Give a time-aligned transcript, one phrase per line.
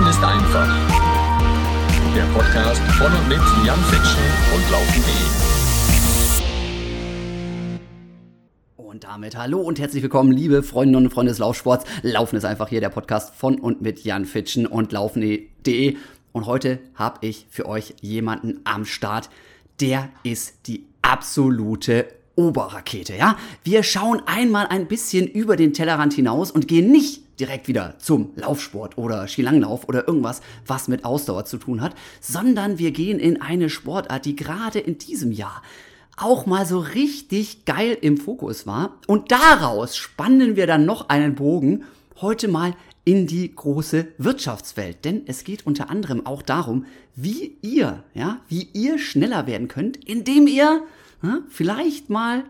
[0.00, 0.66] Laufen ist einfach.
[2.14, 4.22] Der Podcast von und mit Jan Fitschen
[4.54, 5.12] und Laufen.de.
[8.78, 11.84] Und damit hallo und herzlich willkommen, liebe Freundinnen und Freunde des Laufsports.
[12.00, 15.96] Laufen ist einfach hier der Podcast von und mit Jan Fitschen und Laufen.de.
[16.32, 19.28] Und heute habe ich für euch jemanden am Start,
[19.80, 23.36] der ist die absolute Oberrakete, ja?
[23.64, 28.30] Wir schauen einmal ein bisschen über den Tellerrand hinaus und gehen nicht direkt wieder zum
[28.36, 33.40] Laufsport oder Skilanglauf oder irgendwas, was mit Ausdauer zu tun hat, sondern wir gehen in
[33.40, 35.62] eine Sportart, die gerade in diesem Jahr
[36.16, 38.98] auch mal so richtig geil im Fokus war.
[39.06, 41.84] Und daraus spannen wir dann noch einen Bogen
[42.20, 45.04] heute mal in die große Wirtschaftswelt.
[45.04, 46.84] Denn es geht unter anderem auch darum,
[47.16, 50.82] wie ihr, ja, wie ihr schneller werden könnt, indem ihr
[51.22, 52.44] ja, vielleicht mal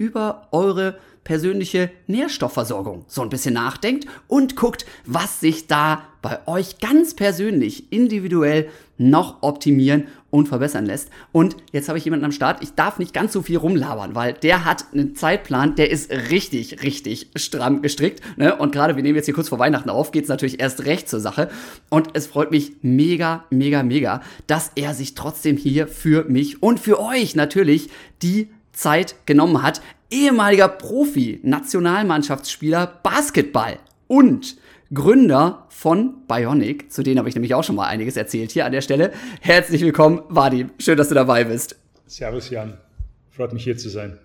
[0.00, 6.78] über eure persönliche Nährstoffversorgung so ein bisschen nachdenkt und guckt, was sich da bei euch
[6.78, 11.10] ganz persönlich, individuell noch optimieren und verbessern lässt.
[11.32, 12.62] Und jetzt habe ich jemanden am Start.
[12.62, 16.82] Ich darf nicht ganz so viel rumlabern, weil der hat einen Zeitplan, der ist richtig,
[16.82, 18.22] richtig stramm gestrickt.
[18.38, 18.56] Ne?
[18.56, 21.08] Und gerade wir nehmen jetzt hier kurz vor Weihnachten auf, geht es natürlich erst recht
[21.08, 21.50] zur Sache.
[21.90, 26.80] Und es freut mich mega, mega, mega, dass er sich trotzdem hier für mich und
[26.80, 27.90] für euch natürlich
[28.22, 34.56] die Zeit genommen hat ehemaliger Profi, Nationalmannschaftsspieler Basketball und
[34.92, 38.72] Gründer von Bionic, zu denen habe ich nämlich auch schon mal einiges erzählt hier an
[38.72, 39.12] der Stelle.
[39.40, 40.70] Herzlich willkommen, Vadim.
[40.78, 41.76] Schön, dass du dabei bist.
[42.06, 42.76] Servus, Jan.
[43.30, 44.18] Freut mich hier zu sein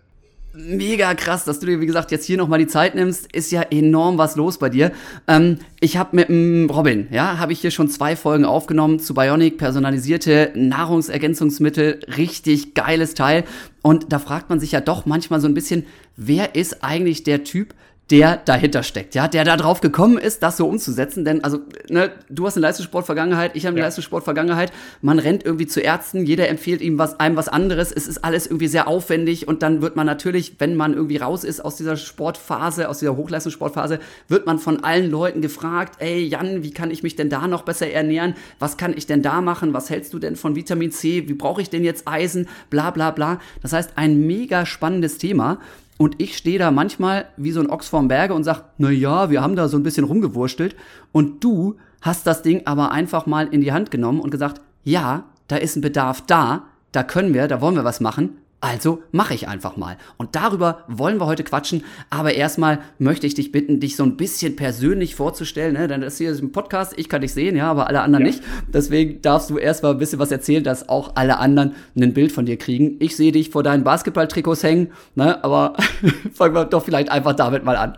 [0.56, 3.32] mega krass, dass du dir, wie gesagt, jetzt hier nochmal die Zeit nimmst.
[3.34, 4.92] Ist ja enorm was los bei dir.
[5.28, 9.14] Ähm, ich habe mit dem Robin, ja, habe ich hier schon zwei Folgen aufgenommen zu
[9.14, 12.00] Bionic, personalisierte Nahrungsergänzungsmittel.
[12.18, 13.44] Richtig geiles Teil.
[13.86, 15.86] Und da fragt man sich ja doch manchmal so ein bisschen,
[16.18, 17.76] wer ist eigentlich der Typ,
[18.12, 21.26] der dahinter steckt, ja, der da drauf gekommen ist, das so umzusetzen.
[21.26, 23.86] Denn, also, ne, du hast eine Leistungssport-Vergangenheit, ich habe eine ja.
[23.86, 24.72] Leistungssport-Vergangenheit.
[25.02, 27.92] Man rennt irgendwie zu Ärzten, jeder empfiehlt ihm was, einem was anderes.
[27.92, 31.44] Es ist alles irgendwie sehr aufwendig und dann wird man natürlich, wenn man irgendwie raus
[31.44, 36.62] ist aus dieser Sportphase, aus dieser Hochleistungssportphase, wird man von allen Leuten gefragt, ey, Jan,
[36.62, 38.36] wie kann ich mich denn da noch besser ernähren?
[38.60, 39.74] Was kann ich denn da machen?
[39.74, 41.28] Was hältst du denn von Vitamin C?
[41.28, 42.48] Wie brauche ich denn jetzt Eisen?
[42.70, 43.40] Bla, bla, bla.
[43.64, 45.58] Das heißt, ein mega spannendes Thema.
[45.98, 49.30] Und ich stehe da manchmal wie so ein Ochs vorm Berge und sag, na ja,
[49.30, 50.76] wir haben da so ein bisschen rumgewurstelt.
[51.12, 55.24] Und du hast das Ding aber einfach mal in die Hand genommen und gesagt, ja,
[55.48, 58.38] da ist ein Bedarf da, da können wir, da wollen wir was machen.
[58.66, 59.96] Also mache ich einfach mal.
[60.18, 61.84] Und darüber wollen wir heute quatschen.
[62.10, 65.74] Aber erstmal möchte ich dich bitten, dich so ein bisschen persönlich vorzustellen.
[65.74, 65.88] Ne?
[65.88, 68.32] Denn das hier ist ein Podcast, ich kann dich sehen, ja, aber alle anderen ja.
[68.32, 68.44] nicht.
[68.74, 72.48] Deswegen darfst du erstmal ein bisschen was erzählen, dass auch alle anderen ein Bild von
[72.48, 72.96] dir kriegen.
[72.98, 75.44] Ich sehe dich vor deinen Basketballtrikots hängen, ne?
[75.44, 75.76] aber
[76.34, 77.96] fangen wir doch vielleicht einfach damit mal an.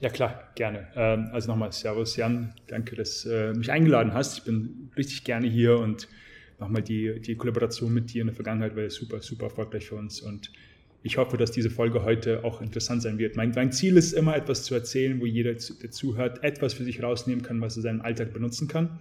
[0.00, 0.88] Ja klar, gerne.
[0.96, 4.36] Ähm, also nochmal Servus Jan, danke, dass du äh, mich eingeladen hast.
[4.36, 6.08] Ich bin richtig gerne hier und
[6.58, 10.20] nochmal die, die Kollaboration mit dir in der Vergangenheit war super, super erfolgreich für uns
[10.20, 10.50] und
[11.02, 13.36] ich hoffe, dass diese Folge heute auch interessant sein wird.
[13.36, 17.02] Mein, mein Ziel ist immer, etwas zu erzählen, wo jeder, der zuhört, etwas für sich
[17.02, 18.98] rausnehmen kann, was er seinen Alltag benutzen kann.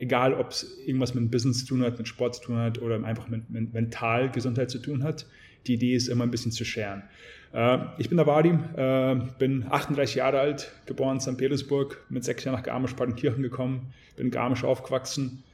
[0.00, 3.02] Egal, ob es irgendwas mit Business zu tun hat, mit Sport zu tun hat oder
[3.04, 5.26] einfach mit, mit mental Gesundheit zu tun hat.
[5.68, 7.04] Die Idee ist immer ein bisschen zu scheren.
[7.52, 11.38] Äh, ich bin der Vadim, äh, bin 38 Jahre alt, geboren in St.
[11.38, 15.44] Petersburg, mit sechs Jahren nach Garmisch-Partenkirchen gekommen, bin in Garmisch aufgewachsen,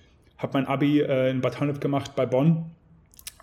[0.40, 2.70] habe mein Abi äh, in Bad Honnef gemacht bei Bonn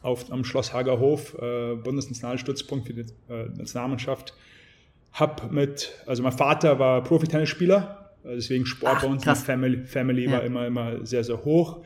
[0.02, 4.34] auf, am Schloss Hagerhof, äh, Bundesnationalstützpunkt für die äh, Nationalmannschaft.
[5.14, 9.36] Hab mit, also mein Vater war Profi-Tennisspieler, äh, deswegen Sport Ach, bei uns in der
[9.36, 10.32] Family, Family ja.
[10.34, 11.84] war immer, immer sehr, sehr hoch.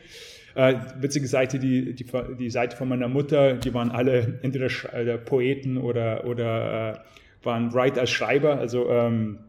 [0.55, 2.05] Äh, witzige Seite, die, die,
[2.37, 7.73] die Seite von meiner Mutter, die waren alle entweder äh, Poeten oder, oder äh, waren
[7.73, 9.39] Writer als Schreiber, also ähm,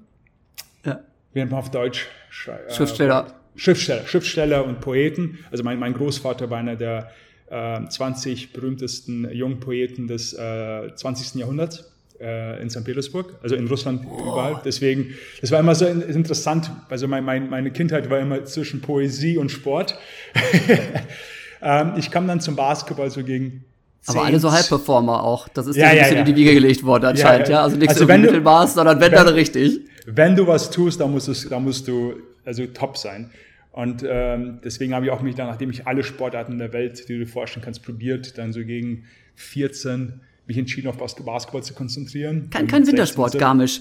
[0.85, 1.01] ja.
[1.33, 2.09] wie nennt man auf Deutsch?
[2.31, 3.42] Schriftsteller.
[3.57, 5.39] Schriftsteller, Schriftsteller und Poeten.
[5.51, 7.11] Also mein, mein Großvater war einer der
[7.51, 11.35] äh, 20 berühmtesten Jungpoeten des äh, 20.
[11.41, 12.85] Jahrhunderts äh, in St.
[12.85, 14.23] Petersburg, also in Russland oh.
[14.23, 14.63] überall.
[14.65, 16.71] Deswegen, das war immer so interessant.
[16.89, 19.99] Also mein, mein, meine Kindheit war immer zwischen Poesie und Sport.
[21.63, 23.65] ähm, ich kam dann zum Basketball so gegen
[24.07, 25.47] aber alle so Halbperformer auch.
[25.49, 26.21] Das ist ja, ein bisschen ja.
[26.21, 27.55] in die Wiege gelegt worden anscheinend, ja.
[27.55, 27.63] ja.
[27.63, 29.81] Also nichts also im Mittelmaß, sondern wenn, wenn dann richtig.
[30.07, 33.31] Wenn du was tust, dann musst du, dann musst du also top sein.
[33.73, 37.15] Und ähm, deswegen habe ich auch mich dann, nachdem ich alle Sportarten der Welt, die
[37.15, 39.05] du dir vorstellen kannst, probiert, dann so gegen
[39.37, 42.51] 14 mich entschieden, auf Basketball zu konzentrieren.
[42.51, 43.81] Kein, kein Wintersport, Garmisch.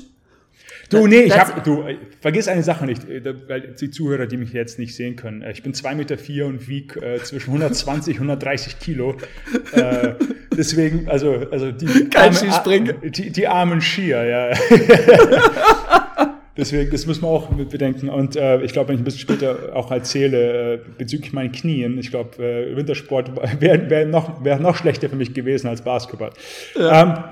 [0.90, 1.86] Du, nee, ich hab, du,
[2.20, 5.42] vergiss eine Sache nicht, äh, weil die Zuhörer, die mich jetzt nicht sehen können.
[5.42, 9.16] Äh, ich bin 2,4 Meter vier und wiege äh, zwischen 120 und 130 Kilo.
[9.72, 10.16] Äh,
[10.56, 14.52] deswegen, also, also die, Kein armen, die, die armen Skier, ja.
[16.58, 18.10] Deswegen, das muss man auch mit bedenken.
[18.10, 21.98] Und äh, ich glaube, wenn ich ein bisschen später auch erzähle, äh, bezüglich meinen Knien,
[21.98, 23.32] ich glaube, äh, Wintersport
[23.62, 26.32] wäre wär noch, wär noch schlechter für mich gewesen als Basketball.
[26.78, 27.02] Ja.
[27.02, 27.24] Ähm,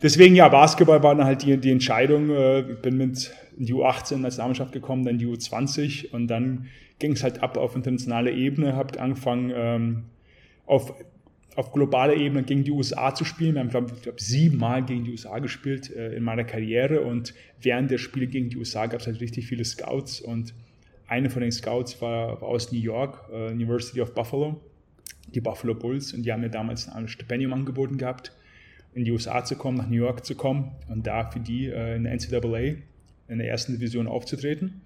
[0.00, 2.30] deswegen, ja, Basketball war dann halt die, die Entscheidung.
[2.30, 6.66] Äh, bin mit in die U18 als Namensschaft gekommen, dann die U20 und dann
[6.98, 10.04] ging es halt ab auf internationale Ebene, habe angefangen ähm,
[10.66, 10.94] auf
[11.58, 13.54] auf globaler Ebene gegen die USA zu spielen.
[13.54, 17.00] Wir haben, glaube ich, glaub, siebenmal gegen die USA gespielt äh, in meiner Karriere.
[17.00, 20.20] Und während der Spiele gegen die USA gab es halt richtig viele Scouts.
[20.20, 20.54] Und
[21.08, 24.60] eine von den Scouts war, war aus New York, äh, University of Buffalo,
[25.34, 26.12] die Buffalo Bulls.
[26.12, 28.30] Und die haben mir damals ein Stipendium angeboten gehabt,
[28.94, 31.96] in die USA zu kommen, nach New York zu kommen und da für die äh,
[31.96, 32.76] in der NCAA
[33.26, 34.82] in der ersten Division aufzutreten,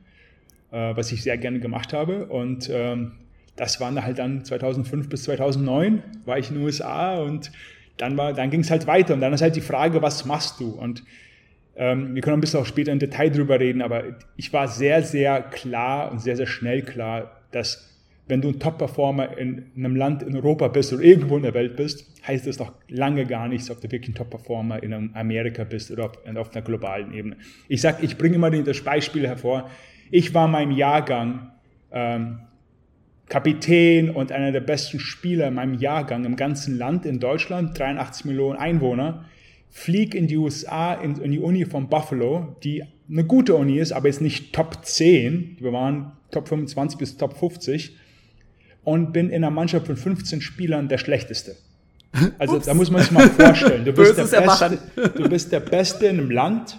[0.70, 2.28] äh, was ich sehr gerne gemacht habe.
[2.28, 3.12] Und ähm,
[3.56, 7.52] das waren halt dann 2005 bis 2009, war ich in den USA und
[7.96, 9.14] dann, dann ging es halt weiter.
[9.14, 10.70] Und dann ist halt die Frage, was machst du?
[10.70, 11.04] Und
[11.76, 14.04] ähm, wir können ein bisschen auch später im Detail drüber reden, aber
[14.36, 17.88] ich war sehr, sehr klar und sehr, sehr schnell klar, dass
[18.28, 21.76] wenn du ein Top-Performer in einem Land in Europa bist oder irgendwo in der Welt
[21.76, 25.90] bist, heißt das noch lange gar nichts, ob du wirklich ein Top-Performer in Amerika bist
[25.90, 27.36] oder auf, auf einer globalen Ebene.
[27.68, 29.68] Ich sag, ich bringe immer das Beispiel hervor.
[30.10, 31.50] Ich war meinem Jahrgang
[31.90, 32.40] ähm,
[33.32, 38.26] Kapitän und einer der besten Spieler in meinem Jahrgang im ganzen Land in Deutschland, 83
[38.26, 39.24] Millionen Einwohner,
[39.70, 43.92] flieg in die USA, in, in die Uni von Buffalo, die eine gute Uni ist,
[43.92, 47.96] aber jetzt nicht Top 10, wir waren Top 25 bis Top 50
[48.84, 51.56] und bin in einer Mannschaft von 15 Spielern der Schlechteste.
[52.38, 52.66] Also Ups.
[52.66, 54.78] da muss man sich mal vorstellen, du bist, der Beste,
[55.16, 56.76] du bist der Beste in einem Land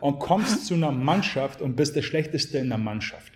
[0.00, 3.32] und kommst zu einer Mannschaft und bist der Schlechteste in der Mannschaft.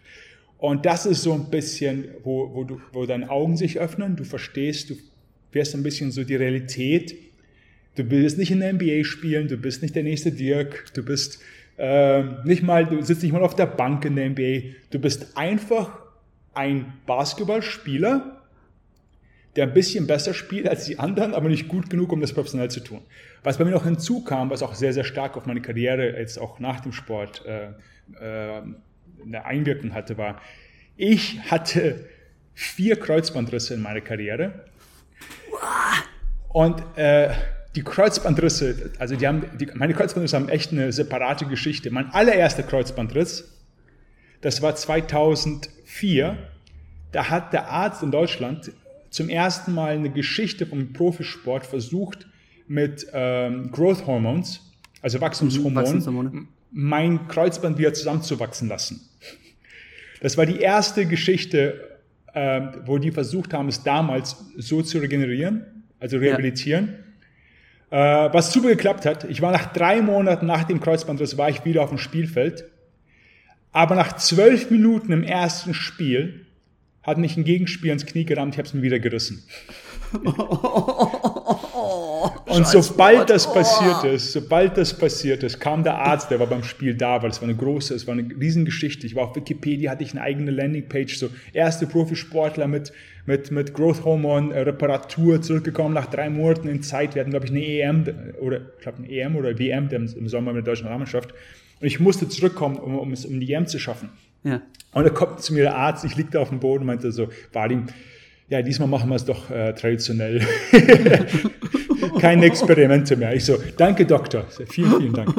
[0.58, 4.24] Und das ist so ein bisschen, wo, wo, du, wo deine Augen sich öffnen, du
[4.24, 4.94] verstehst, du
[5.52, 7.16] wirst ein bisschen so die Realität.
[7.96, 11.40] Du willst nicht in der NBA spielen, du bist nicht der nächste Dirk, du bist
[11.76, 15.36] äh, nicht mal, du sitzt nicht mal auf der Bank in der NBA, du bist
[15.36, 15.98] einfach
[16.54, 18.42] ein Basketballspieler,
[19.56, 22.70] der ein bisschen besser spielt als die anderen, aber nicht gut genug, um das professionell
[22.70, 23.00] zu tun.
[23.44, 26.58] Was bei mir noch hinzukam, was auch sehr, sehr stark auf meine Karriere jetzt auch
[26.58, 27.68] nach dem Sport äh,
[28.20, 28.62] äh,
[29.26, 30.40] eine Einwirkung hatte, war,
[30.96, 32.08] ich hatte
[32.54, 34.64] vier Kreuzbandrisse in meiner Karriere.
[36.48, 37.30] Und äh,
[37.74, 41.90] die Kreuzbandrisse, also die haben, die, meine Kreuzbandrisse haben echt eine separate Geschichte.
[41.90, 43.52] Mein allererster Kreuzbandriss,
[44.40, 46.38] das war 2004.
[47.10, 48.72] Da hat der Arzt in Deutschland
[49.10, 52.26] zum ersten Mal eine Geschichte vom Profisport versucht
[52.66, 54.60] mit ähm, Growth Hormones,
[55.02, 59.08] also Wachstumshormonen, Wachstumshormone mein Kreuzband wieder zusammenzuwachsen lassen.
[60.24, 61.98] Das war die erste Geschichte,
[62.32, 66.94] äh, wo die versucht haben, es damals so zu regenerieren, also rehabilitieren.
[67.92, 68.28] Ja.
[68.28, 69.24] Äh, was super geklappt hat.
[69.24, 72.64] Ich war nach drei Monaten nach dem Kreuzbandriss war ich wieder auf dem Spielfeld.
[73.70, 76.46] Aber nach zwölf Minuten im ersten Spiel
[77.02, 79.44] hat mich ein Gegenspiel ins Knie gerammt, ich habe es mir wieder gerissen.
[82.54, 86.62] Und sobald das passiert ist, sobald das passiert ist, kam der Arzt, der war beim
[86.62, 89.06] Spiel da, weil es war eine große, es war eine Riesengeschichte.
[89.06, 92.92] Ich war auf Wikipedia, hatte ich eine eigene Landingpage, so erste Profisportler mit,
[93.26, 97.14] mit, mit Growth Hormone, Reparatur, zurückgekommen nach drei Monaten in Zeit.
[97.14, 98.06] Wir hatten, glaube ich, eine EM,
[98.40, 101.34] oder, ich glaube, eine EM oder WM im Sommer mit der deutschen Mannschaft.
[101.80, 104.10] Und ich musste zurückkommen, um, um es um die EM zu schaffen.
[104.44, 104.60] Ja.
[104.92, 107.10] Und da kommt zu mir der Arzt, ich lieg da auf dem Boden und meinte
[107.10, 107.86] so, Vadim,
[108.54, 110.40] ja, diesmal machen wir es doch äh, traditionell.
[112.20, 113.34] Keine Experimente mehr.
[113.34, 114.46] Ich so, danke Doktor.
[114.70, 115.30] Vielen, vielen Dank.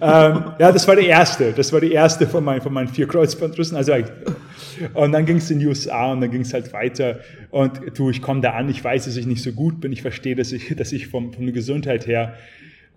[0.00, 1.52] ähm, ja, das war der erste.
[1.52, 3.76] Das war die erste von meinen, von meinen vier Kreuzbandrissen.
[3.76, 3.92] Also,
[4.94, 7.18] und dann ging es in die USA und dann ging es halt weiter.
[7.50, 9.90] Und du, ich komme da an, ich weiß, dass ich nicht so gut bin.
[9.90, 12.34] Ich verstehe, dass ich, dass ich vom, von der Gesundheit her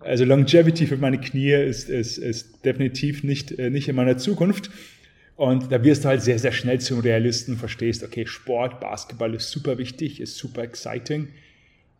[0.04, 4.70] also Longevity für meine Knie ist, ist, ist definitiv nicht, äh, nicht in meiner Zukunft.
[5.36, 9.50] Und da wirst du halt sehr, sehr schnell zum Realisten, verstehst, okay, Sport, Basketball ist
[9.50, 11.28] super wichtig, ist super exciting,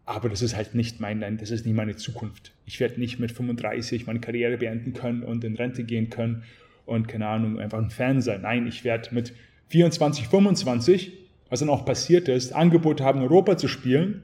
[0.07, 2.53] aber das ist halt nicht mein, das ist nicht meine Zukunft.
[2.67, 6.45] Ich werde nicht mit 35 meine Karriere beenden können und in Rente gehen können
[6.87, 8.43] und, keine Ahnung, einfach ein Fan sein.
[8.43, 9.33] Nein, ich werde mit
[9.69, 11.13] 24, 25,
[11.49, 14.23] was dann auch passiert ist, Angebote haben, Europa zu spielen,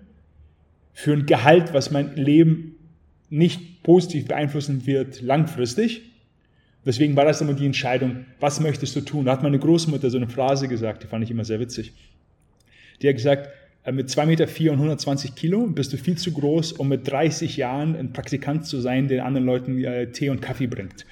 [0.93, 2.77] für ein Gehalt, was mein Leben
[3.31, 6.10] nicht positiv beeinflussen wird langfristig
[6.85, 9.27] Deswegen war das immer die Entscheidung, was möchtest du tun?
[9.27, 11.93] Da hat meine Großmutter so eine Phrase gesagt, die fand ich immer sehr witzig.
[13.03, 13.49] Die hat gesagt,
[13.85, 17.11] äh, mit 2,4 Meter vier und 120 Kilo bist du viel zu groß, um mit
[17.11, 21.07] 30 Jahren ein Praktikant zu sein, der anderen Leuten äh, Tee und Kaffee bringt.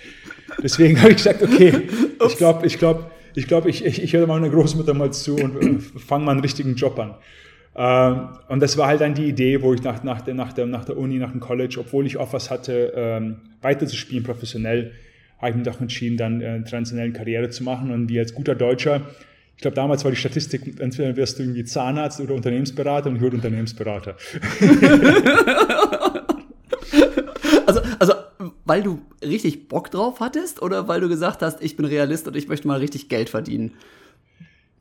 [0.63, 1.73] Deswegen habe ich gesagt, okay,
[2.27, 5.63] ich glaube, ich glaube, ich glaube, ich, ich, ich höre meiner Großmutter mal zu und
[5.63, 7.15] äh, fange mal einen richtigen Job an.
[7.77, 10.67] Ähm, und das war halt dann die Idee, wo ich nach, nach, der, nach, der,
[10.67, 14.93] nach der Uni, nach dem College, obwohl ich Offers hatte, ähm, weiterzuspielen professionell,
[15.39, 18.35] habe ich mich doch entschieden, dann äh, eine traditionelle Karriere zu machen und wie als
[18.35, 19.03] guter Deutscher
[19.59, 23.23] ich glaube, damals war die Statistik, entweder wirst du irgendwie Zahnarzt oder Unternehmensberater und ich
[23.23, 24.15] wurde Unternehmensberater.
[27.67, 28.13] also, also,
[28.65, 32.37] weil du richtig Bock drauf hattest oder weil du gesagt hast, ich bin Realist und
[32.37, 33.73] ich möchte mal richtig Geld verdienen?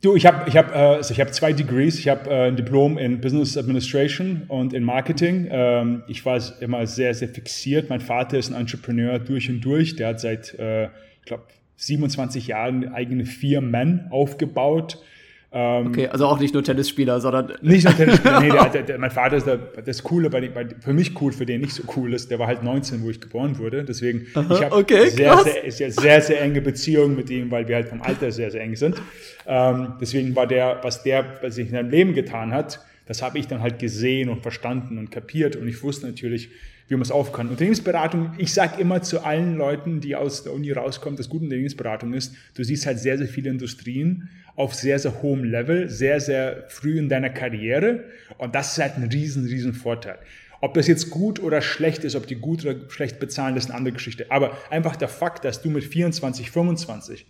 [0.02, 1.98] Du, ich habe ich hab, äh, also ich hab zwei Degrees.
[1.98, 5.48] Ich habe äh, ein Diplom in Business Administration und in Marketing.
[5.50, 7.90] Ähm, ich war immer sehr, sehr fixiert.
[7.90, 9.96] Mein Vater ist ein Entrepreneur durch und durch.
[9.96, 11.44] Der hat seit, äh, ich glaube,
[11.78, 15.02] 27 Jahren eigene Firmen aufgebaut.
[15.50, 17.54] Ähm, okay, also auch nicht nur Tennisspieler, sondern.
[17.62, 20.68] Nicht nur Tennisspieler, nee, der, der, der, mein Vater ist der, das Coole, bei, bei,
[20.80, 22.30] für mich cool, für den nicht so cool ist.
[22.30, 23.86] Der war halt 19, wo ich geboren wurde.
[23.86, 27.68] Deswegen, Aha, ich habe okay, sehr, sehr, sehr, sehr, sehr enge Beziehungen mit ihm, weil
[27.68, 29.02] wir halt vom Alter sehr, sehr eng sind.
[29.46, 33.40] Ähm, deswegen war der, was der bei sich in seinem Leben getan hat, das habe
[33.40, 35.56] ich dann halt gesehen und verstanden und kapiert.
[35.56, 36.50] Und ich wusste natürlich,
[36.88, 37.50] wie man es aufkann.
[37.50, 42.14] Unternehmensberatung, ich sage immer zu allen Leuten, die aus der Uni rauskommen, dass gute Unternehmensberatung
[42.14, 46.66] ist, du siehst halt sehr, sehr viele Industrien auf sehr, sehr hohem Level, sehr, sehr
[46.70, 48.06] früh in deiner Karriere
[48.38, 50.18] und das ist halt ein riesen, riesen Vorteil.
[50.60, 53.70] Ob das jetzt gut oder schlecht ist, ob die gut oder schlecht bezahlen, das ist
[53.70, 54.26] eine andere Geschichte.
[54.30, 57.28] Aber einfach der Fakt, dass du mit 24, 25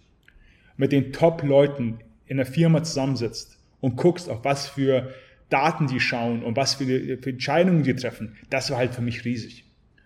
[0.77, 5.13] mit den Top-Leuten in der Firma zusammensitzt und guckst, auf was für
[5.49, 9.25] Daten die schauen und was für, für Entscheidungen die treffen, das war halt für mich
[9.25, 9.65] riesig.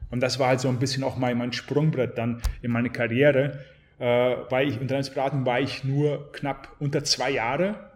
[0.09, 3.59] Und das war halt so ein bisschen auch mein, mein Sprungbrett dann in meine Karriere,
[3.97, 7.91] äh, weil ich Unternehmensberatung war ich nur knapp unter zwei Jahre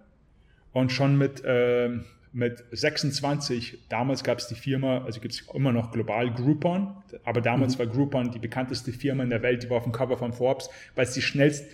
[0.72, 1.90] und schon mit, äh,
[2.32, 7.42] mit 26, damals gab es die Firma, also gibt es immer noch global Groupon, aber
[7.42, 7.80] damals mhm.
[7.80, 10.70] war Groupon die bekannteste Firma in der Welt, die war auf dem Cover von Forbes,
[10.96, 11.66] weil es die schnellst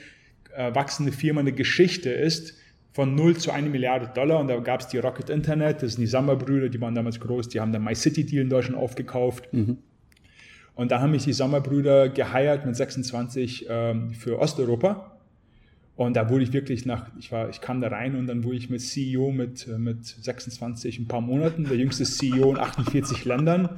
[0.56, 2.61] äh, wachsende Firma in der Geschichte ist
[2.94, 6.02] von 0 zu 1 Milliarde Dollar und da gab es die Rocket Internet, das sind
[6.02, 9.48] die Sommerbrüder, die waren damals groß, die haben dann My City Deal in Deutschland aufgekauft.
[9.54, 9.78] Mhm.
[10.76, 15.18] Und da haben mich die Sommerbrüder geheiert mit 26 ähm, für Osteuropa.
[15.96, 18.58] Und da wurde ich wirklich nach, ich war, ich kam da rein und dann wurde
[18.58, 23.26] ich mit CEO mit, äh, mit 26 ein paar Monaten, der jüngste CEO in 48
[23.26, 23.70] Ländern.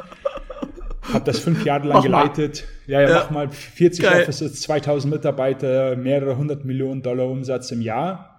[1.01, 2.65] Habe das fünf Jahre lang mach geleitet.
[2.87, 4.21] Ja, ja, ja, mach mal 40 Geil.
[4.21, 8.32] Offices, 2000 Mitarbeiter, mehrere hundert Millionen Dollar Umsatz im Jahr.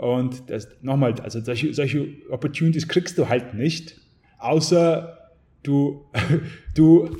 [0.00, 4.00] Und das, nochmal, also solche, solche Opportunities kriegst du halt nicht,
[4.38, 5.30] außer
[5.62, 6.06] du,
[6.74, 7.18] du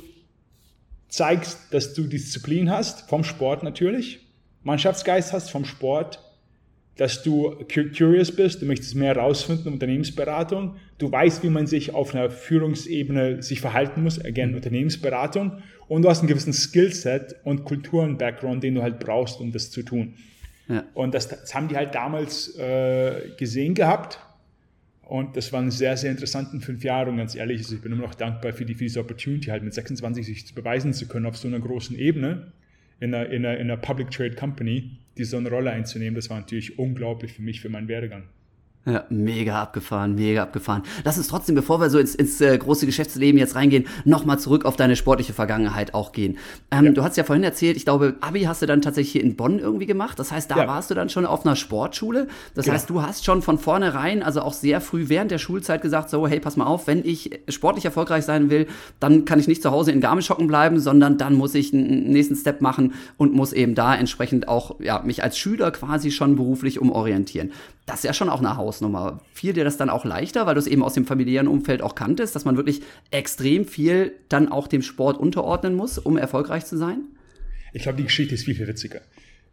[1.07, 4.21] zeigst, dass du Disziplin hast, vom Sport natürlich,
[4.63, 6.23] Mannschaftsgeist hast vom Sport,
[6.95, 11.93] dass du curious bist, du möchtest mehr herausfinden in Unternehmensberatung, du weißt, wie man sich
[11.93, 17.63] auf einer Führungsebene sich verhalten muss, again, Unternehmensberatung, und du hast einen gewissen Skillset und
[17.63, 20.15] Kulturen-Background, den du halt brauchst, um das zu tun.
[20.93, 24.19] Und das, das, haben die halt damals äh, gesehen gehabt.
[25.03, 27.09] Und das waren sehr, sehr interessanten fünf Jahre.
[27.09, 29.63] Und ganz ehrlich, also ich bin immer noch dankbar für, die, für diese Opportunity, halt
[29.63, 32.51] mit 26 sich beweisen zu können auf so einer großen Ebene
[33.01, 36.15] in einer, in einer, in einer Public Trade Company, die so eine Rolle einzunehmen.
[36.15, 38.23] Das war natürlich unglaublich für mich, für meinen Werdegang.
[38.83, 40.81] Ja, mega abgefahren, mega abgefahren.
[41.03, 44.65] Lass uns trotzdem, bevor wir so ins, ins äh, große Geschäftsleben jetzt reingehen, nochmal zurück
[44.65, 46.39] auf deine sportliche Vergangenheit auch gehen.
[46.71, 46.91] Ähm, ja.
[46.91, 49.59] Du hast ja vorhin erzählt, ich glaube, Abi hast du dann tatsächlich hier in Bonn
[49.59, 50.17] irgendwie gemacht.
[50.17, 50.67] Das heißt, da ja.
[50.67, 52.27] warst du dann schon auf einer Sportschule.
[52.55, 52.73] Das genau.
[52.73, 56.27] heißt, du hast schon von vornherein, also auch sehr früh während der Schulzeit gesagt, so,
[56.27, 58.65] hey, pass mal auf, wenn ich sportlich erfolgreich sein will,
[58.99, 62.09] dann kann ich nicht zu Hause in Garmisch hocken bleiben, sondern dann muss ich einen
[62.09, 66.35] nächsten Step machen und muss eben da entsprechend auch, ja, mich als Schüler quasi schon
[66.35, 67.51] beruflich umorientieren
[67.91, 69.19] das ist ja schon auch eine Hausnummer.
[69.33, 71.93] Fiel dir das dann auch leichter, weil du es eben aus dem familiären Umfeld auch
[71.93, 72.81] kanntest, dass man wirklich
[73.11, 77.01] extrem viel dann auch dem Sport unterordnen muss, um erfolgreich zu sein?
[77.73, 79.01] Ich glaube, die Geschichte ist viel, viel witziger.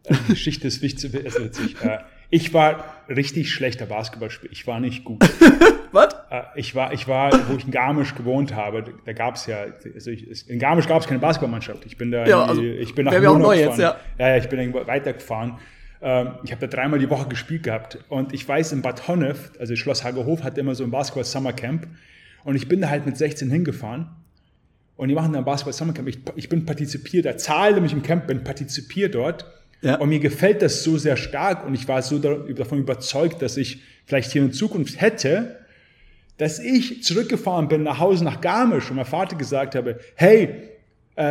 [0.05, 1.75] Äh, die Geschichte ist witzig.
[1.81, 1.97] Äh,
[2.29, 4.53] ich war richtig schlechter Basketballspieler.
[4.53, 5.21] Ich war nicht gut.
[5.91, 6.13] Was?
[6.31, 9.65] Äh, ich war, ich war, wo ich in Garmisch gewohnt habe, da gab es ja,
[9.93, 11.85] also ich, in Garmisch gab es keine Basketballmannschaft.
[11.85, 13.97] Ich bin da, ja, also, ich bin nach Monat auch neu jetzt, ja.
[14.17, 14.37] ja.
[14.37, 15.57] ich bin weitergefahren
[16.01, 17.99] ähm, ich habe da dreimal die Woche gespielt gehabt.
[18.09, 21.53] Und ich weiß, in Bad Honnef, also Schloss Hagerhof, hatte immer so ein Basketball Summer
[21.53, 21.87] Camp.
[22.43, 24.09] Und ich bin da halt mit 16 hingefahren.
[24.95, 26.07] Und die machen da ein Basketball Summer Camp.
[26.07, 29.45] Ich, ich bin partizipiert, da zahle nämlich im Camp, bin partizipiert dort.
[29.81, 29.95] Ja.
[29.95, 31.65] und mir gefällt das so sehr stark.
[31.65, 35.59] Und ich war so davon überzeugt, dass ich vielleicht hier in Zukunft hätte,
[36.37, 38.89] dass ich zurückgefahren bin nach Hause nach Garmisch.
[38.89, 40.68] Und mein Vater gesagt habe, hey,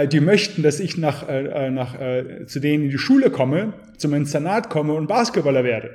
[0.06, 3.72] die möchten, dass ich nach, äh, äh, nach, äh, zu denen in die Schule komme,
[3.96, 5.90] zum Internat komme und Basketballer werde.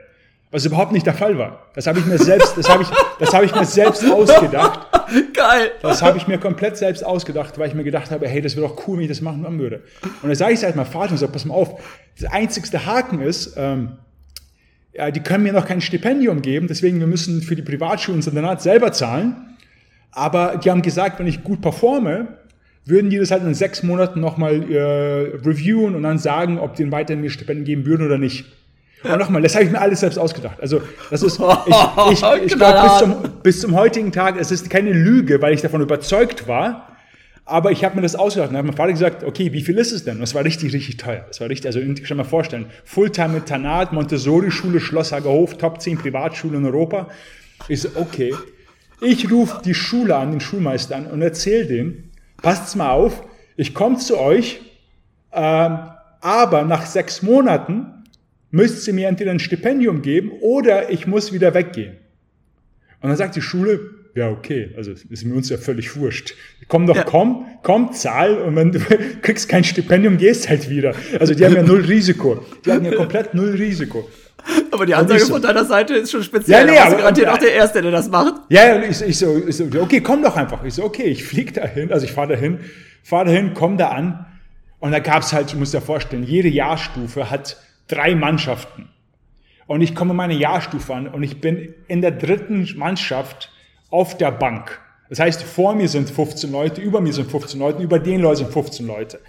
[0.50, 1.68] Was überhaupt nicht der Fall war.
[1.76, 4.88] Das habe ich mir selbst, das habe ich, das habe ich mir selbst ausgedacht.
[5.34, 5.72] Geil.
[5.82, 8.68] Das habe ich mir komplett selbst ausgedacht, weil ich mir gedacht habe, hey, das wäre
[8.68, 9.82] doch cool, wenn ich das machen würde.
[10.22, 11.80] Und dann sage ich es halt mal Vater und sage, pass mal auf,
[12.20, 13.94] der einzigste Haken ist, ähm,
[14.94, 18.28] ja, die können mir noch kein Stipendium geben, deswegen wir müssen für die Privatschulen ins
[18.28, 19.56] Internat selber zahlen.
[20.12, 22.38] Aber die haben gesagt, wenn ich gut performe,
[22.86, 26.92] würden die das halt in sechs Monaten nochmal äh, reviewen und dann sagen, ob die
[26.92, 28.46] weiterhin mir Stipendien geben würden oder nicht.
[29.04, 30.60] Und nochmal, das habe ich mir alles selbst ausgedacht.
[30.62, 31.76] Also das ist, ich,
[32.12, 35.62] ich, ich glaube, bis zum, bis zum heutigen Tag, es ist keine Lüge, weil ich
[35.62, 36.90] davon überzeugt war,
[37.46, 39.92] aber ich habe mir das ausgedacht und habe meinem Vater gesagt, okay, wie viel ist
[39.92, 40.20] es denn?
[40.20, 41.26] Das war richtig, richtig teuer.
[41.28, 45.82] Das war richtig, also ich kann mir vorstellen, Fulltime mit Tanat, Montessori-Schule, Schloss Hagerhof, Top
[45.82, 47.10] 10 Privatschule in Europa.
[47.68, 48.34] Ich so, okay.
[49.02, 52.04] Ich rufe die Schule an, den Schulmeister an und erzähle dem,
[52.44, 53.24] passt's mal auf,
[53.56, 54.62] ich komme zu euch,
[55.32, 55.80] ähm,
[56.22, 57.88] aber nach sechs Monaten
[58.52, 61.98] müsst ihr mir entweder ein Stipendium geben oder ich muss wieder weggehen.
[63.02, 63.80] Und dann sagt die Schule,
[64.16, 66.36] ja, okay, also ist mir uns ja völlig wurscht.
[66.68, 67.04] Komm doch, ja.
[67.04, 68.80] komm, komm, zahl und wenn du
[69.22, 70.94] kriegst kein Stipendium, gehst halt wieder.
[71.20, 72.46] Also die haben ja null Risiko.
[72.64, 74.08] Die haben ja komplett null Risiko.
[74.74, 76.66] Aber die Ansage so, von deiner Seite ist schon speziell.
[76.66, 78.34] Ja, nee, aber garantiert auch der Erste, der das macht.
[78.50, 80.64] Ja, ich, ich, so, ich so, okay, komm doch einfach.
[80.64, 82.60] Ich so, okay, ich flieg dahin, also ich fahre dahin,
[83.04, 84.26] fahre dahin, komm da an.
[84.80, 88.90] Und da gab's halt, du musst dir vorstellen, jede Jahrstufe hat drei Mannschaften.
[89.68, 93.52] Und ich komme meine Jahrstufe an und ich bin in der dritten Mannschaft
[93.90, 94.80] auf der Bank.
[95.10, 98.38] Das heißt, vor mir sind 15 Leute, über mir sind 15 Leute, über den Leuten
[98.38, 99.20] sind 15 Leute.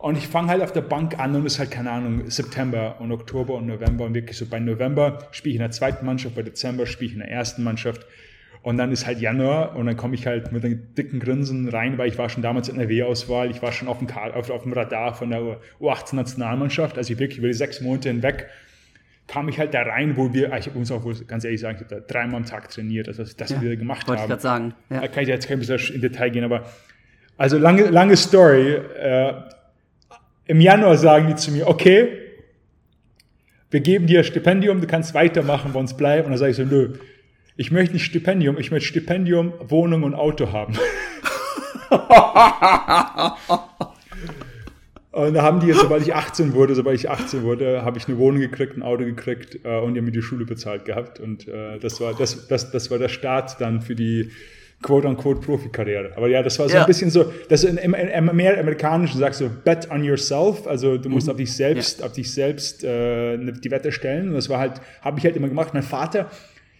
[0.00, 2.96] Und ich fange halt auf der Bank an und es ist halt, keine Ahnung, September
[3.00, 6.34] und Oktober und November und wirklich so bei November spiele ich in der zweiten Mannschaft,
[6.34, 8.06] bei Dezember spiele ich in der ersten Mannschaft.
[8.62, 11.98] Und dann ist halt Januar und dann komme ich halt mit einem dicken Grinsen rein,
[11.98, 14.62] weil ich war schon damals in der W-Auswahl, ich war schon auf dem, auf, auf
[14.62, 18.48] dem Radar von der U18-Nationalmannschaft, also ich wirklich über die sechs Monate hinweg
[19.26, 22.00] kam ich halt da rein, wo wir, ich muss auch ganz ehrlich sagen, ich habe
[22.00, 24.30] da dreimal am Tag trainiert, also das, das ja, wir gemacht wollte haben.
[24.30, 24.74] Wollte ich gerade sagen.
[24.90, 25.00] Ja.
[25.02, 26.64] Da kann ich jetzt kein bisschen in Detail gehen, aber
[27.36, 28.72] also lange, lange Story.
[28.72, 29.34] Äh,
[30.50, 32.08] Im Januar sagen die zu mir, okay,
[33.70, 36.24] wir geben dir Stipendium, du kannst weitermachen, bei uns bleiben.
[36.24, 36.94] Und dann sage ich so, nö,
[37.56, 40.74] ich möchte nicht Stipendium, ich möchte Stipendium, Wohnung und Auto haben.
[45.12, 48.18] Und da haben die sobald ich 18 wurde, sobald ich 18 wurde, habe ich eine
[48.18, 51.18] Wohnung gekriegt, ein Auto gekriegt äh, und die haben mir die Schule bezahlt gehabt.
[51.18, 54.30] Und äh, das, war, das, das, das war der Start dann für die
[54.82, 56.12] quote-unquote Profikarriere.
[56.16, 56.82] Aber ja, das war so ja.
[56.82, 60.96] ein bisschen so, das im, im, im mehr amerikanischen sagst du, bet on yourself, also
[60.96, 61.32] du musst mhm.
[61.32, 62.06] auf dich selbst, ja.
[62.06, 64.28] auf dich selbst äh, die Wette stellen.
[64.28, 65.74] Und das war halt, habe ich halt immer gemacht.
[65.74, 66.30] Mein Vater,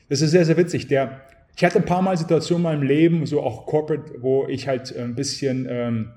[0.09, 1.21] das ist sehr, sehr witzig, der,
[1.57, 4.97] ich hatte ein paar Mal Situationen in meinem Leben, so auch corporate, wo ich halt
[4.97, 6.11] ein bisschen ähm,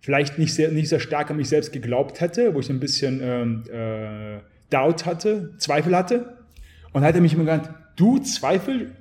[0.00, 3.20] vielleicht nicht sehr, nicht sehr stark an mich selbst geglaubt hätte, wo ich ein bisschen
[3.22, 4.40] ähm, äh,
[4.70, 6.36] Doubt hatte, Zweifel hatte.
[6.92, 8.92] Und hat er mich immer gesagt, du Zweifel?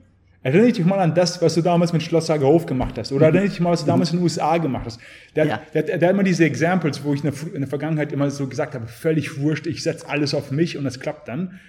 [0.43, 3.11] Erinnere dich mal an das, was du damals mit Schloss Hagerhof gemacht hast.
[3.11, 4.99] Oder erinnere dich mal, was du damals in den USA gemacht hast.
[5.35, 5.61] Der, ja.
[5.73, 8.29] der, der, der hat immer diese Examples, wo ich in der, in der, Vergangenheit immer
[8.29, 11.59] so gesagt habe, völlig wurscht, ich setze alles auf mich und das klappt dann.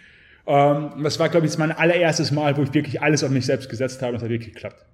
[0.47, 3.69] Ähm, das war, glaube ich, mein allererstes Mal, wo ich wirklich alles auf mich selbst
[3.69, 4.85] gesetzt habe und es hat wirklich geklappt.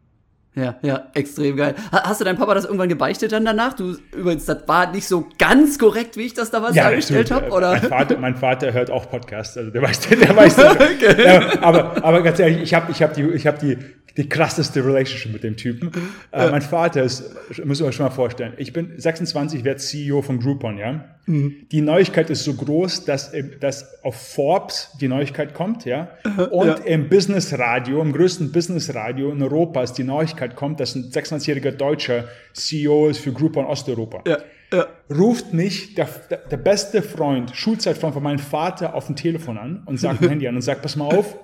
[0.56, 1.74] Ja, ja, extrem geil.
[1.90, 3.72] Hast du deinem Papa das irgendwann gebeichtet dann danach?
[3.72, 7.50] Du, übrigens, das war nicht so ganz korrekt, wie ich das damals ja, dargestellt habe,
[7.50, 7.72] oder?
[7.72, 10.58] Mein Vater, mein Vater hört auch Podcasts, also der weiß, der weiß.
[10.64, 11.24] okay.
[11.24, 13.78] ja, aber, aber ganz ehrlich, ich habe, ich habe die, ich habe die,
[14.16, 15.90] die krasseste Relationship mit dem Typen.
[16.30, 17.24] Äh, mein Vater ist,
[17.64, 21.04] müsst ihr euch schon mal vorstellen, ich bin 26, werde CEO von Groupon, ja.
[21.26, 21.66] Mhm.
[21.72, 26.10] Die Neuigkeit ist so groß, dass, dass auf Forbes die Neuigkeit kommt, ja.
[26.50, 26.74] Und ja.
[26.84, 31.10] im Business Radio, im größten Business Radio in Europa ist die Neuigkeit kommt, dass ein
[31.10, 34.22] 26-jähriger Deutscher CEO ist für Groupon Osteuropa.
[34.28, 34.38] Ja.
[34.72, 34.86] Ja.
[35.14, 39.82] Ruft mich der, der, der beste Freund, Schulzeitfreund von meinem Vater auf dem Telefon an
[39.86, 41.36] und sagt ein Handy an und sagt, pass mal auf,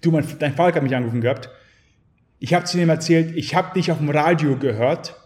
[0.00, 1.48] du, mein, dein Vater hat mich angerufen gehabt,
[2.44, 5.18] ich habe zu ihm erzählt, ich habe dich auf dem Radio gehört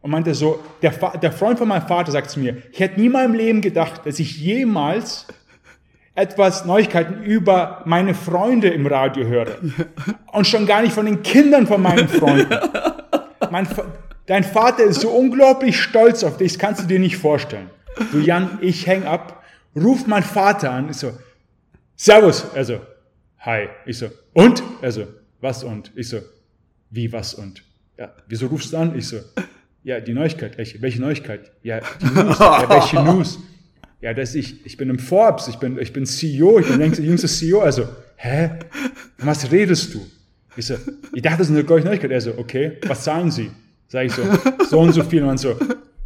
[0.00, 3.06] und meinte so, der, der Freund von meinem Vater sagt zu mir, ich hätte nie
[3.06, 5.26] in meinem Leben gedacht, dass ich jemals
[6.14, 9.56] etwas Neuigkeiten über meine Freunde im Radio höre.
[10.30, 12.56] Und schon gar nicht von den Kindern von meinen Freunden.
[13.50, 13.66] Mein,
[14.26, 17.70] dein Vater ist so unglaublich stolz auf dich, das kannst du dir nicht vorstellen.
[18.12, 19.42] Du Jan, ich häng ab,
[19.74, 21.10] ruf meinen Vater an, ich so,
[21.96, 22.78] Servus, also,
[23.40, 24.62] hi, ich so, und?
[24.80, 25.08] Also,
[25.40, 25.90] was und?
[25.96, 26.20] Ich so,
[26.92, 27.62] wie, was und?
[27.98, 28.96] Ja, wieso rufst du an?
[28.96, 29.16] Ich so,
[29.82, 30.56] ja, die Neuigkeit.
[30.58, 31.50] Welche, welche Neuigkeit?
[31.62, 32.38] Ja, die News.
[32.38, 33.38] ja, welche News?
[34.00, 36.88] Ja, dass ich, ich bin im Forbes, ich bin, ich bin CEO, ich bin der
[36.88, 37.60] jüngste CEO.
[37.60, 38.50] Also, hä?
[39.18, 40.06] Was redest du?
[40.56, 40.74] Ich so,
[41.14, 42.10] ich dachte, das ist eine Neuigkeit.
[42.10, 43.50] Er so, okay, was zahlen Sie?
[43.88, 44.22] Sag ich so,
[44.68, 45.22] so und so viel.
[45.22, 45.56] Und dann so,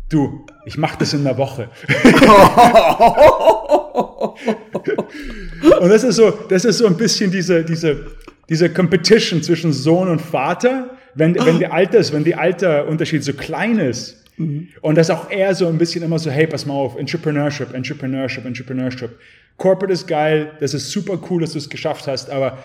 [0.09, 1.69] du, ich mache das in einer Woche.
[5.81, 8.07] und das ist so, das ist so ein bisschen diese, diese,
[8.49, 13.79] diese Competition zwischen Sohn und Vater, wenn, wenn der Alters, wenn der Alterunterschied so klein
[13.79, 14.23] ist.
[14.37, 14.69] Mhm.
[14.83, 18.45] Und das auch eher so ein bisschen immer so, hey, pass mal auf, Entrepreneurship, Entrepreneurship,
[18.45, 19.11] Entrepreneurship.
[19.57, 22.59] Corporate ist geil, das ist super cool, dass du es geschafft hast, aber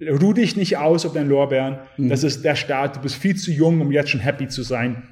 [0.00, 1.78] ruh dich nicht aus auf deinen Lorbeeren.
[1.96, 2.08] Mhm.
[2.08, 5.02] Das ist der Start, du bist viel zu jung, um jetzt schon happy zu sein.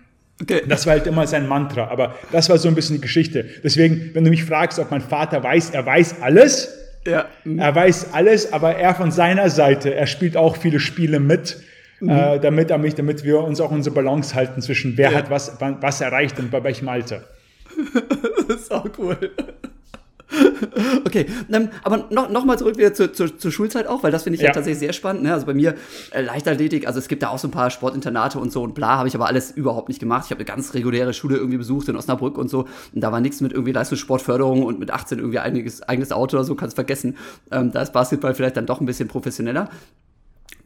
[0.41, 0.63] Okay.
[0.69, 3.47] Das war halt immer sein Mantra, aber das war so ein bisschen die Geschichte.
[3.65, 6.86] Deswegen, wenn du mich fragst, ob mein Vater weiß, er weiß alles.
[7.07, 7.27] Ja.
[7.45, 11.61] Er weiß alles, aber er von seiner Seite, er spielt auch viele Spiele mit,
[12.01, 12.11] mhm.
[12.11, 15.19] äh, damit, damit, damit wir uns auch unsere Balance halten zwischen wer ja.
[15.19, 17.23] hat was, was erreicht und bei welchem Alter.
[18.49, 19.17] das ist auch cool.
[21.05, 24.25] Okay, ähm, aber noch, noch mal zurück wieder zur, zur, zur Schulzeit auch, weil das
[24.25, 24.49] finde ich ja.
[24.49, 24.53] ja.
[24.53, 25.23] tatsächlich sehr spannend.
[25.23, 25.33] Ne?
[25.33, 25.75] Also bei mir
[26.11, 28.99] äh, Leichtathletik, also es gibt da auch so ein paar Sportinternate und so und bla,
[28.99, 30.25] habe ich aber alles überhaupt nicht gemacht.
[30.27, 33.21] Ich habe eine ganz reguläre Schule irgendwie besucht in Osnabrück und so und da war
[33.21, 37.17] nichts mit irgendwie Leistungssportförderung und mit 18 irgendwie einiges, eigenes Auto oder so, kannst vergessen.
[37.51, 39.69] Ähm, da ist Basketball vielleicht dann doch ein bisschen professioneller.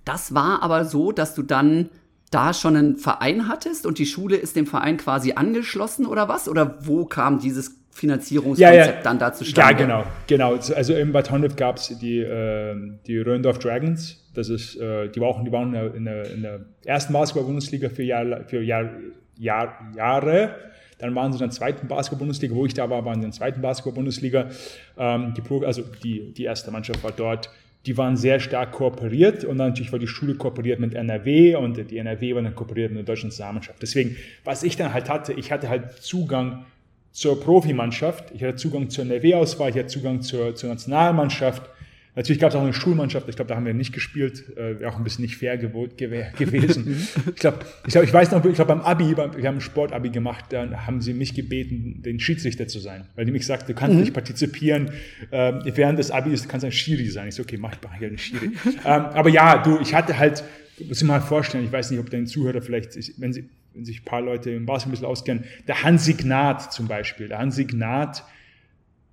[0.05, 1.91] Das war aber so, dass du dann
[2.31, 6.49] da schon einen Verein hattest und die Schule ist dem Verein quasi angeschlossen oder was?
[6.49, 9.03] Oder wo kam dieses Finanzierungskonzept ja, ja.
[9.03, 10.55] dann dazu Ja, genau, genau.
[10.55, 12.75] Also in Bad Honnef gab es die, äh,
[13.07, 14.17] die Röndorf Dragons.
[14.35, 18.45] Das ist, äh, die waren, die waren in, der, in der ersten Basketball-Bundesliga für, Jahr,
[18.47, 18.91] für Jahr,
[19.37, 20.55] Jahr, Jahre.
[20.99, 23.39] Dann waren sie in der zweiten Basketball-Bundesliga, wo ich da war, waren sie in der
[23.39, 24.49] zweiten Basketball-Bundesliga.
[24.97, 27.51] Ähm, die Pro, also die, die erste Mannschaft war dort.
[27.87, 31.91] Die waren sehr stark kooperiert und dann natürlich war die Schule kooperiert mit NRW und
[31.91, 33.81] die NRW war dann kooperiert mit der deutschen Nationalmannschaft.
[33.81, 36.67] Deswegen, was ich dann halt hatte, ich hatte halt Zugang
[37.13, 41.69] zur Profimannschaft, ich hatte Zugang zur NRW-Auswahl, ich hatte Zugang zur, zur Nationalmannschaft.
[42.17, 44.91] Natürlich gab es auch eine Schulmannschaft, ich glaube, da haben wir nicht gespielt, äh, wäre
[44.91, 47.09] auch ein bisschen nicht fair gewesen.
[47.27, 49.61] ich glaube, ich, glaub, ich weiß noch, ich glaube beim Abi, beim, wir haben ein
[49.61, 53.69] Sportabi gemacht, dann haben sie mich gebeten, den Schiedsrichter zu sein, weil die mich sagten,
[53.69, 54.01] du kannst mhm.
[54.01, 54.91] nicht partizipieren,
[55.31, 57.29] äh, während des Abis, du kannst ein Schiri sein.
[57.29, 58.47] Ich so, okay, mach ich mal hier einen Schiri.
[58.67, 60.43] ähm, aber ja, du, ich hatte halt,
[60.89, 64.03] muss ich mal vorstellen, ich weiß nicht, ob dein Zuhörer vielleicht, wenn sie, wenn sich
[64.03, 67.29] ein paar Leute im Basketball ein bisschen auskennen, der Hansi Gnad zum Beispiel.
[67.29, 68.25] Der Hansi Gnad,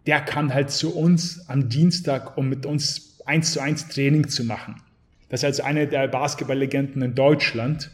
[0.05, 4.43] der kam halt zu uns am Dienstag, um mit uns eins zu eins Training zu
[4.43, 4.81] machen.
[5.29, 7.91] Das ist also eine der Basketballlegenden in Deutschland,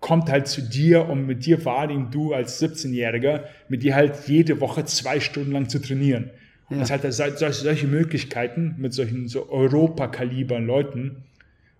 [0.00, 4.26] kommt halt zu dir, um mit dir vor allem du als 17-Jähriger, mit dir halt
[4.26, 6.30] jede Woche zwei Stunden lang zu trainieren.
[6.68, 6.78] Ja.
[6.78, 11.24] Das hat solche, solche Möglichkeiten mit solchen so Europakalibern Leuten,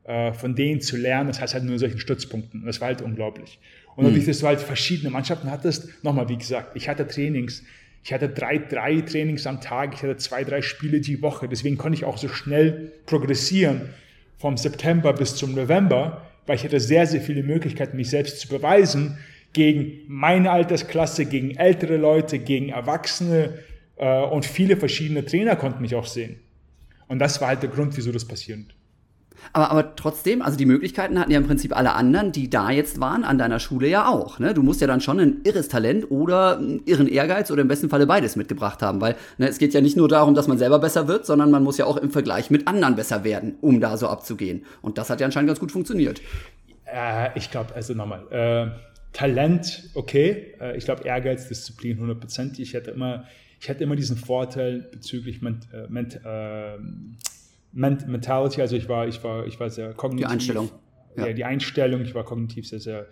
[0.05, 2.65] äh, von denen zu lernen, das heißt halt nur solchen Stützpunkten.
[2.65, 3.59] Das war halt unglaublich.
[3.97, 4.29] Und dadurch, hm.
[4.29, 7.63] dass du halt verschiedene Mannschaften hattest, nochmal, wie gesagt, ich hatte Trainings,
[8.03, 11.49] ich hatte drei, drei Trainings am Tag, ich hatte zwei, drei Spiele die Woche.
[11.49, 13.89] Deswegen konnte ich auch so schnell progressieren
[14.37, 18.49] vom September bis zum November, weil ich hatte sehr, sehr viele Möglichkeiten, mich selbst zu
[18.49, 19.17] beweisen
[19.55, 23.55] gegen meine Altersklasse, gegen ältere Leute, gegen Erwachsene
[23.97, 26.37] äh, und viele verschiedene Trainer konnten mich auch sehen.
[27.09, 28.75] Und das war halt der Grund, wieso das passiert.
[29.53, 33.01] Aber, aber trotzdem, also die Möglichkeiten hatten ja im Prinzip alle anderen, die da jetzt
[33.01, 34.39] waren, an deiner Schule ja auch.
[34.39, 34.55] Ne?
[34.55, 37.89] Du musst ja dann schon ein irres Talent oder einen irren Ehrgeiz oder im besten
[37.89, 40.79] Falle beides mitgebracht haben, weil ne, es geht ja nicht nur darum, dass man selber
[40.79, 43.97] besser wird, sondern man muss ja auch im Vergleich mit anderen besser werden, um da
[43.97, 44.65] so abzugehen.
[44.83, 46.21] Und das hat ja anscheinend ganz gut funktioniert.
[46.87, 50.55] Äh, ich glaube, also nochmal, äh, Talent, okay.
[50.61, 52.61] Äh, ich glaube, Ehrgeiz, Disziplin, 100%.
[52.61, 53.25] Ich hatte immer,
[53.61, 56.77] ich hatte immer diesen Vorteil bezüglich ment, äh, ment, äh,
[57.75, 60.27] Mentality, also ich war, ich war, ich war sehr kognitiv.
[60.27, 60.71] Die Einstellung.
[61.17, 61.27] Ja.
[61.27, 63.07] ja, die Einstellung, ich war kognitiv sehr, sehr,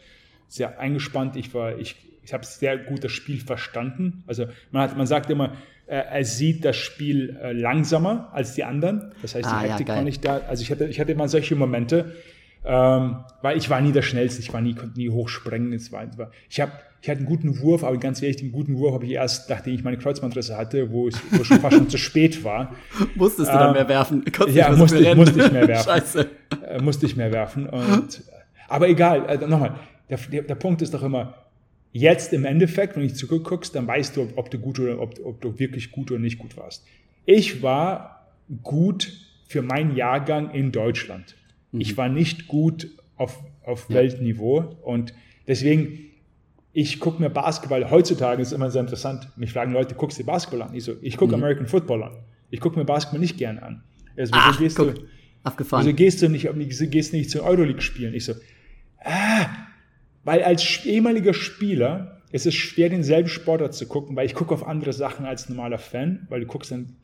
[0.48, 1.37] sehr eingespannt.
[1.37, 4.25] Ich war, ich, ich habe sehr gut das Spiel verstanden.
[4.27, 8.64] Also man hat, man sagt immer, äh, er sieht das Spiel äh, langsamer als die
[8.64, 9.12] anderen.
[9.22, 10.38] Das heißt, die ah, Hektik ja, war nicht da.
[10.48, 12.14] Also ich hatte, ich hatte immer solche Momente,
[12.64, 15.72] ähm, weil ich war nie der Schnellste, ich war nie, konnte nie hochsprengen.
[15.72, 16.07] Es war,
[16.48, 16.72] ich habe
[17.03, 19.75] ich hatte einen guten Wurf, aber ganz ehrlich, den guten Wurf habe ich erst, nachdem
[19.75, 22.77] ich meine Kreuzbandrisse hatte, wo es wo schon fast schon zu spät war.
[23.16, 24.25] Musstest du ähm, dann mehr werfen?
[24.33, 25.88] Konntest ja, musste, mehr musste ich mehr werfen.
[25.88, 26.31] Scheiße.
[26.64, 27.68] Äh, musste ich mehr werfen.
[27.68, 28.22] Und,
[28.68, 29.75] aber egal, äh, nochmal,
[30.09, 31.35] der, der, der Punkt ist doch immer,
[31.90, 35.40] jetzt im Endeffekt, wenn du zurückguckst, dann weißt du, ob du gut oder ob, ob
[35.40, 36.87] du wirklich gut oder nicht gut warst.
[37.27, 38.29] Ich war
[38.62, 39.12] gut
[39.48, 41.35] für meinen Jahrgang in Deutschland.
[41.72, 41.80] Mhm.
[41.80, 43.96] Ich war nicht gut auf, auf ja.
[43.96, 45.14] Weltniveau und
[45.48, 45.98] deswegen
[46.72, 50.62] ich gucke mir Basketball, heutzutage ist immer sehr interessant, mich fragen Leute, guckst du Basketball
[50.62, 50.74] an?
[50.74, 51.42] Ich so, ich gucke mhm.
[51.42, 52.12] American Football an.
[52.50, 53.82] Ich gucke mir Basketball nicht gern an.
[54.16, 55.02] Also, Ach, gehst guck, du,
[55.42, 55.85] abgefahren.
[55.85, 56.48] Wieso gehst du nicht,
[56.90, 58.14] gehst nicht zu Euroleague spielen?
[58.14, 58.35] Ich so,
[59.04, 59.46] ah,
[60.24, 64.66] weil als ehemaliger Spieler ist es schwer, denselben Sportler zu gucken, weil ich gucke auf
[64.66, 66.96] andere Sachen als normaler Fan, weil du guckst dann,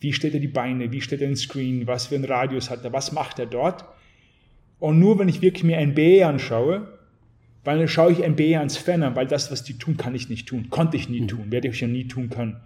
[0.00, 2.84] wie stellt er die Beine, wie stellt er den Screen, was für einen Radius hat
[2.84, 3.84] er, was macht er dort.
[4.82, 6.88] Und nur wenn ich wirklich mir NBA anschaue,
[7.62, 10.28] weil dann schaue ich NBA ans Fan an, weil das, was die tun, kann ich
[10.28, 10.70] nicht tun.
[10.70, 11.28] Konnte ich nie mhm.
[11.28, 12.56] tun, werde ich ja nie tun können.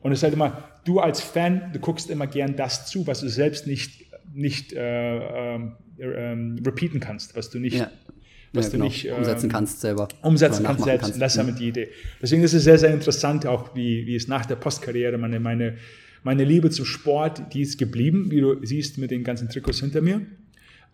[0.00, 3.22] Und es ist halt immer, du als Fan, du guckst immer gern das zu, was
[3.22, 5.58] du selbst nicht, nicht äh, äh,
[5.98, 7.90] äh, repeaten kannst, was du nicht, ja.
[8.52, 8.84] was ja, du genau.
[8.84, 10.06] nicht umsetzen kannst selber.
[10.22, 11.00] Umsetzen kannst selbst.
[11.00, 11.14] Kannst.
[11.16, 11.88] Und das ist damit die Idee.
[12.22, 15.76] Deswegen ist es sehr, sehr interessant, auch wie, wie es nach der Postkarriere meine, meine,
[16.22, 20.02] meine Liebe zum Sport, die ist geblieben, wie du siehst mit den ganzen Trikots hinter
[20.02, 20.24] mir.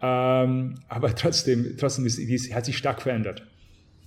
[0.03, 3.47] Ähm, aber trotzdem, trotzdem ist, die hat sich stark verändert.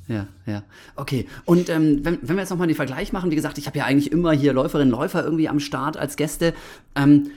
[0.08, 0.64] Ja, ja.
[0.96, 1.28] Okay.
[1.46, 3.86] Und ähm, wenn, wenn wir jetzt nochmal den Vergleich machen, wie gesagt, ich habe ja
[3.86, 6.54] eigentlich immer hier Läuferinnen, Läufer irgendwie am Start als Gäste.
[6.96, 7.32] Ähm,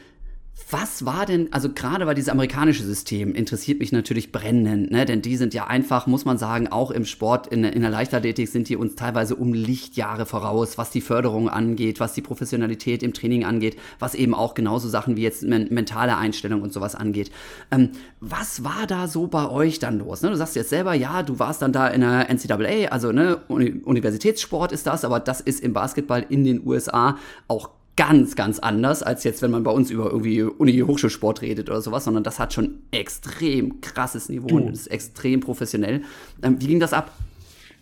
[0.70, 5.04] was war denn, also gerade weil dieses amerikanische System interessiert mich natürlich brennend, ne?
[5.04, 8.48] denn die sind ja einfach, muss man sagen, auch im Sport, in, in der Leichtathletik
[8.48, 13.12] sind die uns teilweise um Lichtjahre voraus, was die Förderung angeht, was die Professionalität im
[13.12, 17.30] Training angeht, was eben auch genauso Sachen wie jetzt men mentale Einstellung und sowas angeht.
[17.70, 17.90] Ähm,
[18.20, 20.22] was war da so bei euch dann los?
[20.22, 20.30] Ne?
[20.30, 24.72] Du sagst jetzt selber, ja, du warst dann da in der NCAA, also ne, Universitätssport
[24.72, 29.24] ist das, aber das ist im Basketball in den USA auch ganz, ganz anders, als
[29.24, 32.80] jetzt, wenn man bei uns über irgendwie Uni-Hochschulsport redet oder sowas, sondern das hat schon
[32.90, 34.56] extrem krasses Niveau du.
[34.58, 36.02] und ist extrem professionell.
[36.42, 37.12] Ähm, wie ging das ab?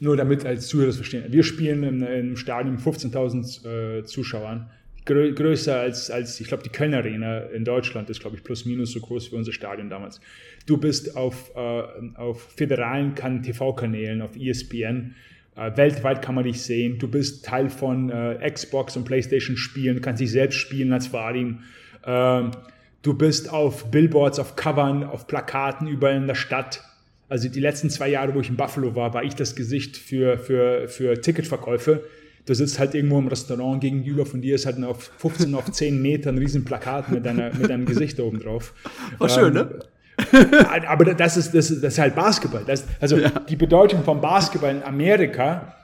[0.01, 1.25] Nur damit als Zuhörer das verstehen.
[1.29, 4.71] Wir spielen im, im Stadion 15.000 äh, Zuschauern.
[5.05, 8.65] Grö größer als, als, ich glaube, die Kölner Arena in Deutschland ist, glaube ich, plus
[8.65, 10.21] minus so groß wie unser Stadion damals.
[10.67, 11.83] Du bist auf, äh,
[12.15, 15.15] auf föderalen TV-Kanälen, auf ESPN,
[15.57, 16.99] weltweit kann man dich sehen.
[16.99, 21.61] Du bist Teil von äh, Xbox und PlayStation Spielen, kannst dich selbst spielen als Vadim.
[22.05, 22.51] Ähm,
[23.03, 26.83] du bist auf Billboards, auf Covern, auf Plakaten überall in der Stadt.
[27.29, 30.39] Also die letzten zwei Jahre, wo ich in Buffalo war, war ich das Gesicht für,
[30.39, 32.05] für, für Ticketverkäufe.
[32.47, 36.03] Du sitzt halt irgendwo im Restaurant gegenüber von dir, ist halt auf 15 auf 10
[36.03, 38.75] Metern ein riesen Plakat mit, deiner, mit deinem Gesicht oben drauf.
[39.19, 39.79] War ähm, schön, ne?
[40.87, 42.65] Aber das ist, das, ist, das ist halt Basketball.
[42.65, 43.31] Das, also ja.
[43.31, 45.75] die Bedeutung von Basketball in Amerika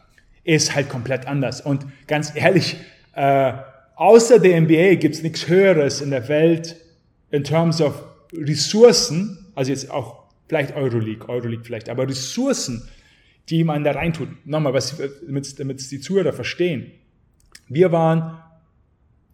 [0.45, 1.61] ist halt komplett anders.
[1.61, 2.77] Und ganz ehrlich,
[3.15, 3.53] äh,
[3.97, 6.77] außer der NBA gibt es nichts Höheres in der Welt
[7.31, 12.89] in terms of Ressourcen, also jetzt auch vielleicht Euroleague, Euroleague vielleicht, aber Ressourcen,
[13.49, 14.29] die man da reintut.
[14.47, 16.93] Nochmal, was, damit, damit die Zuhörer verstehen.
[17.69, 18.41] Wir waren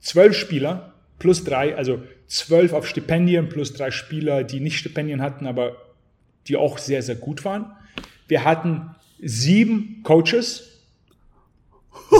[0.00, 5.46] zwölf Spieler plus drei, also zwölf auf Stipendien plus drei Spieler, die nicht Stipendien hatten,
[5.46, 5.76] aber
[6.48, 7.72] die auch sehr, sehr gut waren.
[8.28, 10.82] Wir hatten sieben Coaches,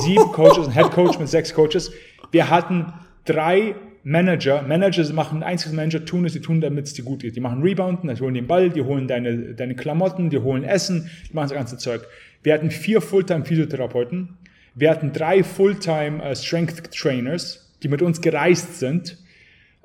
[0.01, 1.93] sieben Coaches, ein Head Coach mit sechs Coaches.
[2.31, 2.93] Wir hatten
[3.25, 4.63] drei Manager.
[4.63, 7.35] Manager machen, ein einziges Manager tun es, die tun, damit es dir gut geht.
[7.35, 11.11] Die machen Rebounden, die holen den Ball, die holen deine, deine Klamotten, die holen Essen,
[11.29, 12.07] die machen das ganze Zeug.
[12.45, 14.39] Wir hatten vier Fulltime Physiotherapeuten.
[14.77, 19.19] Wir hatten drei Fulltime uh, Strength Trainers, die mit uns gereist sind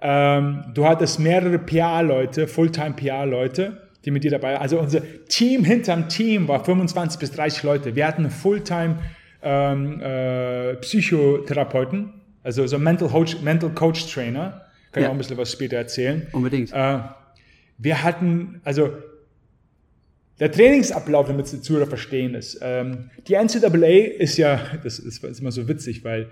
[0.01, 4.61] ähm, du hattest mehrere PA-Leute, Fulltime-PA-Leute, die mit dir dabei waren.
[4.61, 7.95] Also unser Team hinterm Team war 25 bis 30 Leute.
[7.95, 8.99] Wir hatten Fulltime
[9.43, 14.65] ähm, äh, Psychotherapeuten, also so Mental Coach, Mental Coach Trainer.
[14.91, 15.07] Kann ja.
[15.07, 16.27] ich auch ein bisschen was später erzählen.
[16.31, 16.73] Unbedingt.
[16.73, 16.99] Äh,
[17.77, 18.91] wir hatten, also
[20.39, 25.31] der Trainingsablauf, damit die Zuhörer verstehen, ist, ähm, die NCAA ist ja, das ist, das
[25.31, 26.29] ist immer so witzig, weil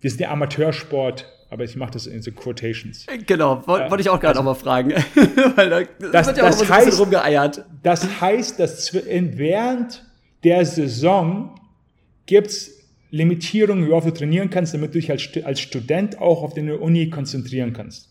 [0.00, 3.06] wir sind der Amateursport aber ich mache das in so Quotations.
[3.26, 4.90] Genau, wollte wollt ich auch gerade also, nochmal fragen.
[5.56, 7.64] Weil da das, wird ja das auch heißt, ein bisschen rumgeeiert.
[7.84, 10.04] Das heißt, dass während
[10.42, 11.60] der Saison
[12.26, 16.42] gibt es Limitierungen, wie oft du trainieren kannst, damit du dich als, als Student auch
[16.42, 18.10] auf deine Uni konzentrieren kannst.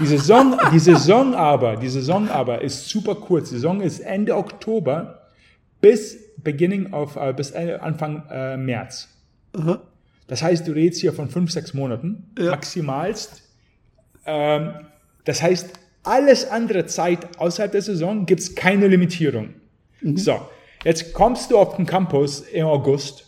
[0.00, 3.50] Die Saison, die Saison aber, die Saison aber ist super kurz.
[3.50, 5.28] Die Saison ist Ende Oktober
[5.80, 9.08] bis beginning of, uh, bis Anfang uh, März.
[9.56, 9.78] Uh -huh.
[10.30, 12.52] Das heißt, du redest hier von fünf, sechs Monaten, ja.
[12.52, 13.42] maximalst.
[14.24, 14.74] Ähm,
[15.24, 15.70] das heißt,
[16.04, 19.54] alles andere Zeit außerhalb der Saison gibt es keine Limitierung.
[20.00, 20.16] Mhm.
[20.16, 20.40] So,
[20.84, 23.26] jetzt kommst du auf den Campus im August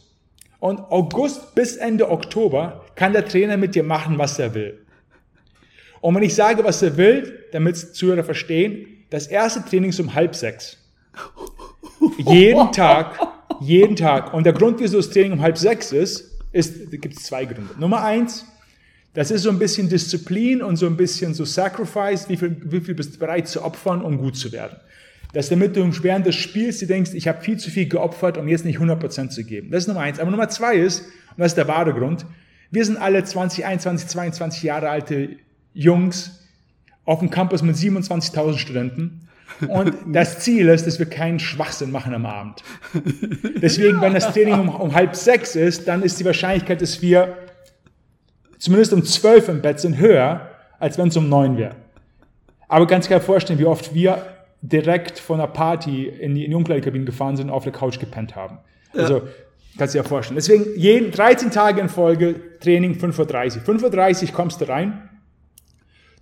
[0.61, 4.79] und August bis Ende Oktober kann der Trainer mit dir machen, was er will.
[6.03, 10.15] Und wenn ich sage, was er will, damit Zuhörer verstehen, das erste Training ist um
[10.15, 10.79] halb sechs.
[12.19, 13.19] jeden Tag,
[13.61, 14.33] jeden Tag.
[14.33, 17.75] Und der Grund, wieso das Training um halb sechs ist, gibt es zwei Gründe.
[17.79, 18.45] Nummer eins,
[19.15, 22.81] das ist so ein bisschen Disziplin und so ein bisschen so Sacrifice, wie viel, wie
[22.81, 24.77] viel bist du bereit zu opfern, um gut zu werden.
[25.33, 28.49] Dass damit du während des Spiels dir denkst, ich habe viel zu viel geopfert, um
[28.49, 29.71] jetzt nicht 100% zu geben.
[29.71, 30.19] Das ist Nummer eins.
[30.19, 32.27] Aber Nummer zwei ist, und das ist der wahre Grund,
[32.71, 35.37] wir sind alle 20, 21, 22 Jahre alte
[35.75, 36.41] Jungs
[37.05, 39.29] auf dem Campus mit 27.000 Studenten
[39.69, 42.63] und das Ziel ist, dass wir keinen Schwachsinn machen am Abend.
[43.61, 47.37] Deswegen, wenn das Training um, um halb sechs ist, dann ist die Wahrscheinlichkeit, dass wir
[48.59, 51.77] zumindest um zwölf im Bett sind, höher, als wenn es um neun wäre.
[52.69, 54.25] Aber ganz klar vorstellen, wie oft wir
[54.63, 57.99] direkt von einer Party in die, in die Umkleidekabine gefahren sind und auf der Couch
[57.99, 58.59] gepennt haben.
[58.95, 59.03] Ja.
[59.03, 59.23] Also,
[59.77, 60.37] kannst du dir ja vorstellen.
[60.37, 63.77] Deswegen jeden 13 Tage in Folge Training 5.30 Uhr.
[63.77, 65.09] 5.30 Uhr kommst du rein.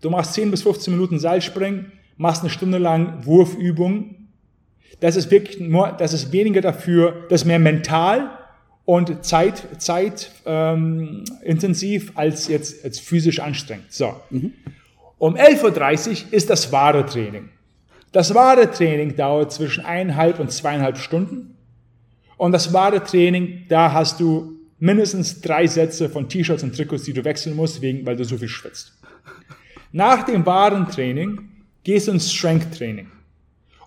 [0.01, 4.29] Du machst 10 bis 15 Minuten Seilspringen machst eine Stunde lang Wurfübung.
[5.01, 8.31] Das ist wirklich nur, das ist weniger dafür, das ist mehr mental
[8.85, 13.91] und Zeit, Zeit ähm, intensiv als jetzt als physisch anstrengend.
[13.91, 14.15] So.
[14.29, 14.53] Mhm.
[15.17, 17.49] Um 11.30 Uhr ist das wahre Training.
[18.13, 21.57] Das wahre Training dauert zwischen eineinhalb und zweieinhalb Stunden.
[22.37, 27.15] Und das wahre Training, da hast du mindestens drei Sätze von T-Shirts und Trikots, die
[27.15, 28.93] du wechseln musst, wegen, weil du so viel schwitzt.
[29.93, 31.51] Nach dem wahren Training
[31.85, 33.09] gehst du ins Strength Training.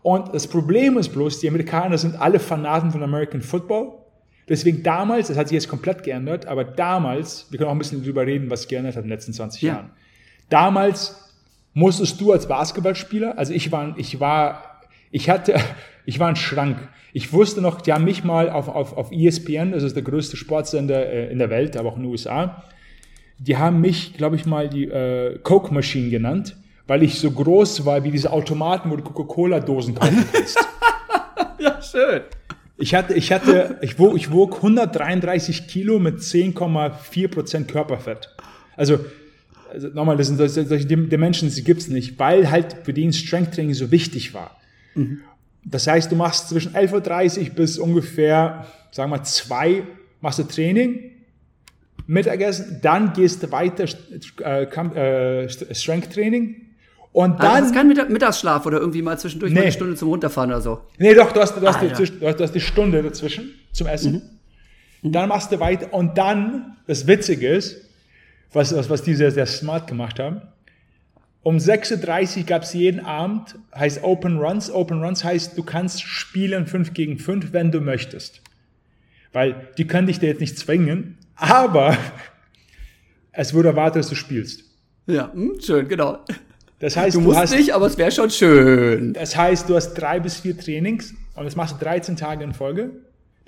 [0.02, 3.94] Und das Problem ist bloß, die Amerikaner sind alle Fanaten von American Football.
[4.50, 8.04] Deswegen damals, das hat sich jetzt komplett geändert, aber damals, wir können auch ein bisschen
[8.04, 9.74] drüber reden, was sich geändert hat in den letzten 20 ja.
[9.74, 9.92] Jahren.
[10.50, 11.32] Damals
[11.74, 15.56] musstest du als Basketballspieler, also ich war, ich war, ich hatte,
[16.06, 16.78] ich war ein Schrank.
[17.14, 20.36] Ich wusste noch, die haben mich mal auf, auf, auf ESPN, das ist der größte
[20.36, 22.64] Sportsender äh, in der Welt, aber auch in den USA,
[23.40, 27.86] die haben mich, glaube ich mal, die äh, Coke Machine genannt, weil ich so groß
[27.86, 30.60] war wie diese Automaten, wo du Coca-Cola-Dosen kaufen kannst.
[31.60, 32.22] ja, schön.
[32.78, 38.30] Ich hatte, ich hatte, ich wog, ich wog 133 Kilo mit 10,4 Prozent Körperfett.
[38.76, 39.00] Also,
[39.72, 43.74] also nochmal, das sind solche Dimensions, die gibt's nicht, weil halt für den Strength Training
[43.74, 44.58] so wichtig war.
[44.96, 45.22] Mhm.
[45.66, 49.84] Das heißt, du machst zwischen 11.30 Uhr bis ungefähr, sagen wir zwei,
[50.20, 51.12] machst du Training,
[52.06, 53.86] Mittagessen, dann gehst du weiter
[54.44, 56.64] äh, äh, Strength Training
[57.14, 57.48] und dann.
[57.48, 59.60] Also das ist kein Mittagsschlaf oder irgendwie mal zwischendurch nee.
[59.60, 60.82] mal eine Stunde zum Runterfahren oder so.
[60.98, 62.34] Nee, doch, du hast, du hast, ah, die, ja.
[62.34, 64.22] du hast die Stunde dazwischen zum Essen.
[65.02, 65.12] Mhm.
[65.12, 67.78] Dann machst du weiter und dann, das Witzige ist,
[68.52, 70.42] was, was, was die sehr, sehr smart gemacht haben,
[71.44, 74.72] um 6.30 Uhr gab es jeden Abend, heißt Open Runs.
[74.72, 78.42] Open Runs heißt, du kannst spielen 5 gegen 5, wenn du möchtest.
[79.34, 81.98] Weil die können dich da jetzt nicht zwingen, aber
[83.34, 84.64] es wurde erwartet, dass du spielst.
[85.06, 86.20] Ja, hm, schön, genau.
[86.84, 89.14] Das heißt, du, du musst hast, nicht, aber es wäre schon schön.
[89.14, 92.54] Das heißt, du hast drei bis vier Trainings und das machst du 13 Tage in
[92.54, 92.90] Folge.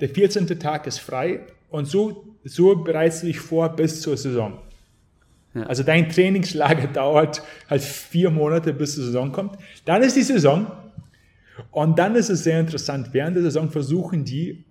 [0.00, 0.46] Der 14.
[0.58, 4.54] Tag ist frei und so, so bereitest du dich vor bis zur Saison.
[5.52, 5.64] Ja.
[5.64, 9.58] Also dein Trainingslager dauert halt vier Monate, bis die Saison kommt.
[9.84, 10.68] Dann ist die Saison
[11.72, 13.10] und dann ist es sehr interessant.
[13.12, 14.64] Während der Saison versuchen die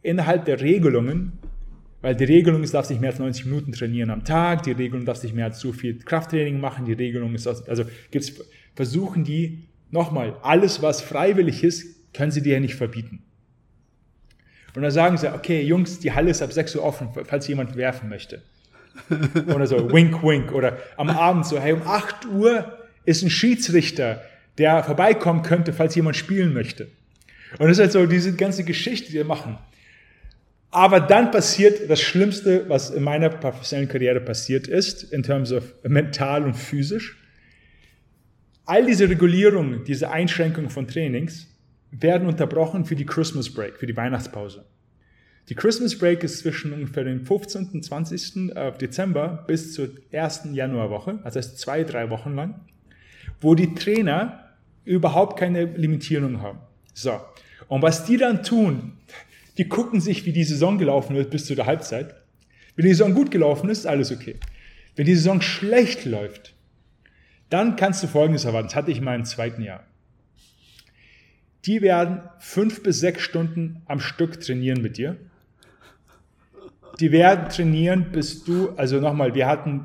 [0.00, 1.32] innerhalb der Regelungen,
[2.06, 5.04] weil die Regelung ist, darfst nicht mehr als 90 Minuten trainieren am Tag, die Regelung
[5.04, 8.32] darfst nicht mehr als so viel Krafttraining machen, die Regelung ist, also gibt's,
[8.76, 13.24] versuchen die nochmal, alles was freiwillig ist, können sie dir ja nicht verbieten.
[14.76, 17.74] Und dann sagen sie, okay, Jungs, die Halle ist ab 6 Uhr offen, falls jemand
[17.74, 18.40] werfen möchte.
[19.52, 20.52] oder so, wink, wink.
[20.52, 24.22] Oder am Abend so, hey, um 8 Uhr ist ein Schiedsrichter,
[24.58, 26.86] der vorbeikommen könnte, falls jemand spielen möchte.
[27.58, 29.58] Und das ist halt so diese ganze Geschichte, die wir machen.
[30.76, 35.72] Aber dann passiert das Schlimmste, was in meiner professionellen Karriere passiert ist, in terms of
[35.84, 37.16] mental und physisch.
[38.66, 41.46] All diese Regulierungen, diese Einschränkungen von Trainings
[41.92, 44.66] werden unterbrochen für die Christmas Break, für die Weihnachtspause.
[45.48, 47.70] Die Christmas Break ist zwischen ungefähr dem 15.
[47.72, 48.52] und 20.
[48.78, 52.60] Dezember bis zur ersten Januarwoche, also heißt zwei, drei Wochen lang,
[53.40, 54.50] wo die Trainer
[54.84, 56.58] überhaupt keine Limitierung haben.
[56.92, 57.18] So.
[57.68, 58.92] Und was die dann tun,
[59.58, 62.14] die gucken sich, wie die Saison gelaufen wird bis zu der Halbzeit.
[62.74, 64.36] Wenn die Saison gut gelaufen ist, alles okay.
[64.96, 66.54] Wenn die Saison schlecht läuft,
[67.48, 68.68] dann kannst du Folgendes erwarten.
[68.68, 69.84] Das hatte ich in meinem zweiten Jahr.
[71.64, 75.16] Die werden fünf bis sechs Stunden am Stück trainieren mit dir
[77.00, 79.84] die werden trainieren, bis du, also nochmal, wir hatten,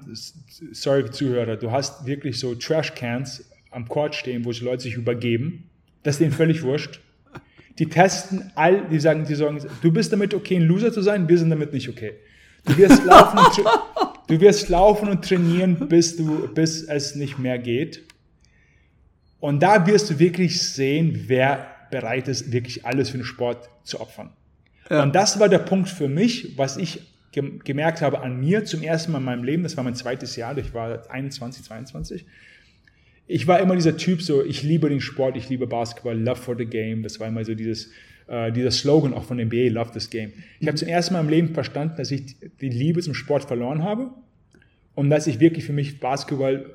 [0.71, 5.69] sorry Zuhörer, du hast wirklich so Trashcans am Court stehen, wo die Leute sich übergeben.
[6.03, 6.99] Das ist denen völlig wurscht.
[7.81, 11.27] Die testen all, die sagen, die sagen, du bist damit okay, ein Loser zu sein,
[11.27, 12.13] wir sind damit nicht okay.
[12.63, 13.65] Du wirst laufen und,
[14.27, 18.03] du wirst laufen und trainieren, bis du, bis es nicht mehr geht.
[19.39, 23.99] Und da wirst du wirklich sehen, wer bereit ist, wirklich alles für den Sport zu
[23.99, 24.29] opfern.
[24.87, 25.01] Ja.
[25.01, 29.11] Und das war der Punkt für mich, was ich gemerkt habe an mir zum ersten
[29.11, 29.63] Mal in meinem Leben.
[29.63, 32.27] Das war mein zweites Jahr, ich war 21, 22.
[33.31, 36.57] Ich war immer dieser Typ, so, ich liebe den Sport, ich liebe Basketball, love for
[36.57, 37.01] the game.
[37.01, 37.89] Das war immer so dieses,
[38.27, 40.33] äh, dieser Slogan auch von NBA, love this game.
[40.59, 43.83] Ich habe zum ersten Mal im Leben verstanden, dass ich die Liebe zum Sport verloren
[43.83, 44.09] habe
[44.95, 46.65] und dass ich wirklich für mich Basketball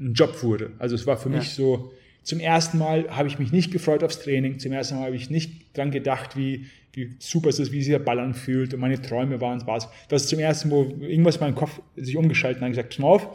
[0.00, 0.70] ein Job wurde.
[0.78, 1.36] Also es war für ja.
[1.36, 5.04] mich so, zum ersten Mal habe ich mich nicht gefreut aufs Training, zum ersten Mal
[5.04, 6.64] habe ich nicht dran gedacht, wie,
[6.94, 9.88] wie super es ist, wie sich der Ball anfühlt und meine Träume waren Spaß.
[10.08, 12.98] Das ist zum ersten Mal, wo irgendwas in meinem Kopf sich umgeschaltet und gesagt, pass
[12.98, 13.28] mal auf,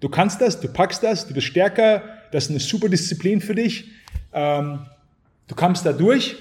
[0.00, 3.54] du kannst das, du packst das, du bist stärker, das ist eine super Disziplin für
[3.54, 3.90] dich,
[4.32, 4.80] ähm,
[5.46, 6.36] du kommst da durch,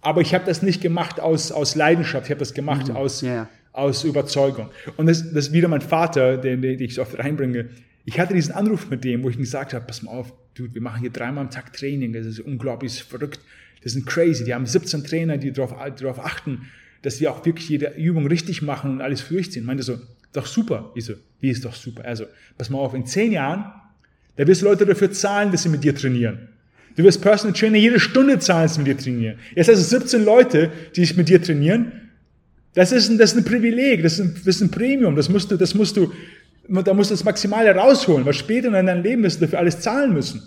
[0.00, 2.96] aber ich habe das nicht gemacht aus, aus Leidenschaft, ich habe das gemacht mhm.
[2.96, 3.48] aus, yeah.
[3.72, 4.68] aus Überzeugung.
[4.96, 7.70] Und das, das ist wieder mein Vater, den, den ich so oft reinbringe.
[8.04, 10.72] Ich hatte diesen Anruf mit dem, wo ich ihm gesagt habe, pass mal auf, du,
[10.72, 13.40] wir machen hier dreimal am Tag Training, das ist unglaublich verrückt.
[13.82, 14.44] Das sind crazy.
[14.44, 16.68] Die haben 17 Trainer, die darauf, achten,
[17.02, 19.62] dass wir auch wirklich jede Übung richtig machen und alles durchziehen.
[19.62, 19.98] Ich meinte so,
[20.36, 20.90] doch super.
[20.94, 22.04] Ich so, wie ist doch super?
[22.04, 22.26] Also,
[22.56, 23.72] pass mal auf, in zehn Jahren,
[24.36, 26.48] da wirst du Leute dafür zahlen, dass sie mit dir trainieren.
[26.96, 29.38] Du wirst Personal Trainer jede Stunde zahlen, mit dir trainieren.
[29.54, 31.92] Jetzt hast du 17 Leute, die sich mit dir trainieren.
[32.74, 35.28] Das ist ein, das ist ein Privileg, das ist ein, das ist ein Premium, das
[35.28, 36.12] musst du, das musst du,
[36.68, 39.80] da musst du das Maximale rausholen, weil später in deinem Leben wirst du dafür alles
[39.80, 40.42] zahlen müssen.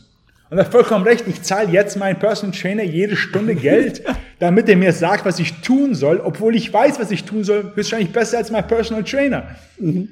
[0.50, 4.04] Und er hat vollkommen recht, ich zahle jetzt meinen Personal Trainer jede Stunde Geld,
[4.40, 7.72] damit er mir sagt, was ich tun soll, obwohl ich weiß, was ich tun soll,
[7.76, 9.56] wahrscheinlich besser als mein Personal Trainer.
[9.78, 10.10] Mhm.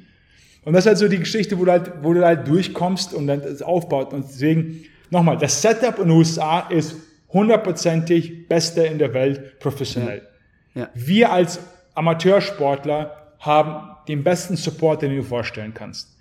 [0.64, 3.26] Und das ist halt so die Geschichte, wo du halt, wo du halt durchkommst und
[3.26, 4.12] dann das aufbaut.
[4.12, 6.94] Und deswegen, nochmal, das Setup in den USA ist
[7.32, 10.22] hundertprozentig beste in der Welt professionell.
[10.74, 10.82] Ja.
[10.82, 10.90] Ja.
[10.94, 11.58] Wir als
[11.94, 16.16] Amateursportler haben den besten Support, den du dir vorstellen kannst.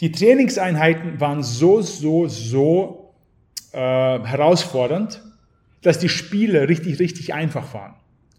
[0.00, 3.14] Die Trainingseinheiten waren so, so, so
[3.72, 5.22] äh, herausfordernd,
[5.82, 7.94] dass die Spiele richtig, richtig einfach waren.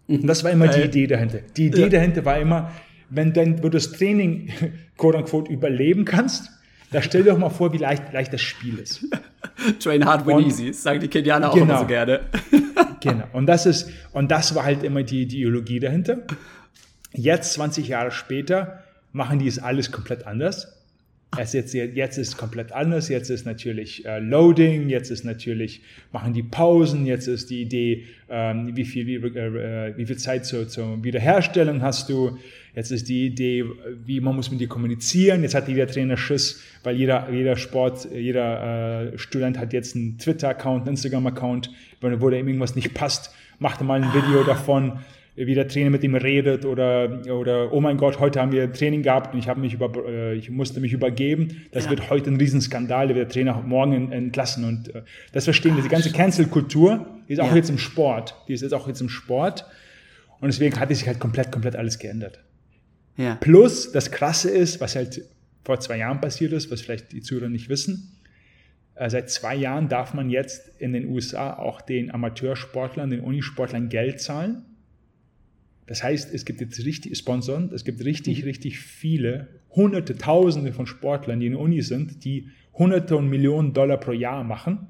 [0.08, 1.38] Und das war immer die Idee dahinter.
[1.56, 1.88] Die Idee ja.
[1.88, 2.72] dahinter war immer,
[3.10, 4.50] wenn dann, wo du das Training,
[4.96, 6.50] quote unquote, überleben kannst,
[6.90, 9.06] da stell dir doch mal vor, wie leicht, leicht das Spiel ist.
[9.80, 12.20] Train hard, win easy, sagen die Kenianer auch genau, immer so gerne.
[13.00, 13.24] genau.
[13.32, 16.18] Und das ist, und das war halt immer die, die Ideologie dahinter.
[17.12, 18.82] Jetzt, 20 Jahre später,
[19.12, 20.79] machen die es alles komplett anders.
[21.36, 23.08] Es jetzt, jetzt ist komplett anders.
[23.08, 28.04] Jetzt ist natürlich äh, Loading, jetzt ist natürlich, machen die Pausen, jetzt ist die Idee,
[28.28, 32.36] ähm, wie, viel, wie, äh, wie viel Zeit zur, zur Wiederherstellung hast du.
[32.74, 33.64] Jetzt ist die Idee,
[34.04, 35.42] wie man muss mit dir kommunizieren.
[35.42, 40.18] Jetzt hat jeder Trainer Schiss, weil jeder, jeder Sport, jeder äh, Student hat jetzt einen
[40.18, 41.70] Twitter-Account, einen Instagram-Account,
[42.00, 44.98] wo da irgendwas nicht passt, macht mal ein Video davon
[45.36, 48.72] wie der Trainer mit ihm redet oder, oder oh mein Gott, heute haben wir ein
[48.72, 51.62] Training gehabt und ich, habe mich über, äh, ich musste mich übergeben.
[51.72, 51.90] Das ja.
[51.90, 54.64] wird heute ein Riesenskandal, der wird der Trainer morgen entlassen.
[54.64, 55.02] Und äh,
[55.32, 55.82] das verstehen wir.
[55.82, 57.56] Die ganze Cancel-Kultur, die ist auch ja.
[57.56, 58.34] jetzt im Sport.
[58.48, 59.64] Die ist jetzt auch jetzt im Sport.
[60.40, 62.42] Und deswegen hat sich halt komplett, komplett alles geändert.
[63.16, 63.36] Ja.
[63.36, 65.22] Plus, das Krasse ist, was halt
[65.64, 68.18] vor zwei Jahren passiert ist, was vielleicht die Zuhörer nicht wissen,
[68.94, 73.88] äh, seit zwei Jahren darf man jetzt in den USA auch den Amateursportlern, den Unisportlern
[73.88, 74.64] Geld zahlen
[75.90, 78.44] das heißt, es gibt jetzt richtig Sponsoren, es gibt richtig, mhm.
[78.44, 83.72] richtig viele, hunderte, tausende von Sportlern, die in der Uni sind, die hunderte und Millionen
[83.72, 84.86] Dollar pro Jahr machen.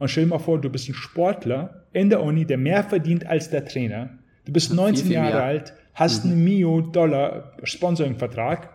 [0.00, 3.28] Und stell dir mal vor, du bist ein Sportler in der Uni, der mehr verdient
[3.28, 4.18] als der Trainer.
[4.44, 6.32] Du bist 19 viel, viel Jahre alt, hast mhm.
[6.32, 8.70] einen Mio Dollar Sponsoring-Vertrag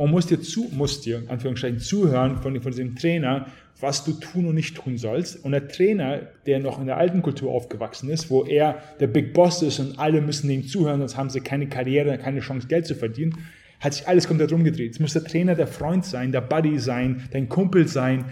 [0.00, 3.48] und musst dir zu, musst dir, Anführungszeichen, zuhören von, von diesem Trainer,
[3.80, 5.44] was du tun und nicht tun sollst.
[5.44, 9.34] Und der Trainer, der noch in der alten Kultur aufgewachsen ist, wo er der Big
[9.34, 12.86] Boss ist und alle müssen ihm zuhören, sonst haben sie keine Karriere, keine Chance, Geld
[12.86, 13.36] zu verdienen,
[13.78, 14.86] hat sich alles komplett rumgedreht.
[14.86, 18.24] Jetzt muss der Trainer der Freund sein, der Buddy sein, dein Kumpel sein.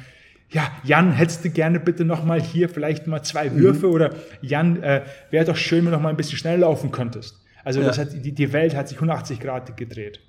[0.49, 3.93] Ja, Jan, hättest du gerne bitte nochmal hier vielleicht mal zwei Würfe mhm.
[3.93, 7.39] oder Jan, äh, wäre doch schön, wenn du noch mal ein bisschen schneller laufen könntest.
[7.63, 7.89] Also ja.
[7.89, 10.21] das hat, die, die Welt hat sich 180 Grad gedreht.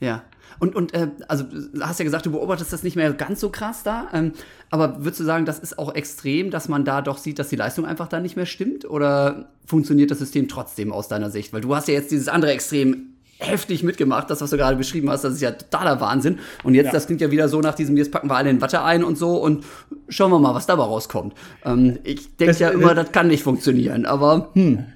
[0.00, 0.22] Ja.
[0.58, 1.44] Und, und äh, also
[1.80, 4.32] hast ja gesagt, du beobachtest das nicht mehr ganz so krass da, ähm,
[4.70, 7.56] aber würdest du sagen, das ist auch extrem, dass man da doch sieht, dass die
[7.56, 8.84] Leistung einfach da nicht mehr stimmt?
[8.84, 11.52] Oder funktioniert das System trotzdem aus deiner Sicht?
[11.52, 15.08] Weil du hast ja jetzt dieses andere Extrem heftig mitgemacht, das, was du gerade beschrieben
[15.10, 16.40] hast, das ist ja totaler Wahnsinn.
[16.64, 16.92] Und jetzt, ja.
[16.92, 19.16] das klingt ja wieder so nach diesem, jetzt packen wir alle in Watte ein und
[19.16, 19.64] so und
[20.08, 21.34] schauen wir mal, was dabei rauskommt.
[21.64, 24.86] Ähm, ich denke ja immer, das kann nicht funktionieren, aber hm.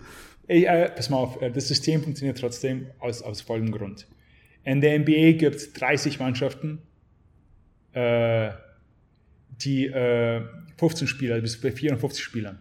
[0.48, 4.06] Ey, äh, pass mal auf, äh, das System funktioniert trotzdem aus, aus folgendem Grund.
[4.64, 6.78] In der NBA gibt es 30 Mannschaften,
[7.92, 8.50] äh,
[9.60, 10.42] die äh,
[10.78, 12.58] 15 Spieler, bis bei 54 Spielern.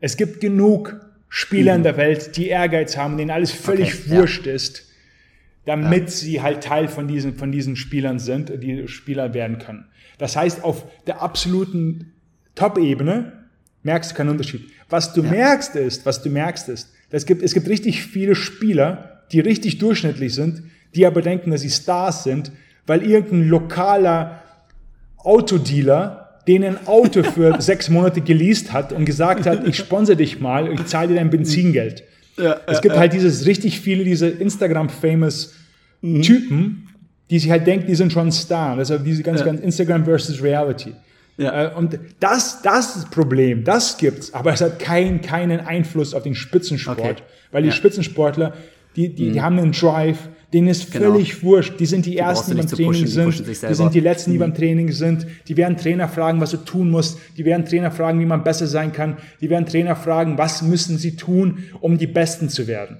[0.00, 1.78] Es gibt genug Spieler mhm.
[1.78, 4.52] in der Welt, die Ehrgeiz haben, denen alles völlig okay, wurscht ja.
[4.52, 4.88] ist,
[5.64, 6.08] damit ja.
[6.08, 9.86] sie halt Teil von diesen, von diesen Spielern sind, die Spieler werden können.
[10.18, 12.12] Das heißt, auf der absoluten
[12.54, 13.32] Top-Ebene
[13.82, 14.68] merkst du keinen Unterschied.
[14.88, 15.30] Was du ja.
[15.30, 19.78] merkst ist, was du merkst ist, es gibt, es gibt richtig viele Spieler, die richtig
[19.78, 20.64] durchschnittlich sind,
[20.94, 22.52] die aber denken, dass sie Stars sind,
[22.86, 24.42] weil irgendein lokaler
[25.18, 30.40] Autodealer denen ein Auto für sechs Monate geleast hat und gesagt hat, ich sponsere dich
[30.40, 32.04] mal, ich zahle dir dein Benzingeld.
[32.36, 35.54] Ja, es gibt ja, halt dieses richtig viele, diese Instagram-famous
[36.02, 36.22] mhm.
[36.22, 36.88] Typen,
[37.30, 38.76] die sich halt denken, die sind schon Star.
[38.76, 39.46] Das ist diese ganz, ja.
[39.46, 40.92] ganz Instagram versus Reality.
[41.36, 41.70] Ja.
[41.70, 46.34] Äh, und das, das Problem, das gibt's, aber es hat kein, keinen Einfluss auf den
[46.34, 47.16] Spitzensport, okay.
[47.50, 48.52] weil die Spitzensportler,
[48.94, 49.32] die, die, mhm.
[49.32, 51.10] die haben einen Drive, Denen ist genau.
[51.10, 51.80] völlig wurscht.
[51.80, 53.40] Die sind die, die Ersten, die beim Training pushen, sind.
[53.40, 54.40] Die, die, sind die Letzten, die mhm.
[54.40, 55.26] beim Training sind.
[55.48, 57.18] Die werden Trainer fragen, was du tun musst.
[57.36, 59.16] Die werden Trainer fragen, wie man besser sein kann.
[59.40, 62.98] Die werden Trainer fragen, was müssen sie tun, um die Besten zu werden.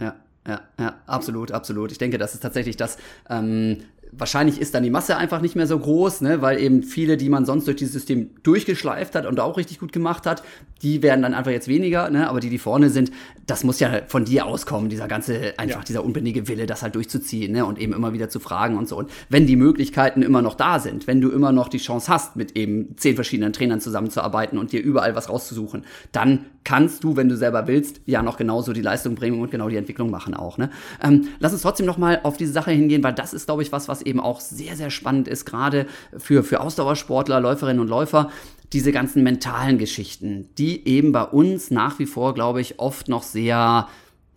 [0.00, 0.16] Ja,
[0.48, 1.92] ja, ja, absolut, absolut.
[1.92, 3.76] Ich denke, das ist tatsächlich das, ähm,
[4.12, 7.28] wahrscheinlich ist dann die Masse einfach nicht mehr so groß, ne, weil eben viele, die
[7.28, 10.42] man sonst durch dieses System durchgeschleift hat und auch richtig gut gemacht hat,
[10.82, 13.10] die werden dann einfach jetzt weniger, ne, aber die, die vorne sind,
[13.46, 15.84] das muss ja von dir auskommen, dieser ganze, einfach ja.
[15.84, 18.96] dieser unbändige Wille, das halt durchzuziehen, ne, und eben immer wieder zu fragen und so.
[18.96, 22.36] Und wenn die Möglichkeiten immer noch da sind, wenn du immer noch die Chance hast,
[22.36, 27.28] mit eben zehn verschiedenen Trainern zusammenzuarbeiten und dir überall was rauszusuchen, dann kannst du, wenn
[27.28, 30.58] du selber willst, ja noch genauso die Leistung bringen und genau die Entwicklung machen auch,
[30.58, 30.70] ne.
[31.02, 33.72] Ähm, lass uns trotzdem noch mal auf diese Sache hingehen, weil das ist, glaube ich,
[33.72, 35.86] was, was eben auch sehr, sehr spannend ist, gerade
[36.16, 38.30] für, für Ausdauersportler, Läuferinnen und Läufer,
[38.72, 43.22] diese ganzen mentalen Geschichten, die eben bei uns nach wie vor, glaube ich, oft noch
[43.22, 43.88] sehr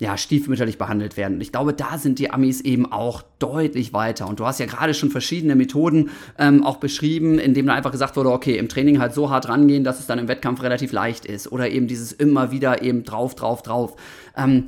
[0.03, 1.35] ja, stiefmütterlich behandelt werden.
[1.35, 4.27] Und ich glaube, da sind die Amis eben auch deutlich weiter.
[4.27, 8.17] Und du hast ja gerade schon verschiedene Methoden ähm, auch beschrieben, indem da einfach gesagt
[8.17, 11.25] wurde, okay, im Training halt so hart rangehen, dass es dann im Wettkampf relativ leicht
[11.25, 11.49] ist.
[11.49, 13.95] Oder eben dieses immer wieder eben drauf, drauf, drauf.
[14.35, 14.65] Ähm,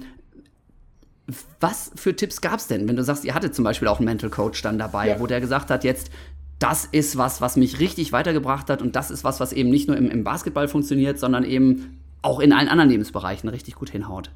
[1.60, 4.06] was für Tipps gab es denn, wenn du sagst, ihr hattet zum Beispiel auch einen
[4.06, 5.20] Mental Coach dann dabei, ja.
[5.20, 6.12] wo der gesagt hat, jetzt,
[6.60, 9.90] das ist was, was mich richtig weitergebracht hat und das ist was, was eben nicht
[9.90, 14.32] nur im, im Basketball funktioniert, sondern eben auch in allen anderen Lebensbereichen richtig gut hinhaut?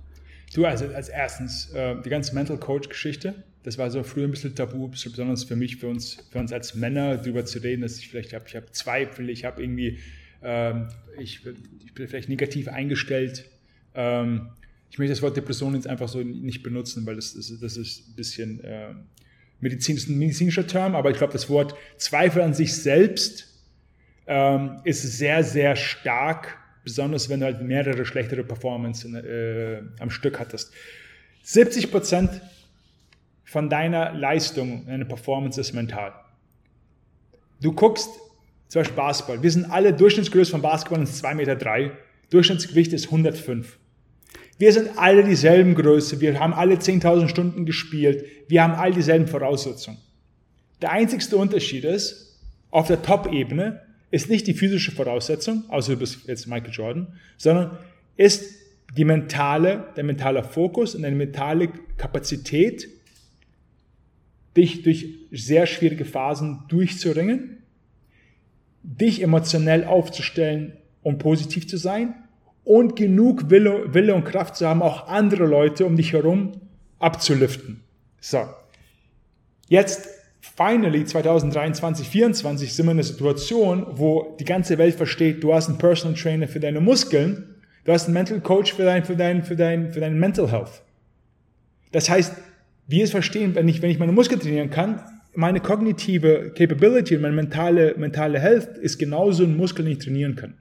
[0.53, 4.55] Du, also als erstens, äh, die ganze Mental Coach-Geschichte, das war so früher ein bisschen
[4.55, 8.09] tabu, besonders für mich, für uns, für uns als Männer, darüber zu reden, dass ich
[8.09, 9.99] vielleicht habe, ich habe Zweifel, ich habe irgendwie,
[10.41, 10.87] ähm,
[11.19, 11.45] ich,
[11.85, 13.45] ich, bin vielleicht negativ eingestellt.
[13.93, 14.49] Ähm,
[14.89, 18.09] ich möchte das Wort Depression jetzt einfach so nicht benutzen, weil das, das, das ist
[18.09, 18.95] ein bisschen äh,
[19.59, 23.49] Medizin, ist ein medizinischer Term, aber ich glaube, das Wort Zweifel an sich selbst
[24.25, 30.39] ähm, ist sehr, sehr stark, besonders wenn du halt mehrere schlechtere Performance äh, am Stück
[30.39, 30.73] hattest.
[31.43, 32.41] 70 Prozent
[33.43, 36.13] von deiner Leistung, deiner Performance ist mental.
[37.61, 38.09] Du guckst
[38.67, 39.41] zum Beispiel Basketball.
[39.41, 41.55] Wir sind alle Durchschnittsgröße von Basketball ist 2,3 Meter.
[41.55, 41.91] Drei.
[42.29, 43.79] Durchschnittsgewicht ist 105.
[44.59, 49.25] Wir sind alle dieselben Größe, wir haben alle 10.000 Stunden gespielt, wir haben all dieselben
[49.25, 49.97] Voraussetzungen.
[50.81, 52.37] Der einzigste Unterschied ist,
[52.69, 53.81] auf der Top-Ebene
[54.11, 57.07] ist nicht die physische Voraussetzung, außer du bist jetzt Michael Jordan,
[57.37, 57.77] sondern
[58.17, 58.55] ist
[58.97, 62.89] die mentale, der mentale Fokus und eine mentale Kapazität,
[64.57, 67.63] dich durch sehr schwierige Phasen durchzuringen,
[68.81, 72.15] dich emotionell aufzustellen und positiv zu sein
[72.63, 76.53] und genug Wille, Wille und Kraft zu haben, auch andere Leute um dich herum
[76.97, 77.81] abzuliften.
[78.19, 78.47] So.
[79.67, 80.09] Jetzt,
[80.41, 85.69] finally, 2023, 2024 sind wir in einer Situation, wo die ganze Welt versteht, du hast
[85.69, 89.43] einen Personal Trainer für deine Muskeln, du hast einen Mental Coach für dein, für dein,
[89.43, 90.81] für dein, für dein Mental Health.
[91.91, 92.33] Das heißt,
[92.87, 95.01] wir es verstehen, wenn ich, wenn ich meine Muskeln trainieren kann,
[95.35, 100.35] meine kognitive Capability und meine mentale, mentale Health ist genauso ein Muskel, den ich trainieren
[100.35, 100.55] kann.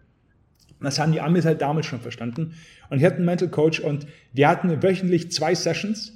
[0.80, 2.54] Das haben die Amis halt damals schon verstanden.
[2.88, 6.12] Und ich hatte einen Mental Coach und wir hatten wöchentlich zwei Sessions.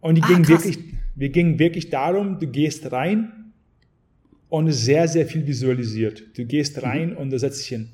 [0.00, 0.78] Und die ah, gingen wirklich,
[1.14, 3.52] wir gingen wirklich darum, du gehst rein
[4.48, 6.22] und sehr, sehr viel visualisiert.
[6.36, 6.82] Du gehst mhm.
[6.82, 7.16] rein mhm.
[7.16, 7.90] und da setzt dich hin.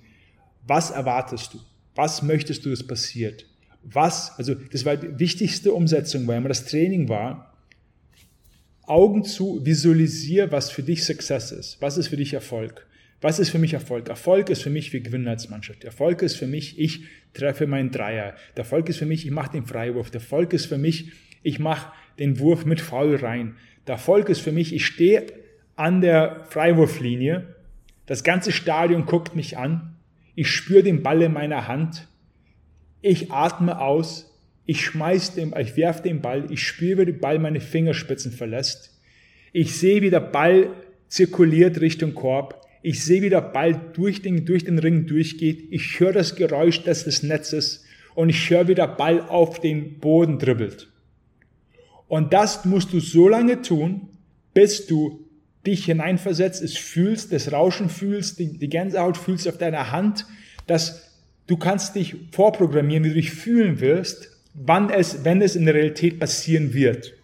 [0.67, 1.59] Was erwartest du?
[1.95, 3.47] Was möchtest du, dass passiert?
[3.83, 7.55] Was, also das war die wichtigste Umsetzung, weil immer das Training war,
[8.83, 11.81] Augen zu, visualisier, was für dich Success ist.
[11.81, 12.87] Was ist für dich Erfolg?
[13.21, 14.09] Was ist für mich Erfolg?
[14.09, 15.85] Erfolg ist für mich, wir gewinnen als Mannschaft.
[15.85, 18.35] Erfolg ist für mich, ich treffe meinen Dreier.
[18.57, 20.11] Der Erfolg ist für mich, ich mache den Freiwurf.
[20.11, 21.13] Der Erfolg ist für mich,
[21.43, 23.57] ich mache den Wurf mit Foul rein.
[23.89, 25.27] Der Erfolg ist für mich, ich stehe
[25.75, 27.57] an der Freiwurflinie.
[28.07, 29.97] Das ganze Stadion guckt mich an.
[30.37, 32.07] Ich spüre den Ball in meiner Hand.
[33.01, 34.27] Ich atme aus.
[34.67, 36.45] Ich schmeiß den, ich werfe den Ball.
[36.51, 39.01] Ich spüre, wie der Ball meine Fingerspitzen verlässt.
[39.53, 40.69] Ich sehe, wie der Ball
[41.09, 42.61] zirkuliert Richtung Korb.
[42.83, 45.69] Ich sehe, wie der Ball durch den, durch den Ring durchgeht.
[45.71, 50.39] Ich höre das Geräusch des Netzes und ich höre, wie der Ball auf den Boden
[50.39, 50.90] dribbelt.
[52.11, 54.09] Und das musst du so lange tun,
[54.53, 55.29] bis du
[55.65, 60.27] dich hineinversetzt, es fühlst, das Rauschen fühlst, die, die Gänsehaut fühlst auf deiner Hand,
[60.67, 61.09] dass
[61.47, 65.75] du kannst dich vorprogrammieren, wie du dich fühlen wirst, wann es, wenn es in der
[65.77, 67.15] Realität passieren wird.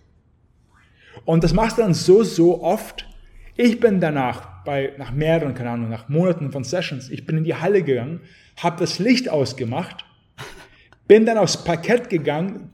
[1.25, 3.09] Und das machst du dann so, so oft.
[3.57, 7.45] Ich bin danach bei, nach mehreren, keine Ahnung, nach Monaten von Sessions, ich bin in
[7.45, 8.21] die Halle gegangen,
[8.57, 10.05] habe das Licht ausgemacht,
[11.09, 12.71] bin dann aufs Parkett gegangen,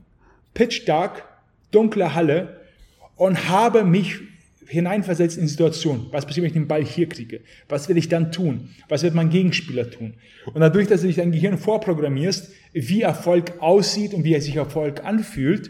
[0.53, 1.32] pitch dark,
[1.73, 2.61] dunkle Halle
[3.15, 4.19] und habe mich
[4.67, 6.07] hineinversetzt in die Situation.
[6.11, 7.41] Was passiert, wenn ich den Ball hier kriege?
[7.69, 8.69] Was will ich dann tun?
[8.89, 10.15] Was wird mein Gegenspieler tun?
[10.45, 14.55] Und dadurch, dass du dich dein Gehirn vorprogrammierst, wie Erfolg aussieht und wie er sich
[14.55, 15.69] Erfolg anfühlt,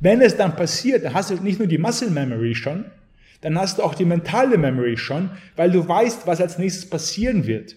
[0.00, 2.84] wenn es dann passiert, dann hast du nicht nur die Muscle Memory schon,
[3.40, 7.46] dann hast du auch die mentale Memory schon, weil du weißt, was als nächstes passieren
[7.46, 7.76] wird.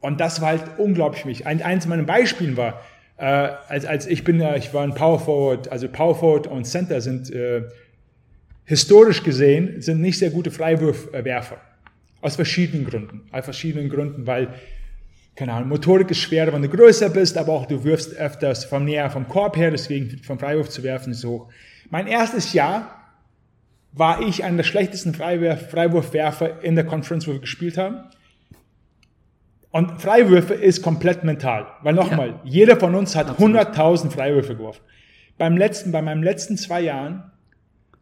[0.00, 1.46] Und das war halt unglaublich für mich.
[1.46, 2.82] Ein, eins meiner Beispielen war,
[3.16, 6.64] äh, als, als ich bin, ja, ich war ein Power Forward, also Power Forward und
[6.64, 7.62] Center sind äh,
[8.64, 11.58] historisch gesehen sind nicht sehr gute Freiwurfwerfer.
[12.20, 13.22] Aus verschiedenen Gründen.
[13.30, 14.48] Aus verschiedenen Gründen, weil,
[15.36, 18.84] keine Ahnung, Motorik ist schwerer, wenn du größer bist, aber auch du wirfst öfters vom
[18.84, 21.50] näher vom Korb her, deswegen vom Freiwurf zu werfen ist hoch.
[21.90, 23.00] Mein erstes Jahr
[23.92, 28.00] war ich einer der schlechtesten Freiwurf, Freiwurfwerfer in der Conference, wo wir gespielt haben.
[29.74, 31.66] Und Freiwürfe ist komplett mental.
[31.82, 32.40] Weil nochmal, ja.
[32.44, 34.82] jeder von uns hat 100.000 Freiwürfe geworfen.
[35.36, 37.32] Beim letzten, bei meinen letzten zwei Jahren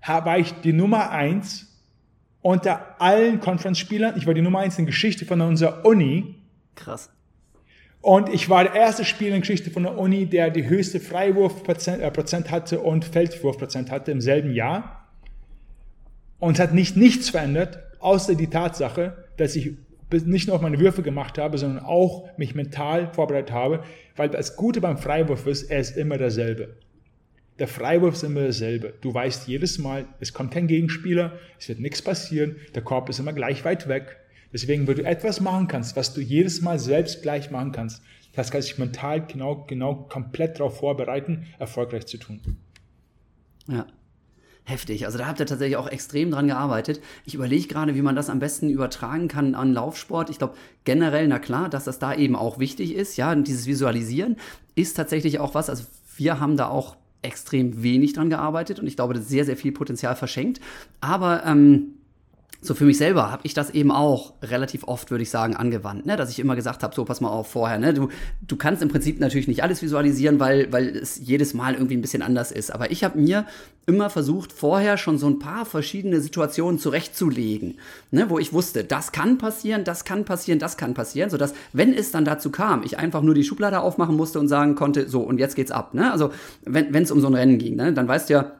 [0.06, 1.82] war ich die Nummer eins
[2.42, 4.18] unter allen Conference-Spielern.
[4.18, 6.34] Ich war die Nummer eins in Geschichte von unserer Uni.
[6.74, 7.10] Krass.
[8.02, 12.02] Und ich war der erste Spieler in Geschichte von der Uni, der die höchste Freiwurfprozent
[12.02, 15.08] äh, hatte und Feldwurfprozent hatte im selben Jahr.
[16.38, 19.78] Und es hat nicht nichts verändert, außer die Tatsache, dass ich
[20.12, 23.82] nicht nur auf meine Würfe gemacht habe, sondern auch mich mental vorbereitet habe,
[24.16, 26.76] weil das Gute beim Freiwurf ist, er ist immer derselbe.
[27.58, 28.94] Der Freiwurf ist immer dasselbe.
[29.00, 33.20] Du weißt jedes Mal, es kommt kein Gegenspieler, es wird nichts passieren, der Korb ist
[33.20, 34.16] immer gleich weit weg.
[34.52, 38.02] Deswegen, wenn du etwas machen kannst, was du jedes Mal selbst gleich machen kannst,
[38.34, 42.40] das kannst du dich mental genau, genau komplett darauf vorbereiten, erfolgreich zu tun.
[43.68, 43.86] Ja.
[44.64, 45.06] Heftig.
[45.06, 47.00] Also da habt ihr tatsächlich auch extrem dran gearbeitet.
[47.24, 50.30] Ich überlege gerade, wie man das am besten übertragen kann an Laufsport.
[50.30, 50.54] Ich glaube
[50.84, 53.16] generell, na klar, dass das da eben auch wichtig ist.
[53.16, 54.36] Ja, und dieses Visualisieren
[54.76, 55.68] ist tatsächlich auch was.
[55.68, 55.84] Also
[56.16, 59.72] wir haben da auch extrem wenig dran gearbeitet und ich glaube, das sehr, sehr viel
[59.72, 60.60] Potenzial verschenkt.
[61.00, 61.94] Aber ähm,
[62.64, 66.06] so für mich selber habe ich das eben auch relativ oft, würde ich sagen, angewandt,
[66.06, 66.16] ne?
[66.16, 67.92] dass ich immer gesagt habe, so pass mal auf vorher, ne?
[67.92, 68.08] du,
[68.40, 72.00] du kannst im Prinzip natürlich nicht alles visualisieren, weil, weil es jedes Mal irgendwie ein
[72.00, 73.46] bisschen anders ist, aber ich habe mir
[73.84, 77.78] immer versucht, vorher schon so ein paar verschiedene Situationen zurechtzulegen,
[78.12, 78.30] ne?
[78.30, 82.12] wo ich wusste, das kann passieren, das kann passieren, das kann passieren, sodass, wenn es
[82.12, 85.38] dann dazu kam, ich einfach nur die Schublade aufmachen musste und sagen konnte, so und
[85.38, 85.94] jetzt geht's ab.
[85.94, 86.12] Ne?
[86.12, 86.30] Also
[86.64, 87.92] wenn es um so ein Rennen ging, ne?
[87.92, 88.52] dann weißt du ja,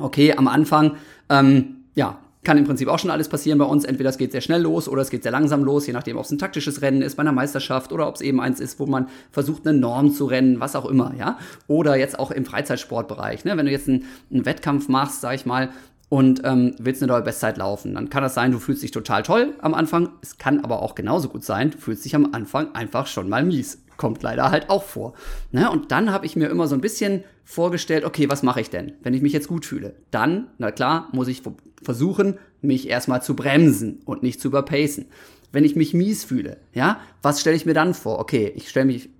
[0.00, 0.96] okay, am Anfang,
[1.28, 3.84] ähm, ja, kann im Prinzip auch schon alles passieren bei uns.
[3.84, 6.24] Entweder es geht sehr schnell los oder es geht sehr langsam los, je nachdem, ob
[6.24, 8.86] es ein taktisches Rennen ist bei einer Meisterschaft oder ob es eben eins ist, wo
[8.86, 11.38] man versucht, eine Norm zu rennen, was auch immer, ja.
[11.66, 13.44] Oder jetzt auch im Freizeitsportbereich.
[13.44, 13.56] Ne?
[13.56, 15.70] Wenn du jetzt einen, einen Wettkampf machst, sag ich mal,
[16.08, 19.22] und ähm, willst eine neue Bestzeit laufen, dann kann das sein, du fühlst dich total
[19.22, 20.08] toll am Anfang.
[20.22, 23.44] Es kann aber auch genauso gut sein, du fühlst dich am Anfang einfach schon mal
[23.44, 23.78] mies.
[24.00, 25.12] Kommt leider halt auch vor.
[25.52, 25.70] Ne?
[25.70, 28.92] Und dann habe ich mir immer so ein bisschen vorgestellt, okay, was mache ich denn,
[29.02, 29.92] wenn ich mich jetzt gut fühle?
[30.10, 31.42] Dann, na klar, muss ich
[31.82, 35.04] versuchen, mich erstmal zu bremsen und nicht zu überpacen.
[35.52, 38.20] Wenn ich mich mies fühle, ja, was stelle ich mir dann vor?
[38.20, 39.10] Okay, ich stelle mich,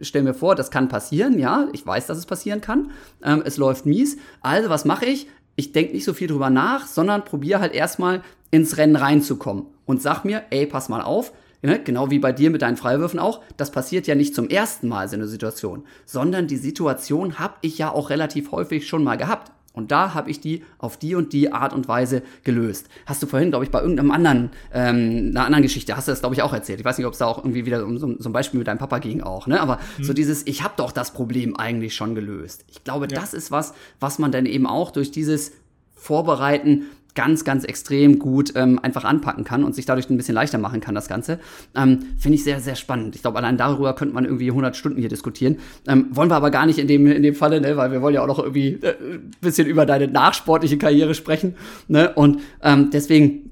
[0.00, 2.92] stell mir vor, das kann passieren, ja, ich weiß, dass es passieren kann.
[3.22, 4.16] Ähm, es läuft mies.
[4.40, 5.26] Also, was mache ich?
[5.54, 10.00] Ich denke nicht so viel drüber nach, sondern probiere halt erstmal ins Rennen reinzukommen und
[10.00, 11.30] sag mir, ey, pass mal auf,
[11.62, 15.08] genau wie bei dir mit deinen Freiwürfen auch, das passiert ja nicht zum ersten Mal
[15.08, 19.52] so eine Situation, sondern die Situation habe ich ja auch relativ häufig schon mal gehabt.
[19.72, 22.88] Und da habe ich die auf die und die Art und Weise gelöst.
[23.06, 26.20] Hast du vorhin, glaube ich, bei irgendeinem anderen, ähm, einer anderen Geschichte, hast du das,
[26.20, 26.80] glaube ich, auch erzählt.
[26.80, 28.66] Ich weiß nicht, ob es da auch irgendwie wieder um so, so ein Beispiel mit
[28.66, 29.60] deinem Papa ging auch, ne?
[29.60, 30.04] Aber mhm.
[30.04, 32.64] so dieses, ich habe doch das Problem eigentlich schon gelöst.
[32.66, 33.20] Ich glaube, ja.
[33.20, 35.52] das ist was, was man dann eben auch durch dieses
[35.94, 40.58] Vorbereiten ganz, ganz extrem gut ähm, einfach anpacken kann und sich dadurch ein bisschen leichter
[40.58, 41.38] machen kann, das Ganze.
[41.74, 43.14] Ähm, Finde ich sehr, sehr spannend.
[43.14, 45.58] Ich glaube, allein darüber könnte man irgendwie 100 Stunden hier diskutieren.
[45.86, 47.76] Ähm, wollen wir aber gar nicht in dem, in dem Falle, ne?
[47.76, 51.56] weil wir wollen ja auch noch irgendwie äh, ein bisschen über deine nachsportliche Karriere sprechen.
[51.88, 52.12] Ne?
[52.14, 53.50] Und ähm, deswegen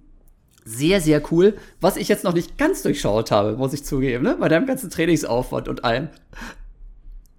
[0.65, 1.55] sehr, sehr cool.
[1.81, 4.37] Was ich jetzt noch nicht ganz durchschaut habe, muss ich zugeben, ne?
[4.39, 6.09] bei deinem ganzen Trainingsaufwand und allem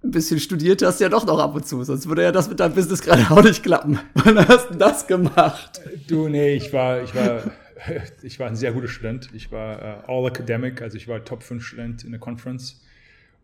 [0.02, 2.60] ein bisschen studiert hast ja doch noch ab und zu, sonst würde ja das mit
[2.60, 3.98] deinem Business gerade auch nicht klappen.
[4.14, 5.80] Wann hast du das gemacht?
[6.08, 7.42] Du, nee, ich war, ich war,
[8.22, 9.28] ich war ein sehr guter Student.
[9.34, 12.80] Ich war uh, All Academic, also ich war Top 5 Student in der Conference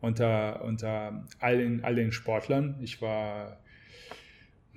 [0.00, 2.76] unter, unter allen, allen Sportlern.
[2.80, 3.58] Ich war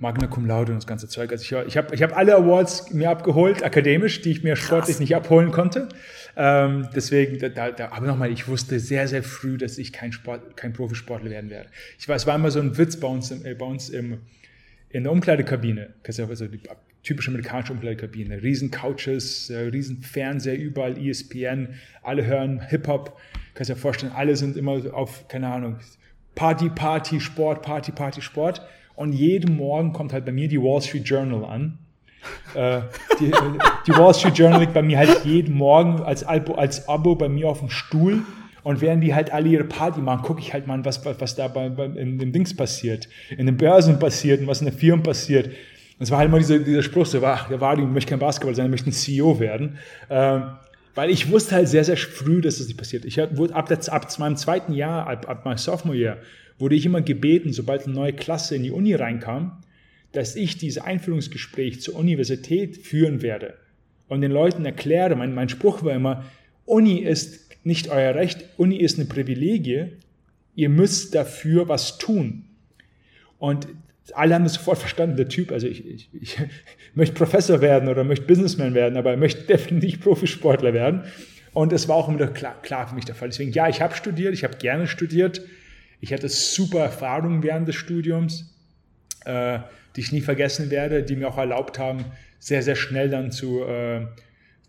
[0.00, 1.30] Magna Cum Laude und das ganze Zeug.
[1.30, 4.96] Also ich, ich habe ich hab alle Awards mir abgeholt, akademisch, die ich mir sportlich
[4.96, 5.00] Krass.
[5.00, 5.88] nicht abholen konnte.
[6.36, 10.56] Ähm, deswegen, da, da, aber nochmal, ich wusste sehr, sehr früh, dass ich kein, Sport,
[10.56, 11.68] kein Profisportler werden werde.
[11.98, 14.22] Ich war, es war immer so ein Witz bei uns, im, äh, bei uns im,
[14.88, 15.90] in der Umkleidekabine.
[16.06, 16.60] Also die
[17.02, 18.42] typische amerikanische Umkleidekabine.
[18.42, 23.20] Riesen Couches, äh, riesen Fernseher, überall ESPN, alle hören Hip-Hop.
[23.52, 25.76] Kannst dir vorstellen, alle sind immer auf, keine Ahnung,
[26.34, 28.62] Party, Party, Sport, Party, Party, Sport.
[29.00, 31.78] Und jeden Morgen kommt halt bei mir die Wall Street Journal an.
[32.54, 32.82] äh,
[33.18, 33.32] die,
[33.86, 37.30] die, Wall Street Journal liegt bei mir halt jeden Morgen als, Abo, als Abo bei
[37.30, 38.18] mir auf dem Stuhl.
[38.62, 41.48] Und während die halt alle ihre Party machen, gucke ich halt mal, was, was da
[41.48, 45.02] bei, bei, in den Dings passiert, in den Börsen passiert und was in den Firmen
[45.02, 45.50] passiert.
[45.98, 48.70] Es war halt immer dieser, dieser Spruch, der war, die möchte kein Basketball sein, er
[48.70, 49.78] möchte ein CEO werden.
[50.10, 50.42] Ähm,
[50.94, 53.06] weil ich wusste halt sehr, sehr früh, dass das nicht passiert.
[53.06, 56.16] Ich wurde ab, der, ab meinem zweiten Jahr, ab, ab meinem Sophomore Jahr,
[56.60, 59.62] wurde ich immer gebeten, sobald eine neue Klasse in die Uni reinkam,
[60.12, 63.54] dass ich dieses Einführungsgespräch zur Universität führen werde
[64.08, 66.24] und den Leuten erkläre, mein, mein Spruch war immer,
[66.66, 69.86] Uni ist nicht euer Recht, Uni ist eine Privilegie,
[70.54, 72.44] ihr müsst dafür was tun.
[73.38, 73.68] Und
[74.14, 76.38] alle haben das sofort verstanden, der Typ, also ich, ich, ich
[76.94, 81.04] möchte Professor werden oder möchte Businessman werden, aber er möchte definitiv Profisportler werden.
[81.52, 83.28] Und es war auch immer klar, klar für mich der Fall.
[83.28, 85.42] Deswegen, ja, ich habe studiert, ich habe gerne studiert.
[86.00, 88.54] Ich hatte super Erfahrungen während des Studiums,
[89.24, 89.60] äh,
[89.96, 92.04] die ich nie vergessen werde, die mir auch erlaubt haben,
[92.38, 94.06] sehr, sehr schnell dann zu, äh,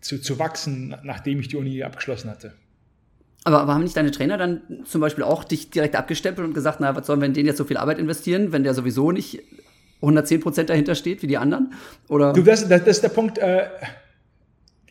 [0.00, 2.54] zu, zu wachsen, nachdem ich die Uni abgeschlossen hatte.
[3.44, 6.78] Aber, aber haben nicht deine Trainer dann zum Beispiel auch dich direkt abgestempelt und gesagt,
[6.80, 9.42] na, was sollen wir in den jetzt so viel Arbeit investieren, wenn der sowieso nicht
[9.96, 11.72] 110 Prozent dahinter steht wie die anderen?
[12.08, 12.32] Oder?
[12.34, 13.38] Du, das, das, das ist der Punkt.
[13.38, 13.68] Äh,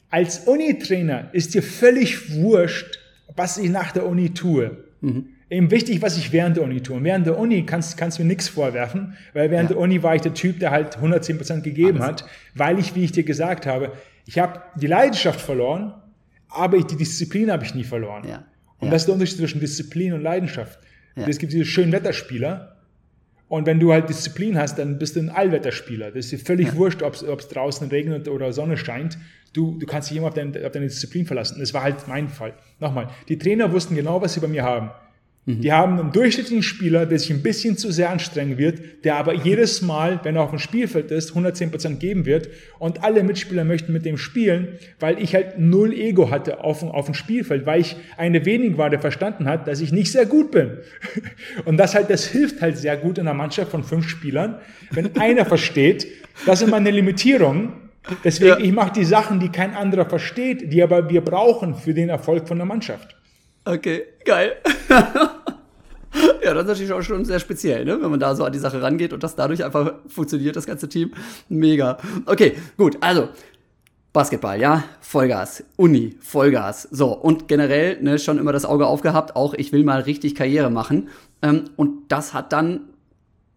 [0.10, 3.00] als Uni-Trainer ist dir völlig wurscht,
[3.36, 4.84] was ich nach der Uni tue.
[5.00, 5.30] Mhm.
[5.52, 6.96] Eben wichtig, was ich während der Uni tue.
[6.96, 9.76] Und während der Uni kannst, kannst du mir nichts vorwerfen, weil während ja.
[9.76, 12.24] der Uni war ich der Typ, der halt 110 Prozent gegeben Alles.
[12.24, 13.92] hat, weil ich, wie ich dir gesagt habe,
[14.26, 15.94] ich habe die Leidenschaft verloren,
[16.48, 18.26] aber ich, die Disziplin habe ich nie verloren.
[18.26, 18.46] Ja.
[18.80, 18.92] Und ja.
[18.92, 20.80] das ist der Unterschied zwischen Disziplin und Leidenschaft.
[21.18, 21.28] Ja.
[21.28, 22.78] Es gibt diese schönen Wetterspieler.
[23.50, 26.12] Und wenn du halt Disziplin hast, dann bist du ein Allwetterspieler.
[26.12, 29.18] Das ist dir völlig wurscht, ob es draußen regnet oder Sonne scheint.
[29.52, 31.60] Du, du kannst dich immer auf, dein, auf deine Disziplin verlassen.
[31.60, 32.54] Das war halt mein Fall.
[32.80, 34.92] Nochmal, die Trainer wussten genau, was sie bei mir haben.
[35.46, 35.62] Mhm.
[35.62, 39.34] Die haben einen durchschnittlichen Spieler, der sich ein bisschen zu sehr anstrengen wird, der aber
[39.34, 42.50] jedes Mal, wenn er auf dem Spielfeld ist, 110% geben wird.
[42.78, 47.06] Und alle Mitspieler möchten mit dem spielen, weil ich halt null Ego hatte auf, auf
[47.06, 50.52] dem Spielfeld, weil ich eine wenig war, der verstanden hat, dass ich nicht sehr gut
[50.52, 50.78] bin.
[51.66, 54.60] Und das halt, das hilft halt sehr gut in einer Mannschaft von fünf Spielern,
[54.92, 56.06] wenn einer versteht,
[56.46, 57.74] das sind meine Limitierungen.
[58.24, 58.60] Deswegen, ja.
[58.60, 62.48] ich mache die Sachen, die kein anderer versteht, die aber wir brauchen für den Erfolg
[62.48, 63.16] von der Mannschaft.
[63.64, 64.58] Okay, geil.
[64.90, 68.02] ja, das ist natürlich auch schon sehr speziell, ne?
[68.02, 70.90] wenn man da so an die Sache rangeht und das dadurch einfach funktioniert, das ganze
[70.90, 71.12] Team.
[71.48, 71.98] Mega.
[72.26, 73.30] Okay, gut, also
[74.14, 76.84] Basketball, ja, Vollgas, Uni, Vollgas.
[76.92, 80.70] So, und generell ne, schon immer das Auge aufgehabt, auch ich will mal richtig Karriere
[80.70, 81.10] machen.
[81.42, 82.91] Ähm, und das hat dann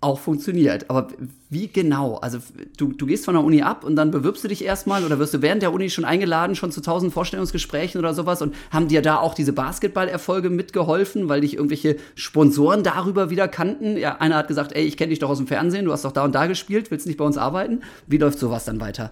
[0.05, 0.91] auch funktioniert.
[0.91, 1.09] Aber
[1.51, 2.17] wie genau?
[2.17, 2.39] Also
[2.77, 5.35] du, du gehst von der Uni ab und dann bewirbst du dich erstmal oder wirst
[5.35, 9.03] du während der Uni schon eingeladen, schon zu tausend Vorstellungsgesprächen oder sowas und haben dir
[9.03, 13.97] da auch diese Basketballerfolge mitgeholfen, weil dich irgendwelche Sponsoren darüber wieder kannten?
[13.97, 16.13] Ja, einer hat gesagt, ey, ich kenne dich doch aus dem Fernsehen, du hast doch
[16.13, 17.81] da und da gespielt, willst nicht bei uns arbeiten?
[18.07, 19.11] Wie läuft sowas dann weiter?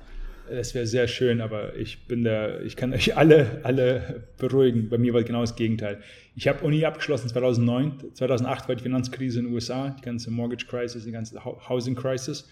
[0.55, 4.91] Das wäre sehr schön, aber ich bin der, ich kann euch alle, alle beruhigen.
[4.91, 6.01] Bei mir war genau das Gegenteil.
[6.37, 10.67] Ich habe Uni abgeschlossen 2009, 2008 war die Finanzkrise in den USA, die ganze Mortgage
[10.67, 12.51] Crisis, die ganze Housing Crisis.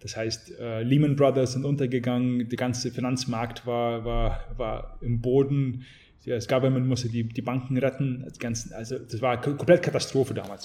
[0.00, 5.86] Das heißt, äh, Lehman Brothers sind untergegangen, der ganze Finanzmarkt war, war, war im Boden.
[6.26, 8.24] Das Government musste die, die Banken retten.
[8.26, 10.62] Das ganze, also das war komplett Katastrophe damals.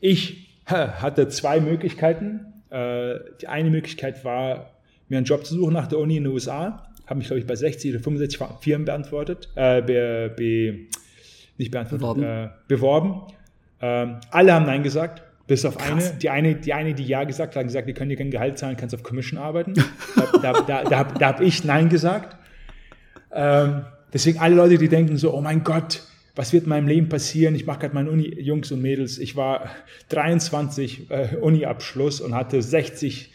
[0.00, 2.46] Ich hatte zwei Möglichkeiten.
[2.70, 4.70] Äh, die eine Möglichkeit war,
[5.12, 6.88] mir einen Job zu suchen nach der Uni in den USA.
[7.06, 10.86] Habe mich, glaube ich, bei 60 oder 65 Firmen beantwortet, äh, be, be,
[11.58, 12.22] nicht beantwortet, beworben.
[12.22, 13.22] Äh, beworben.
[13.80, 16.10] Ähm, alle haben Nein gesagt, bis auf Krass.
[16.10, 16.18] eine.
[16.18, 18.76] Die eine, die eine, die Ja gesagt hat, gesagt, wir können dir kein Gehalt zahlen,
[18.76, 19.74] kannst auf Commission arbeiten.
[20.16, 22.36] da da, da, da habe hab ich Nein gesagt.
[23.32, 23.82] Ähm,
[24.12, 26.02] deswegen alle Leute, die denken so, oh mein Gott,
[26.34, 27.54] was wird in meinem Leben passieren?
[27.54, 29.18] Ich mache gerade meinen Uni, Jungs und Mädels.
[29.18, 29.68] Ich war
[30.08, 33.31] 23 äh, Uni-Abschluss und hatte 60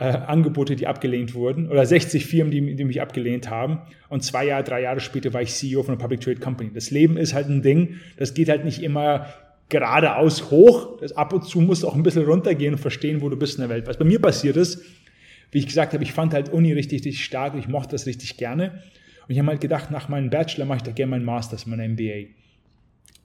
[0.00, 3.82] äh, Angebote, die abgelehnt wurden, oder 60 Firmen, die, die, mich abgelehnt haben.
[4.08, 6.70] Und zwei Jahre, drei Jahre später war ich CEO von einer Public Trade Company.
[6.72, 9.26] Das Leben ist halt ein Ding, das geht halt nicht immer
[9.68, 10.98] geradeaus hoch.
[11.00, 13.58] Das ab und zu musst du auch ein bisschen runtergehen und verstehen, wo du bist
[13.58, 13.86] in der Welt.
[13.86, 14.82] Was bei mir passiert ist,
[15.52, 18.38] wie ich gesagt habe, ich fand halt Uni richtig, richtig stark, ich mochte das richtig
[18.38, 18.82] gerne.
[19.28, 21.92] Und ich habe halt gedacht, nach meinem Bachelor mache ich da gerne meinen Masters, mein
[21.92, 22.30] MBA.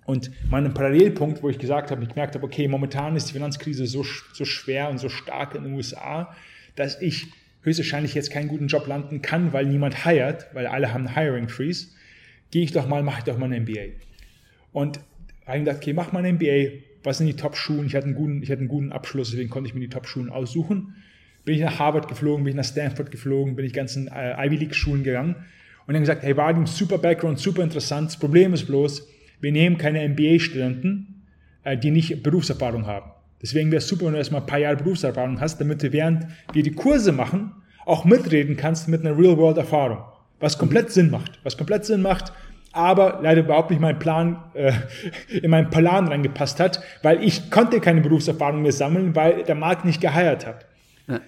[0.05, 3.87] Und mein Parallelpunkt, wo ich gesagt habe, ich gemerkt habe, okay, momentan ist die Finanzkrise
[3.87, 4.03] so,
[4.33, 6.35] so schwer und so stark in den USA,
[6.75, 7.27] dass ich
[7.61, 11.87] höchstwahrscheinlich jetzt keinen guten Job landen kann, weil niemand hired, weil alle haben Hiring Freeze,
[12.51, 13.93] gehe ich doch mal, mache ich doch mal ein MBA.
[14.71, 14.99] Und
[15.45, 17.85] habe gedacht, okay, mach mal ein MBA, was sind die Top-Schulen?
[17.85, 20.29] Ich hatte einen guten, ich hatte einen guten Abschluss, deswegen konnte ich mir die Top-Schulen
[20.29, 20.95] aussuchen.
[21.43, 24.57] Bin ich nach Harvard geflogen, bin ich nach Stanford geflogen, bin ich ganzen äh, Ivy
[24.57, 25.35] League-Schulen gegangen
[25.87, 28.09] und dann gesagt, hey, war ein super Background, super interessant.
[28.09, 29.07] Das Problem ist bloß,
[29.39, 31.23] wir nehmen keine MBA-Studenten,
[31.63, 33.11] äh, die nicht Berufserfahrung haben.
[33.45, 36.25] Deswegen wäre es super, wenn du erstmal ein paar Jahre Berufserfahrung hast, damit du während
[36.51, 37.51] wir die Kurse machen,
[37.85, 39.99] auch mitreden kannst mit einer Real-World-Erfahrung.
[40.39, 41.39] Was komplett Sinn macht.
[41.43, 42.33] Was komplett Sinn macht,
[42.71, 44.71] aber leider überhaupt nicht mein Plan, äh,
[45.43, 49.85] in meinen Plan reingepasst hat, weil ich konnte keine Berufserfahrung mehr sammeln, weil der Markt
[49.85, 50.65] nicht geheiert hat.
[51.07, 51.21] Ja.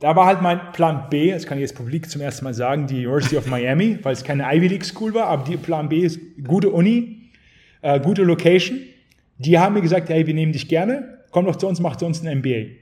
[0.00, 2.88] Da war halt mein Plan B, das kann ich jetzt publik zum ersten Mal sagen,
[2.88, 6.00] die University of Miami, weil es keine Ivy League School war, aber die Plan B
[6.00, 7.30] ist gute Uni,
[7.82, 8.80] äh, gute Location.
[9.38, 12.06] Die haben mir gesagt, hey, wir nehmen dich gerne, komm doch zu uns, mach zu
[12.06, 12.76] uns ein MBA.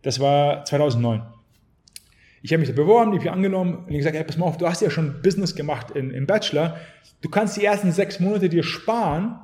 [0.00, 1.22] Das war 2009.
[2.42, 4.56] Ich habe mich da beworben, die habe ich angenommen und gesagt, hey, pass mal auf,
[4.56, 6.78] du hast ja schon Business gemacht in, im Bachelor.
[7.20, 9.36] Du kannst die ersten sechs Monate dir sparen.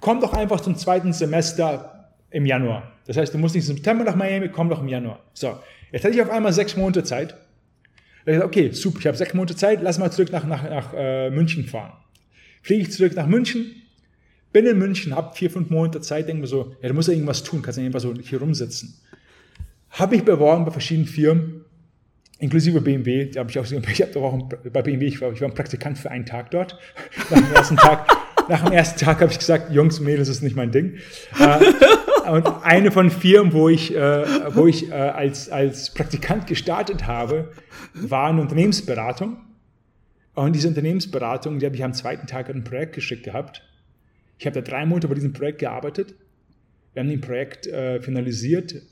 [0.00, 2.92] Komm doch einfach zum zweiten Semester im Januar.
[3.06, 5.20] Das heißt, du musst nicht im September nach Miami, komm doch im Januar.
[5.32, 5.58] So,
[5.90, 7.34] jetzt hatte ich auf einmal sechs Monate Zeit.
[8.20, 10.94] Ich gesagt, okay, super, ich habe sechs Monate Zeit, lass mal zurück nach, nach, nach
[10.94, 11.92] äh, München fahren.
[12.62, 13.74] Fliege ich zurück nach München,
[14.54, 17.14] bin in München, habe vier, fünf Monate Zeit, denke mir so, ja, du musst ja
[17.14, 18.94] irgendwas tun, kannst ja einfach so hier rumsitzen.
[19.90, 21.64] Habe ich beworben bei verschiedenen Firmen,
[22.38, 25.48] inklusive BMW, da habe ich auch, ich habe auch bei BMW, ich war, ich war
[25.48, 26.78] ein Praktikant für einen Tag dort.
[27.30, 28.06] Nach dem ersten Tag,
[28.48, 30.98] nach dem ersten Tag habe ich gesagt, Jungs, Mädels, das ist nicht mein Ding.
[31.40, 37.06] Äh, und eine von Firmen, wo ich, äh, wo ich äh, als, als Praktikant gestartet
[37.06, 37.50] habe,
[37.94, 39.38] war eine Unternehmensberatung.
[40.34, 43.62] Und diese Unternehmensberatung, die habe ich am zweiten Tag ein Projekt geschickt gehabt.
[44.38, 46.14] Ich habe da drei Monate bei diesem Projekt gearbeitet.
[46.92, 48.82] Wir haben den Projekt äh, finalisiert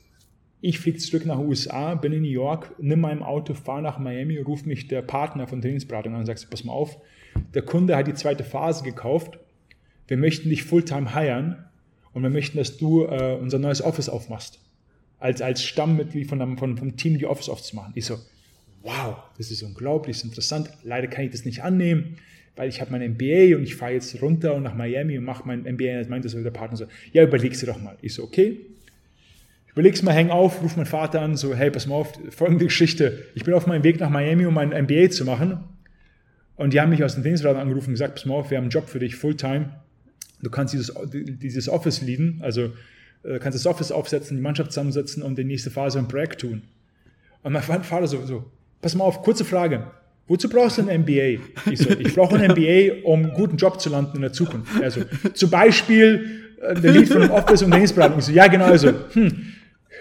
[0.65, 4.39] ich fliege zurück nach USA, bin in New York, nimm mein Auto, fahre nach Miami,
[4.39, 6.99] ruft mich der Partner von Trainingsberatung an und sagt, pass mal auf,
[7.53, 9.41] der Kunde hat die zweite Phase gekauft,
[10.07, 11.65] wir möchten dich Fulltime hiren
[12.13, 14.61] und wir möchten, dass du äh, unser neues Office aufmachst.
[15.19, 17.93] Als, als Stammmitglied von, von, vom Team die Office aufzumachen.
[17.97, 18.19] Ich so,
[18.83, 20.71] wow, das ist unglaublich, das ist interessant.
[20.85, 22.19] Leider kann ich das nicht annehmen,
[22.57, 25.43] weil ich habe mein MBA und ich fahre jetzt runter und nach Miami und mache
[25.47, 26.01] mein MBA.
[26.01, 27.97] Und meinte so der Partner so, ja, überlegst du doch mal.
[28.03, 28.61] Ich so, okay,
[29.73, 33.25] überleg's mal, häng auf, ruf meinen Vater an, so, hey, pass mal auf, folgende Geschichte.
[33.35, 35.65] Ich bin auf meinem Weg nach Miami, um mein MBA zu machen.
[36.57, 38.65] Und die haben mich aus dem Dienstrat angerufen und gesagt, pass mal auf, wir haben
[38.65, 39.71] einen Job für dich, Fulltime.
[40.43, 42.73] Du kannst dieses, dieses Office leaden, also
[43.23, 46.63] äh, kannst das Office aufsetzen, die Mannschaft zusammensetzen und die nächste Phase ein Projekt tun.
[47.43, 48.45] Und mein Vater so, so,
[48.81, 49.91] pass mal auf, kurze Frage.
[50.33, 51.43] Wozu brauchst du ein MBA?
[51.71, 54.83] Ich so, ich brauche ein MBA, um einen guten Job zu landen in der Zukunft.
[54.83, 55.03] Also,
[55.35, 58.19] zum Beispiel, äh, der Lied von dem Office und Unternehmensberatung.
[58.19, 59.53] Ich so, ja, genau, also, hm,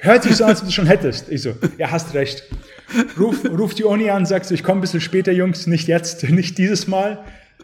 [0.03, 1.29] Hört sich so an, als ob du schon hättest.
[1.29, 2.43] Ich so, ja, hast recht.
[3.19, 6.23] Ruf, ruf die Uni an, sagst du, ich komme ein bisschen später, Jungs, nicht jetzt,
[6.29, 7.19] nicht dieses Mal.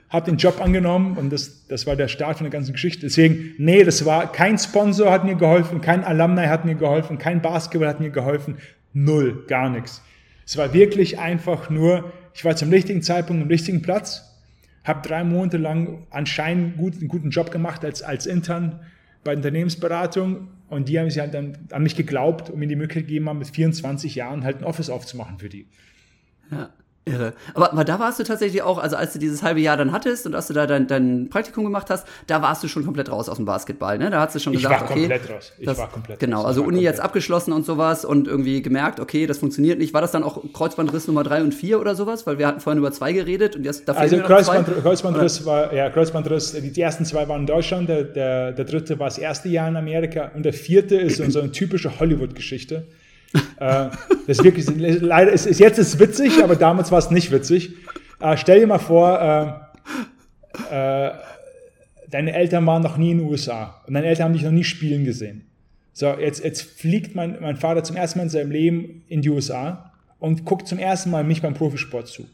[0.09, 3.07] Hab den Job angenommen und das, das war der Start von der ganzen Geschichte.
[3.07, 7.41] Deswegen, nee, das war, kein Sponsor hat mir geholfen, kein Alumni hat mir geholfen, kein
[7.41, 8.57] Basketball hat mir geholfen.
[8.93, 10.01] Null, gar nichts.
[10.47, 14.33] Es war wirklich einfach nur, ich war zum richtigen Zeitpunkt am richtigen Platz,
[14.85, 18.79] habe drei Monate lang anscheinend gut, einen guten Job gemacht als, als Intern
[19.25, 23.07] bei Unternehmensberatung und die haben sich halt dann an mich geglaubt und mir die Möglichkeit
[23.07, 25.67] gegeben haben, mit 24 Jahren halt ein Office aufzumachen für die.
[26.49, 26.69] Ja.
[27.07, 27.33] Irre.
[27.53, 30.25] Aber, aber da warst du tatsächlich auch, also als du dieses halbe Jahr dann hattest
[30.25, 33.29] und als du da dein, dein Praktikum gemacht hast, da warst du schon komplett raus
[33.29, 34.09] aus dem Basketball, ne?
[34.09, 35.05] Da hast du schon gesagt, okay.
[35.05, 35.53] Ich war komplett raus.
[35.57, 36.83] Ich das, war komplett Genau, also Uni komplett.
[36.83, 39.93] jetzt abgeschlossen und sowas und irgendwie gemerkt, okay, das funktioniert nicht.
[39.93, 42.27] War das dann auch Kreuzbandriss Nummer drei und vier oder sowas?
[42.27, 45.89] Weil wir hatten vorhin über zwei geredet und jetzt da Also Kreuzband, Kreuzbandriss war, ja,
[45.89, 49.49] Kreuzbandriss, die, die, ersten zwei waren in Deutschland, der, der, der dritte war das erste
[49.49, 52.85] Jahr in Amerika und der vierte ist so eine typische Hollywood-Geschichte
[53.59, 53.89] äh,
[54.27, 54.65] das ist wirklich,
[55.01, 57.73] leider ist, ist jetzt ist witzig, aber damals war es nicht witzig.
[58.19, 59.67] Äh, stell dir mal vor,
[60.71, 61.11] äh, äh,
[62.09, 64.63] deine Eltern waren noch nie in den USA und deine Eltern haben dich noch nie
[64.63, 65.45] spielen gesehen.
[65.93, 69.29] So, jetzt, jetzt fliegt mein, mein Vater zum ersten Mal in seinem Leben in die
[69.29, 72.27] USA und guckt zum ersten Mal mich beim Profisport zu.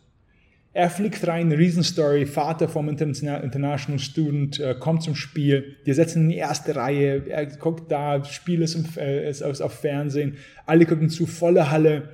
[0.75, 6.29] Er fliegt rein, Riesenstory, Vater vom International Student, äh, kommt zum Spiel, wir setzen in
[6.29, 11.09] die erste Reihe, er guckt da, Spiel ist, im, äh, ist, auf Fernsehen, alle gucken
[11.09, 12.09] zu, volle Halle,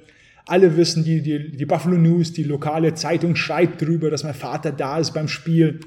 [0.46, 4.74] alle wissen, die, die, die Buffalo News, die lokale Zeitung schreibt drüber, dass mein Vater
[4.74, 5.80] da ist beim Spiel.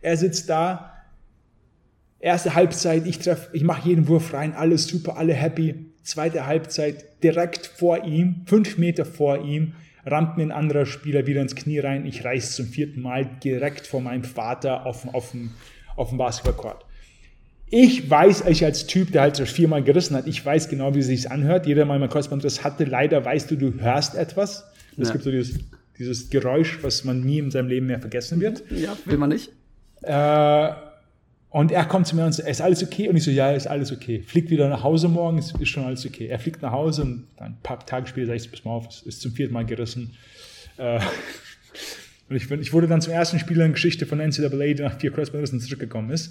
[0.00, 1.02] Er sitzt da,
[2.18, 5.74] erste Halbzeit, ich treff, ich mache jeden Wurf rein, alles super, alle happy.
[6.02, 9.74] Zweite Halbzeit, direkt vor ihm, fünf Meter vor ihm,
[10.06, 12.06] rammt mir ein anderer Spieler wieder ins Knie rein.
[12.06, 15.50] Ich reiß zum vierten Mal direkt vor meinem Vater auf, auf, dem,
[15.96, 16.84] auf dem Basketballcourt.
[17.68, 21.00] Ich weiß, ich als Typ, der halt so viermal gerissen hat, ich weiß genau, wie
[21.00, 21.66] es sich anhört.
[21.66, 22.84] Jeder mal mein Kreuzbandriss hatte.
[22.84, 24.70] Leider weißt du, du hörst etwas.
[24.96, 25.12] Es ja.
[25.12, 25.58] gibt so dieses,
[25.98, 28.62] dieses Geräusch, was man nie in seinem Leben mehr vergessen wird.
[28.70, 29.50] Ja, will man nicht.
[30.02, 30.70] Äh,
[31.56, 33.08] und er kommt zu mir und sagt, ist alles okay?
[33.08, 34.20] Und ich so, ja, ist alles okay.
[34.20, 36.26] Fliegt wieder nach Hause morgen, ist, ist schon alles okay.
[36.26, 38.88] Er fliegt nach Hause und dann ein paar Tage später sage ich, bis mal auf,
[38.88, 40.14] es ist zum vierten Mal gerissen.
[40.76, 41.00] Äh,
[42.28, 45.10] und ich, ich wurde dann zum ersten Spieler in Geschichte von NCAA, der nach vier
[45.10, 46.30] Kreuzbandrissen zurückgekommen ist.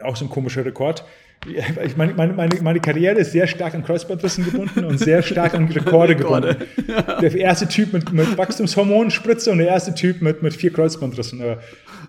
[0.00, 1.04] Auch so ein komischer Rekord.
[1.46, 5.68] Ich meine, meine, meine, Karriere ist sehr stark an Kreuzbandrissen gebunden und sehr stark an
[5.68, 6.56] Rekorde gebunden.
[7.20, 11.40] Der erste Typ mit, mit Wachstumshormonspritze und der erste Typ mit, mit vier Kreuzbandrissen.
[11.40, 11.56] Äh,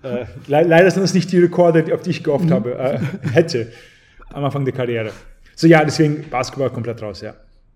[0.03, 2.53] äh, leider sind das nicht die Rekorde, auf die ich gehofft mhm.
[2.53, 2.99] habe, äh,
[3.31, 3.71] hätte
[4.33, 5.11] am Anfang der Karriere.
[5.55, 7.33] So ja, deswegen Basketball komplett raus, ja.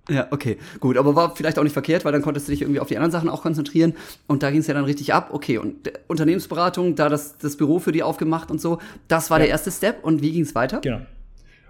[0.10, 2.82] Ja, okay, gut, aber war vielleicht auch nicht verkehrt, weil dann konntest du dich irgendwie
[2.82, 3.94] auf die anderen Sachen auch konzentrieren
[4.28, 5.30] und da ging es ja dann richtig ab.
[5.32, 9.44] Okay, und Unternehmensberatung, da das, das Büro für die aufgemacht und so, das war ja.
[9.44, 10.82] der erste Step und wie ging es weiter?
[10.82, 11.00] Genau.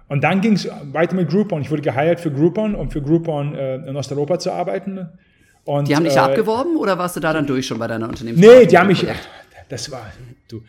[0.08, 1.62] Und dann ging es weiter mit Groupon.
[1.62, 5.08] Ich wurde geheiert für Groupon, um für Groupon äh, in Osteuropa zu arbeiten.
[5.64, 8.08] Und, die haben dich äh, abgeworben oder warst du da dann durch schon bei deiner
[8.08, 8.38] Unternehmen?
[8.38, 9.06] Nee, die haben mich.
[9.70, 10.12] Das war,
[10.46, 10.62] du,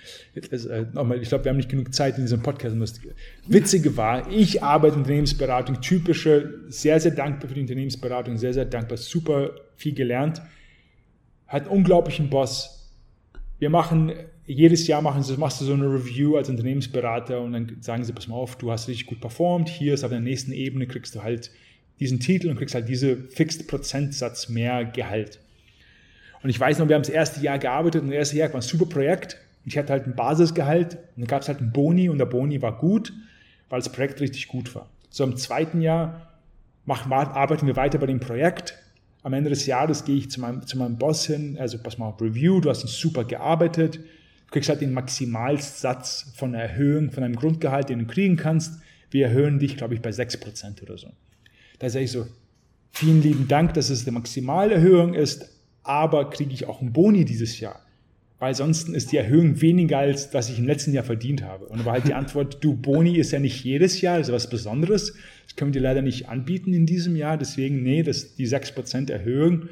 [0.50, 2.78] das, äh, nochmal, ich glaube, wir haben nicht genug Zeit in diesem Podcast.
[2.80, 3.02] Das
[3.46, 8.64] Witzige war, ich arbeite in Unternehmensberatung, typische, sehr, sehr dankbar für die Unternehmensberatung, sehr, sehr
[8.64, 10.42] dankbar, super viel gelernt.
[11.48, 12.90] Hat einen unglaublichen Boss.
[13.60, 14.14] Wir machen
[14.48, 18.14] jedes Jahr machen sie, machst du so eine Review als Unternehmensberater und dann sagen sie,
[18.14, 21.16] pass mal auf, du hast richtig gut performt, hier ist auf der nächsten Ebene kriegst
[21.16, 21.52] du halt
[22.00, 25.40] diesen Titel und kriegst halt diese Fixed Prozentsatz mehr Gehalt.
[26.44, 28.60] Und ich weiß noch, wir haben das erste Jahr gearbeitet und das erste Jahr war
[28.60, 29.38] ein super Projekt.
[29.66, 32.62] Ich hatte halt ein Basisgehalt und dann gab es halt einen Boni und der Boni
[32.62, 33.14] war gut,
[33.70, 34.88] weil das Projekt richtig gut war.
[35.10, 36.34] So im zweiten Jahr
[36.86, 38.78] machen, arbeiten wir weiter bei dem Projekt.
[39.24, 42.10] Am Ende des Jahres gehe ich zu meinem, zu meinem Boss hin, also pass mal
[42.10, 44.00] auf Review, du hast super gearbeitet,
[44.56, 48.80] kriegst halt den Maximalsatz von Erhöhung von einem Grundgehalt, den du kriegen kannst.
[49.12, 51.10] Wir erhöhen dich, glaube ich, bei 6% oder so.
[51.80, 52.26] Da sage ich so,
[52.94, 55.50] vielen lieben Dank, dass es eine Maximalerhöhung ist,
[55.84, 57.82] aber kriege ich auch einen Boni dieses Jahr?
[58.40, 61.66] Weil sonst ist die Erhöhung weniger als was ich im letzten Jahr verdient habe.
[61.66, 64.50] Und war halt die Antwort, du, Boni ist ja nicht jedes Jahr, das ist was
[64.50, 65.16] Besonderes.
[65.48, 67.38] Das können wir dir leider nicht anbieten in diesem Jahr.
[67.38, 69.68] Deswegen, nee, das, die 6% Erhöhung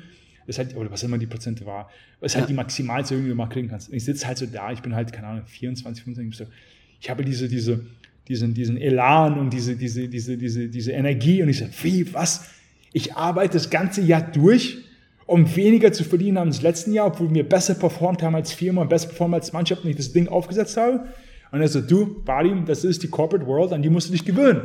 [0.47, 1.89] ist halt, oder was immer die Prozente war,
[2.21, 2.47] ist halt ja.
[2.47, 3.89] die maximalste Erhöhung, die du mal kriegen kannst.
[3.89, 6.51] Und ich sitze halt so da, ich bin halt, keine Ahnung, 24, 25, so,
[6.99, 7.81] ich habe diese, diese,
[8.27, 12.45] diesen, diesen Elan und diese, diese, diese, diese, diese Energie und ich so, wie, was?
[12.93, 14.77] Ich arbeite das ganze Jahr durch,
[15.25, 18.81] um weniger zu verdienen als im letzten Jahr, obwohl wir besser performt haben als Firma
[18.81, 21.05] und besser performt als Mannschaft und ich das Ding aufgesetzt habe.
[21.51, 24.25] Und er so, du, Vadim, das ist die Corporate World, an die musst du dich
[24.25, 24.61] gewöhnen.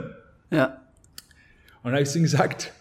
[0.50, 0.80] Ja.
[1.82, 2.72] Und da habe ich ihm gesagt,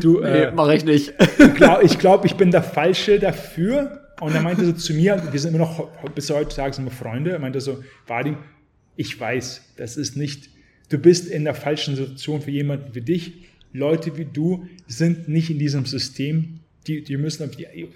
[0.00, 1.14] Du, nee, äh, mache ich nicht.
[1.38, 4.00] ich glaube, ich, glaub, ich bin der Falsche dafür.
[4.20, 7.30] Und er meinte so zu mir, wir sind immer noch, bis heutzutage sind wir Freunde,
[7.30, 8.36] er meinte so, Vadim,
[8.96, 10.50] ich weiß, das ist nicht,
[10.90, 13.32] du bist in der falschen Situation für jemanden wie dich.
[13.72, 16.60] Leute wie du sind nicht in diesem System.
[16.86, 17.50] Die, die müssen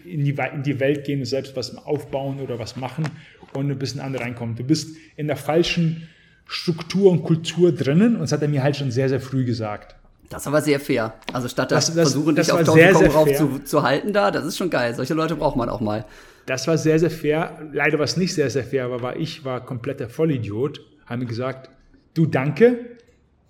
[0.04, 3.04] in die, in die Welt gehen und selbst was aufbauen oder was machen
[3.52, 4.56] und ein bisschen andere reinkommen.
[4.56, 6.08] Du bist in der falschen
[6.46, 9.96] Struktur und Kultur drinnen und das hat er mir halt schon sehr, sehr früh gesagt.
[10.28, 11.14] Das aber sehr fair.
[11.32, 14.30] Also statt das, das versuchen, das dich auf sehr, sehr rauf zu, zu halten da,
[14.30, 14.94] das ist schon geil.
[14.94, 16.04] Solche Leute braucht man auch mal.
[16.46, 17.58] Das war sehr, sehr fair.
[17.72, 20.80] Leider, was nicht sehr, sehr fair war, war ich war kompletter Vollidiot.
[21.06, 21.70] Haben mir gesagt,
[22.14, 22.78] du danke,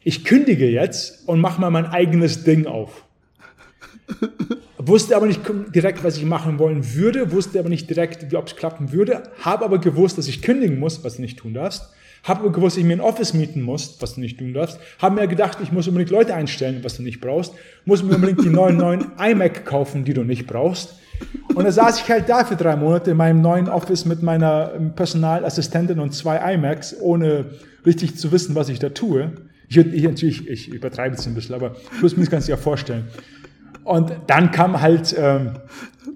[0.01, 3.05] ich kündige jetzt und mach mal mein eigenes Ding auf.
[4.79, 5.41] wusste aber nicht
[5.75, 9.65] direkt, was ich machen wollen würde, wusste aber nicht direkt, ob es klappen würde, habe
[9.65, 11.91] aber gewusst, dass ich kündigen muss, was du nicht tun darfst
[12.25, 14.81] habe gewusst, ich mir ein Office mieten muss, was du nicht tun darfst.
[14.99, 17.55] Habe mir gedacht, ich muss unbedingt Leute einstellen, was du nicht brauchst.
[17.85, 20.95] Muss mir unbedingt die neuen neuen iMac kaufen, die du nicht brauchst.
[21.55, 24.73] Und da saß ich halt da für drei Monate in meinem neuen Office mit meiner
[24.97, 27.47] Personalassistentin und zwei iMacs, ohne
[27.87, 29.33] richtig zu wissen, was ich da tue.
[29.69, 32.63] Ich, ich natürlich, ich übertreibe es ein bisschen, aber plus minus kannst du dir ja
[32.63, 33.05] vorstellen.
[33.85, 35.53] Und dann kam halt ähm,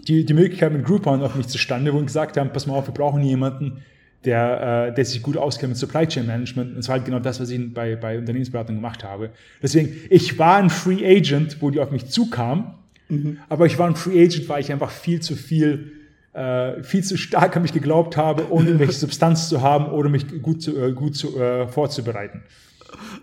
[0.09, 2.89] die, die Möglichkeit mit Groupon auf mich zustande, wo wir gesagt haben, pass mal auf,
[2.89, 3.83] wir brauchen jemanden,
[4.25, 6.71] der, äh, der sich gut auskennt mit Supply Chain Management.
[6.71, 9.31] Und das war halt genau das, was ich bei, bei Unternehmensberatung gemacht habe.
[9.62, 12.75] Deswegen, ich war ein Free Agent, wo die auf mich zukam,
[13.09, 13.39] mhm.
[13.49, 15.93] aber ich war ein Free Agent, weil ich einfach viel zu viel,
[16.33, 20.43] äh, viel zu stark an mich geglaubt habe, ohne irgendwelche Substanz zu haben oder mich
[20.43, 22.43] gut, zu, äh, gut zu, äh, vorzubereiten.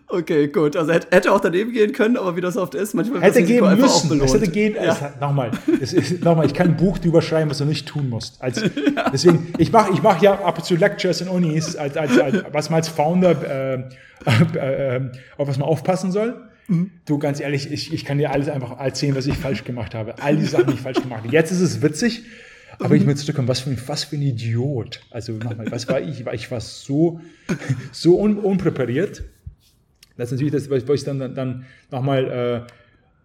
[0.08, 0.76] Okay, gut.
[0.76, 4.22] Also hätte auch daneben gehen können, aber wie das oft ist, manchmal hätte gehen müssen.
[4.22, 4.76] Es hätte gehen.
[4.76, 5.14] Ja.
[5.20, 5.52] Nochmal,
[6.22, 6.46] nochmal.
[6.46, 8.42] Ich kann ein Buch drüber schreiben, was du nicht tun musst.
[8.42, 9.10] Als, ja.
[9.12, 12.44] Deswegen, ich mache, ich mache ja ab und zu Lectures in Unis, als, als, als,
[12.52, 13.84] was man als Founder äh,
[14.26, 16.50] äh, äh, auf was man aufpassen soll.
[16.68, 16.92] Mhm.
[17.06, 20.22] Du, ganz ehrlich, ich, ich kann dir alles einfach erzählen, was ich falsch gemacht habe.
[20.22, 21.34] All die Sachen, die ich falsch gemacht habe.
[21.34, 22.24] Jetzt ist es witzig,
[22.80, 23.02] aber mhm.
[23.02, 25.02] ich mir zurückkommen, was für ein, was für ein Idiot.
[25.12, 26.26] Also nochmal, was war ich?
[26.34, 27.20] Ich war so,
[27.92, 29.24] so un, unpräpariert
[30.18, 32.72] das ist natürlich das, was ich dann, dann nochmal äh,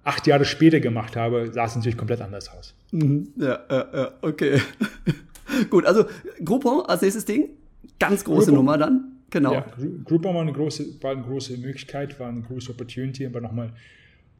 [0.04, 2.74] acht Jahre später gemacht habe, sah es natürlich komplett anders aus.
[2.92, 3.28] Mhm.
[3.36, 4.60] Ja, ja, ja, okay.
[5.70, 6.04] Gut, also
[6.44, 7.50] Groupon als nächstes Ding,
[7.98, 8.54] ganz große Groupon.
[8.54, 9.12] Nummer dann.
[9.30, 9.52] Genau.
[9.52, 9.66] Ja,
[10.04, 13.72] Groupon war eine große, war eine große Möglichkeit, war eine große Opportunity, aber nochmal,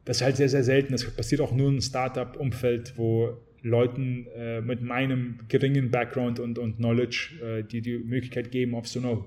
[0.03, 0.91] das ist halt sehr, sehr selten.
[0.91, 6.77] Das passiert auch nur im Startup-Umfeld, wo Leuten äh, mit meinem geringen Background und, und
[6.77, 9.23] Knowledge äh, die die Möglichkeit geben, auf so einer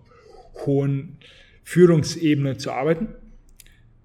[0.66, 1.16] hohen
[1.64, 3.08] Führungsebene zu arbeiten.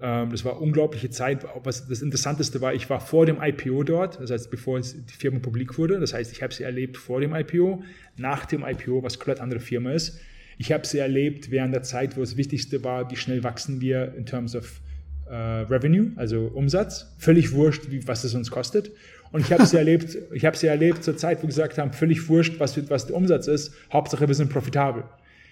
[0.01, 1.45] Ähm, das war unglaubliche Zeit.
[1.64, 5.39] Was das Interessanteste war, ich war vor dem IPO dort, das heißt, bevor die Firma
[5.39, 5.99] publik wurde.
[5.99, 7.84] Das heißt, ich habe sie erlebt vor dem IPO,
[8.18, 10.20] nach dem IPO, was komplett andere Firma ist.
[10.57, 14.14] Ich habe sie erlebt während der Zeit, wo das Wichtigste war, wie schnell wachsen wir
[14.16, 14.82] in terms of
[15.28, 17.14] uh, Revenue, also Umsatz.
[17.18, 18.91] Völlig wurscht, wie, was es uns kostet.
[19.32, 21.93] Und ich habe sie erlebt, ich habe sie erlebt zur Zeit, wo wir gesagt haben,
[21.93, 23.74] völlig wurscht, was, was der Umsatz ist.
[23.91, 25.03] Hauptsache, wir sind profitabel.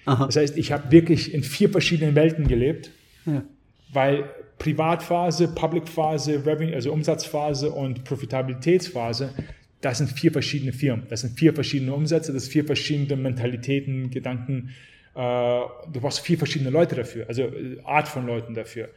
[0.07, 0.25] Aha.
[0.25, 2.91] Das heißt, ich habe wirklich in vier verschiedenen Welten gelebt.
[3.25, 3.43] Ja.
[3.91, 6.43] weil Privatphase, Public-Phase,
[6.73, 9.33] also Umsatzphase und Profitabilitätsphase,
[9.81, 14.09] das sind vier verschiedene Firmen, das sind vier verschiedene Umsätze, das sind vier verschiedene Mentalitäten,
[14.09, 14.69] Gedanken.
[15.13, 18.89] Äh, du brauchst vier verschiedene Leute dafür, also äh, Art von Leuten dafür.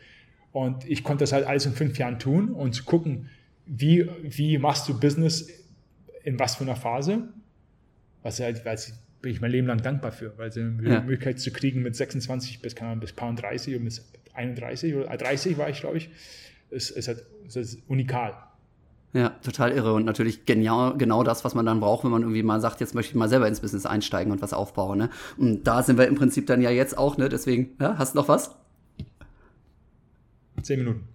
[0.52, 3.28] Und ich konnte das halt alles in fünf Jahren tun und zu gucken,
[3.66, 5.48] wie, wie machst du Business
[6.24, 7.28] in was für einer Phase.
[8.22, 8.78] Was halt, weil
[9.20, 11.00] bin ich mein Leben lang dankbar für, weil sie eine ja.
[11.00, 15.16] Möglichkeit zu kriegen mit 26 bis, kann man, bis paar 30 und bis 31 oder
[15.16, 16.10] 30 war ich, glaube ich,
[16.70, 18.34] ist, ist, halt, ist unikal.
[19.12, 22.44] Ja, total irre und natürlich genial, genau das, was man dann braucht, wenn man irgendwie
[22.44, 24.98] mal sagt, jetzt möchte ich mal selber ins Business einsteigen und was aufbauen.
[24.98, 25.10] Ne?
[25.36, 27.28] Und da sind wir im Prinzip dann ja jetzt auch, ne?
[27.28, 28.54] Deswegen, ja, hast du noch was?
[30.62, 31.09] Zehn Minuten.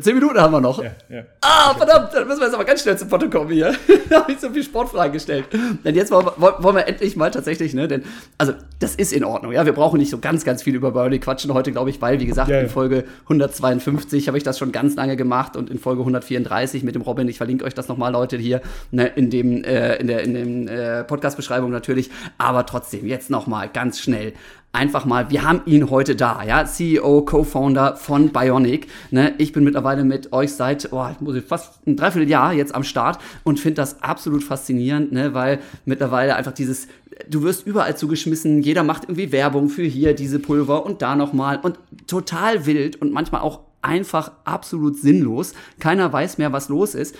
[0.00, 0.82] Zehn Minuten haben wir noch.
[0.82, 1.22] Ja, ja.
[1.40, 3.72] Ah, verdammt, dann müssen wir jetzt aber ganz schnell zum Foto kommen hier.
[4.10, 5.44] da habe ich so viel Sportfragen gestellt.
[5.84, 8.02] Denn jetzt wollen wir, wollen wir endlich mal tatsächlich, ne, denn,
[8.36, 9.64] also, das ist in Ordnung, ja.
[9.64, 12.26] Wir brauchen nicht so ganz, ganz viel über Bionic quatschen heute, glaube ich, weil, wie
[12.26, 16.00] gesagt, ja, in Folge 152 habe ich das schon ganz lange gemacht und in Folge
[16.00, 19.96] 134 mit dem Robin, ich verlinke euch das nochmal, Leute, hier, ne, in dem, äh,
[19.98, 22.10] in der, in dem äh, Podcast-Beschreibung natürlich.
[22.38, 24.32] Aber trotzdem, jetzt nochmal ganz schnell
[24.76, 28.86] einfach mal, wir haben ihn heute da, ja, CEO, Co-Founder von Bionic.
[29.10, 29.34] Ne?
[29.38, 33.18] Ich bin mittlerweile mit euch seit, oh, muss ich fast ein Dreivierteljahr jetzt am Start
[33.42, 35.34] und finde das absolut faszinierend, ne?
[35.34, 36.88] weil mittlerweile einfach dieses,
[37.28, 41.58] du wirst überall zugeschmissen, jeder macht irgendwie Werbung für hier diese Pulver und da nochmal
[41.62, 45.54] und total wild und manchmal auch einfach absolut sinnlos.
[45.78, 47.16] Keiner weiß mehr, was los ist.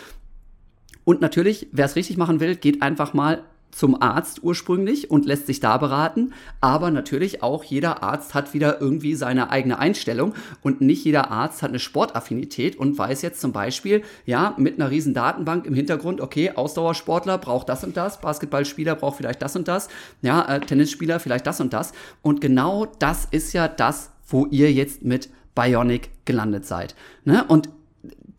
[1.05, 3.45] Und natürlich, wer es richtig machen will, geht einfach mal
[3.77, 6.33] zum Arzt ursprünglich und lässt sich da beraten.
[6.63, 11.63] Aber natürlich auch jeder Arzt hat wieder irgendwie seine eigene Einstellung und nicht jeder Arzt
[11.63, 16.23] hat eine Sportaffinität und weiß jetzt zum Beispiel, ja, mit einer riesen Datenbank im Hintergrund,
[16.23, 19.89] okay, Ausdauersportler braucht das und das, Basketballspieler braucht vielleicht das und das,
[20.23, 21.93] ja, äh, Tennisspieler vielleicht das und das.
[22.23, 26.95] Und genau das ist ja das, wo ihr jetzt mit Bionic gelandet seid.
[27.25, 27.45] Ne?
[27.45, 27.69] Und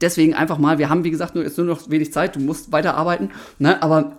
[0.02, 2.72] deswegen einfach mal, wir haben wie gesagt nur, jetzt nur noch wenig Zeit, du musst
[2.72, 3.30] weiterarbeiten,
[3.60, 3.82] ne?
[3.84, 4.18] aber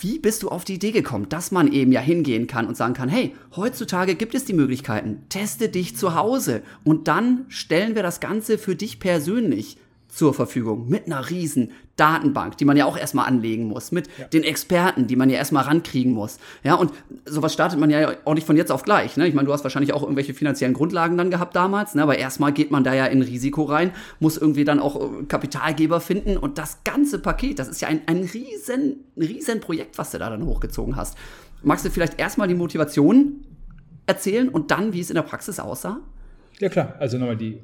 [0.00, 2.94] wie bist du auf die Idee gekommen, dass man eben ja hingehen kann und sagen
[2.94, 6.62] kann, hey, heutzutage gibt es die Möglichkeiten, teste dich zu Hause.
[6.84, 9.78] Und dann stellen wir das Ganze für dich persönlich
[10.08, 14.26] zur Verfügung mit einer riesen Datenbank, die man ja auch erstmal anlegen muss, mit ja.
[14.26, 16.38] den Experten, die man ja erstmal rankriegen muss.
[16.62, 16.92] Ja, und
[17.26, 19.16] sowas startet man ja auch nicht von jetzt auf gleich.
[19.16, 19.26] Ne?
[19.26, 22.02] Ich meine, du hast wahrscheinlich auch irgendwelche finanziellen Grundlagen dann gehabt damals, ne?
[22.02, 26.00] aber erstmal geht man da ja in Risiko rein, muss irgendwie dann auch äh, Kapitalgeber
[26.00, 30.18] finden und das ganze Paket, das ist ja ein, ein riesen, riesen Projekt, was du
[30.18, 31.18] da dann hochgezogen hast.
[31.62, 33.44] Magst du vielleicht erstmal die Motivation
[34.06, 36.00] erzählen und dann, wie es in der Praxis aussah?
[36.60, 37.60] Ja klar, also nochmal die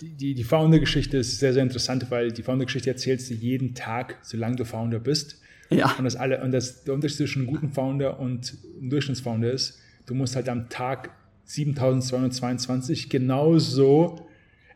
[0.00, 4.56] die, die, Founder-Geschichte ist sehr, sehr interessant, weil die Founder-Geschichte erzählst du jeden Tag, solange
[4.56, 5.40] du Founder bist.
[5.70, 5.94] Ja.
[5.98, 9.78] Und, das alle, und das, der Unterschied zwischen einem guten Founder und einem Durchschnittsfounder ist,
[10.06, 11.10] du musst halt am Tag
[11.44, 14.26] 7222 genauso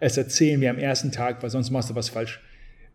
[0.00, 2.40] es erzählen wie am ersten Tag, weil sonst machst du was falsch.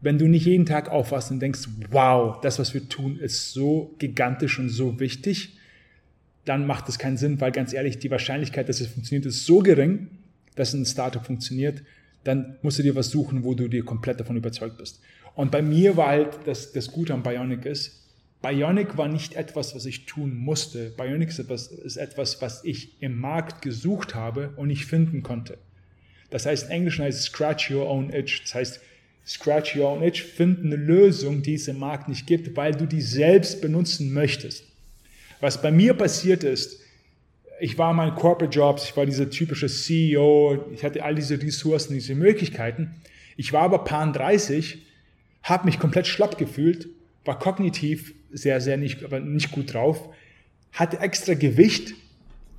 [0.01, 1.61] Wenn du nicht jeden Tag aufwachst und denkst,
[1.91, 5.57] wow, das, was wir tun, ist so gigantisch und so wichtig,
[6.43, 9.59] dann macht es keinen Sinn, weil ganz ehrlich, die Wahrscheinlichkeit, dass es funktioniert, ist so
[9.59, 10.09] gering,
[10.55, 11.84] dass ein Startup funktioniert,
[12.26, 14.99] dann musst du dir was suchen, wo du dir komplett davon überzeugt bist.
[15.36, 18.01] Und bei mir war halt das, das Gute am Bionic ist,
[18.41, 20.91] Bionic war nicht etwas, was ich tun musste.
[20.91, 25.57] Bionic ist etwas, ist etwas, was ich im Markt gesucht habe und nicht finden konnte.
[26.30, 28.43] Das heißt, in Englisch heißt es Scratch Your Own Itch.
[28.43, 28.82] Das heißt,
[29.26, 32.86] Scratch Your Own Itch, finden eine Lösung, die es im Markt nicht gibt, weil du
[32.86, 34.65] die selbst benutzen möchtest.
[35.39, 36.80] Was bei mir passiert ist,
[37.60, 41.93] ich war mein Corporate Jobs, ich war dieser typische CEO, ich hatte all diese Ressourcen,
[41.93, 42.95] diese Möglichkeiten.
[43.38, 44.86] Ich war aber paar 30,
[45.44, 46.90] habe mich komplett schlapp gefühlt,
[47.23, 50.10] war kognitiv sehr, sehr nicht, aber nicht gut drauf,
[50.72, 51.94] hatte extra Gewicht,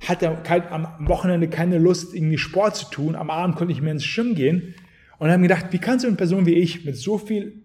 [0.07, 3.91] hatte kein, am Wochenende keine Lust, irgendwie Sport zu tun, am Abend konnte ich mehr
[3.91, 4.73] ins Schwimmen gehen
[5.19, 7.61] und habe mir gedacht, wie kannst du eine Person wie ich mit so viel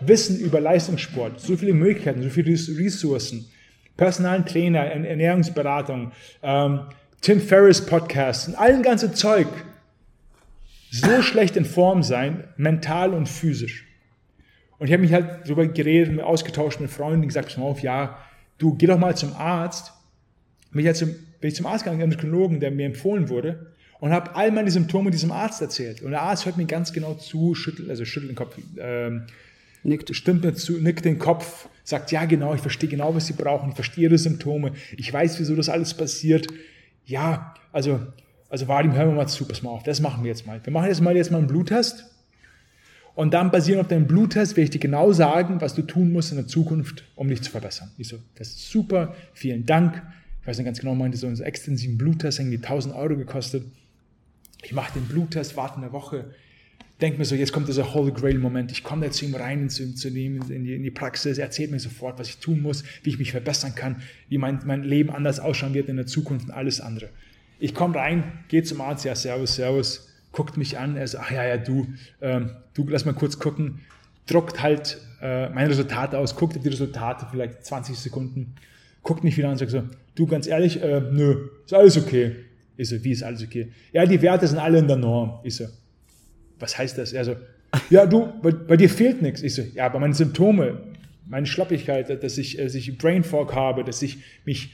[0.00, 3.46] Wissen über Leistungssport, so viele Möglichkeiten, so viele Ressourcen,
[4.00, 6.12] personalen Trainer, Ernährungsberatung,
[6.42, 6.80] ähm,
[7.20, 9.46] Tim Ferriss Podcast und allen ganzen Zeug
[10.90, 13.86] so schlecht in Form sein, mental und physisch.
[14.78, 18.16] Und ich habe mich halt darüber geredet, ausgetauscht mit Freunden, gesagt, pass auf, ja,
[18.56, 19.92] du geh doch mal zum Arzt.
[20.72, 21.10] Bin ich, halt zum,
[21.42, 23.66] bin ich zum Arzt gegangen, den Endokrinologen, der mir empfohlen wurde,
[23.98, 26.00] und habe all meine Symptome diesem Arzt erzählt.
[26.00, 29.26] Und der Arzt hört mir ganz genau zu, schüttelt, also schüttelt den Kopf, ähm,
[29.82, 30.14] nickt.
[30.14, 33.70] stimmt mir zu, nickt den Kopf, sagt, ja genau, ich verstehe genau, was Sie brauchen,
[33.70, 36.46] ich verstehe Ihre Symptome, ich weiß, wieso das alles passiert.
[37.04, 38.00] Ja, also,
[38.48, 40.60] also Vadim, hören wir mal zu, pass mal auf, das machen wir jetzt mal.
[40.62, 42.04] Wir machen jetzt mal, jetzt mal einen Bluttest
[43.14, 46.30] und dann basierend auf deinem Bluttest werde ich dir genau sagen, was du tun musst
[46.30, 47.90] in der Zukunft, um dich zu verbessern.
[47.98, 50.02] Ich so, das ist super, vielen Dank.
[50.40, 53.64] Ich weiß nicht ganz genau, meinte so einen extensiven Bluttest, irgendwie 1000 Euro gekostet.
[54.62, 56.30] Ich mache den Bluttest, warte eine Woche,
[57.00, 58.72] denke mir so, jetzt kommt dieser Holy Grail-Moment.
[58.72, 61.44] Ich komme da zu ihm rein, zu, zu ihm in die, in die Praxis, er
[61.44, 64.84] erzählt mir sofort, was ich tun muss, wie ich mich verbessern kann, wie mein, mein
[64.84, 67.08] Leben anders ausschauen wird in der Zukunft und alles andere.
[67.58, 71.30] Ich komme rein, gehe zum Arzt, ja, servus, servus, guckt mich an, er sagt, ach
[71.30, 71.86] ja, ja, du,
[72.20, 73.80] ähm, du, lass mal kurz gucken,
[74.26, 78.54] druckt halt äh, meine Resultate aus, guckt die Resultate, vielleicht 20 Sekunden,
[79.02, 79.82] guckt mich wieder an und sagt so,
[80.14, 82.36] du, ganz ehrlich, äh, nö, ist alles okay.
[82.76, 83.70] Ich so, wie ist alles okay?
[83.92, 85.40] Ja, die Werte sind alle in der Norm.
[85.42, 85.66] Ich so,
[86.60, 87.12] was heißt das?
[87.12, 87.36] Er so,
[87.88, 89.42] ja, du, bei, bei dir fehlt nichts.
[89.42, 90.78] Ich so, ja, aber meine Symptome,
[91.28, 94.72] meine Schlappigkeit, dass ich, dass ich Brain Fog habe, dass ich mich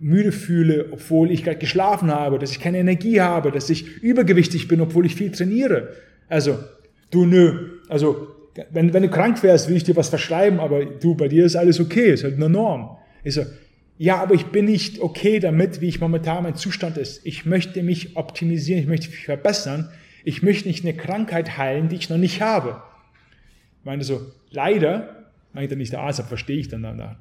[0.00, 4.68] müde fühle, obwohl ich gerade geschlafen habe, dass ich keine Energie habe, dass ich übergewichtig
[4.68, 5.94] bin, obwohl ich viel trainiere.
[6.28, 6.58] Also,
[7.10, 8.28] du, nö, also,
[8.70, 11.56] wenn, wenn du krank wärst, will ich dir was verschreiben, aber du, bei dir ist
[11.56, 12.96] alles okay, ist halt eine Norm.
[13.24, 13.44] Ich so,
[13.96, 17.24] ja, aber ich bin nicht okay damit, wie ich momentan mein Zustand ist.
[17.24, 19.90] Ich möchte mich optimisieren, ich möchte mich verbessern.
[20.24, 22.82] Ich möchte nicht eine Krankheit heilen, die ich noch nicht habe.
[23.80, 27.16] Ich meine so, leider, meint er nicht der Arzt, aber verstehe ich dann danach.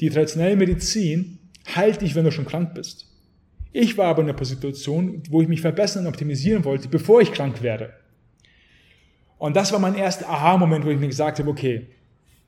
[0.00, 1.38] Die traditionelle Medizin
[1.74, 3.06] heilt dich, wenn du schon krank bist.
[3.72, 7.32] Ich war aber in einer Situation, wo ich mich verbessern und optimisieren wollte, bevor ich
[7.32, 7.94] krank werde.
[9.38, 11.86] Und das war mein erster Aha-Moment, wo ich mir gesagt habe, okay,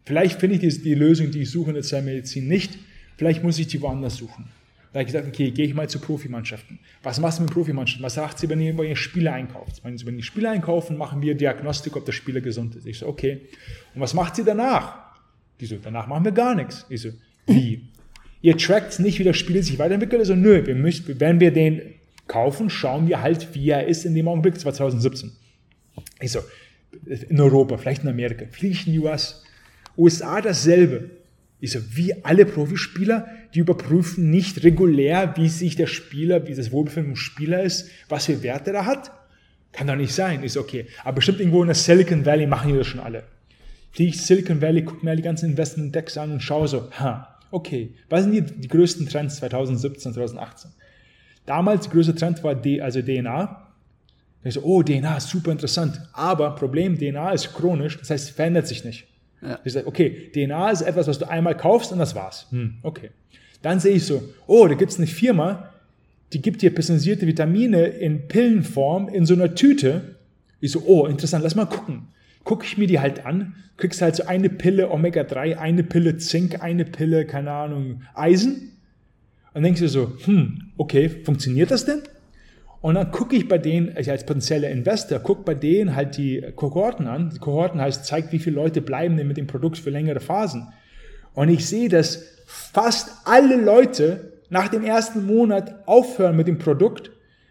[0.05, 2.79] vielleicht finde ich die, die Lösung, die ich suche in der Zahnmedizin nicht,
[3.17, 4.49] vielleicht muss ich die woanders suchen.
[4.93, 6.79] Da habe ich gesagt, okay, gehe ich mal zu Profimannschaften.
[7.03, 8.05] Was machst du mit Profimannschaften?
[8.05, 9.83] Was sagt sie, wenn ihr, wenn ihr Spieler einkauft?
[9.85, 12.87] Wenn sie Spieler einkaufen, machen wir Diagnostik, ob der Spieler gesund ist.
[12.87, 13.43] Ich so, okay.
[13.95, 14.99] Und was macht sie danach?
[15.61, 16.87] Die so, danach machen wir gar nichts.
[16.89, 17.11] Ich so,
[17.47, 17.89] wie?
[18.43, 20.21] Ihr trackt nicht, wie der Spieler sich weiterentwickelt.
[20.21, 21.95] Also, nö, wir müssen, wenn wir den
[22.27, 24.55] kaufen, schauen wir halt, wie er ist in dem Augenblick.
[24.55, 25.33] Das war 2017.
[26.21, 26.41] Ich so,
[27.29, 29.43] in Europa, vielleicht in Amerika, vielleicht in den US.
[29.97, 31.11] USA dasselbe.
[31.61, 36.73] Ich so, wie alle Profispieler, die überprüfen nicht regulär, wie sich der Spieler, wie das
[36.73, 39.11] Wohlbefinden des Spieler ist, was für Werte er hat.
[39.73, 40.43] Kann doch nicht sein.
[40.43, 40.85] Ist okay.
[41.05, 43.23] Aber bestimmt irgendwo in der Silicon Valley machen die das schon alle.
[43.93, 47.95] Fliege ich Silicon Valley, gucke mir die ganzen Investment-Decks an und schaue so, ha, okay,
[48.11, 50.71] was sind die, die größten Trends 2017, 2018?
[51.47, 53.73] Damals der größte Trend war D, also DNA.
[54.45, 55.99] Ich so, oh, DNA ist super interessant.
[56.13, 59.07] Aber Problem, DNA ist chronisch, das heißt, es verändert sich nicht.
[59.41, 59.61] Ja.
[59.65, 62.49] Ich sage, okay, DNA ist etwas, was du einmal kaufst und das war's.
[62.51, 63.11] Hm, okay.
[63.63, 65.71] Dann sehe ich so, oh, da gibt es eine Firma,
[66.33, 70.17] die gibt dir personalisierte Vitamine in Pillenform in so einer Tüte.
[70.61, 72.09] Ich so, oh, interessant, lass mal gucken.
[72.45, 76.63] Gucke ich mir die halt an, kriegst halt so eine Pille Omega-3, eine Pille Zink,
[76.63, 78.73] eine Pille, keine Ahnung, Eisen.
[79.55, 82.03] Und denkst du so, hm, okay, funktioniert das denn?
[82.83, 86.45] Und dann gucke ich bei denen, ich als potenzieller Investor, gucke bei denen halt die
[86.55, 87.31] Kohorten an.
[87.31, 90.69] Die Kohorten heißt, zeigt, wie viele Leute bleiben denn mit dem Produkt für längere Phasen.
[91.37, 97.11] Und ich sehe, dass fast alle Leute nach dem ersten Monat aufhören mit dem Produkt,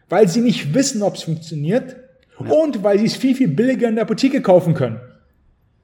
[0.10, 1.96] weil sie nicht wissen, ob es funktioniert
[2.40, 2.52] ja.
[2.52, 5.00] und weil sie es viel, viel billiger in der Apotheke kaufen können.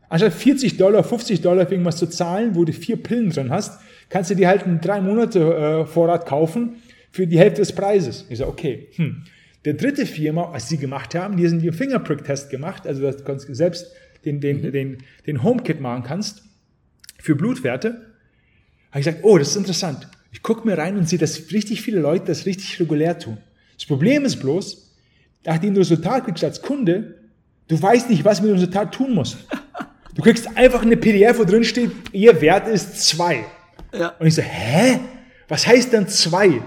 [0.09, 3.79] Anstatt 40 Dollar, 50 Dollar für irgendwas zu zahlen, wo du vier Pillen drin hast,
[4.09, 6.77] kannst du dir halt einen drei Monate äh, Vorrat kaufen
[7.11, 8.25] für die Hälfte des Preises.
[8.29, 9.23] Ich sage, okay, hm.
[9.63, 13.53] Der dritte Firma, was sie gemacht haben, die sind den Fingerprick-Test gemacht, also dass du
[13.53, 13.91] selbst
[14.25, 14.71] den, den, mhm.
[14.71, 14.97] den,
[15.27, 16.41] den HomeKit machen kannst
[17.21, 18.11] für Blutwerte.
[18.91, 20.07] Habe ich gesagt, oh, das ist interessant.
[20.31, 23.37] Ich gucke mir rein und sehe, dass richtig viele Leute das richtig regulär tun.
[23.75, 24.95] Das Problem ist bloß,
[25.45, 27.15] nachdem du Resultat kriegst als Kunde,
[27.67, 29.37] du weißt nicht, was du mit dem Resultat tun musst.
[30.13, 33.45] Du kriegst einfach eine PDF, wo drin steht, ihr Wert ist zwei.
[33.93, 34.09] Ja.
[34.19, 34.99] Und ich so, hä?
[35.47, 36.61] Was heißt denn zwei?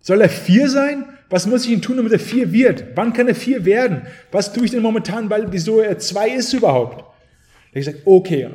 [0.00, 1.06] Soll er vier sein?
[1.30, 2.84] Was muss ich denn tun, damit er vier wird?
[2.94, 4.02] Wann kann er vier werden?
[4.30, 6.98] Was tue ich denn momentan, weil wieso er zwei ist überhaupt?
[6.98, 8.50] Da habe ich gesagt, okay.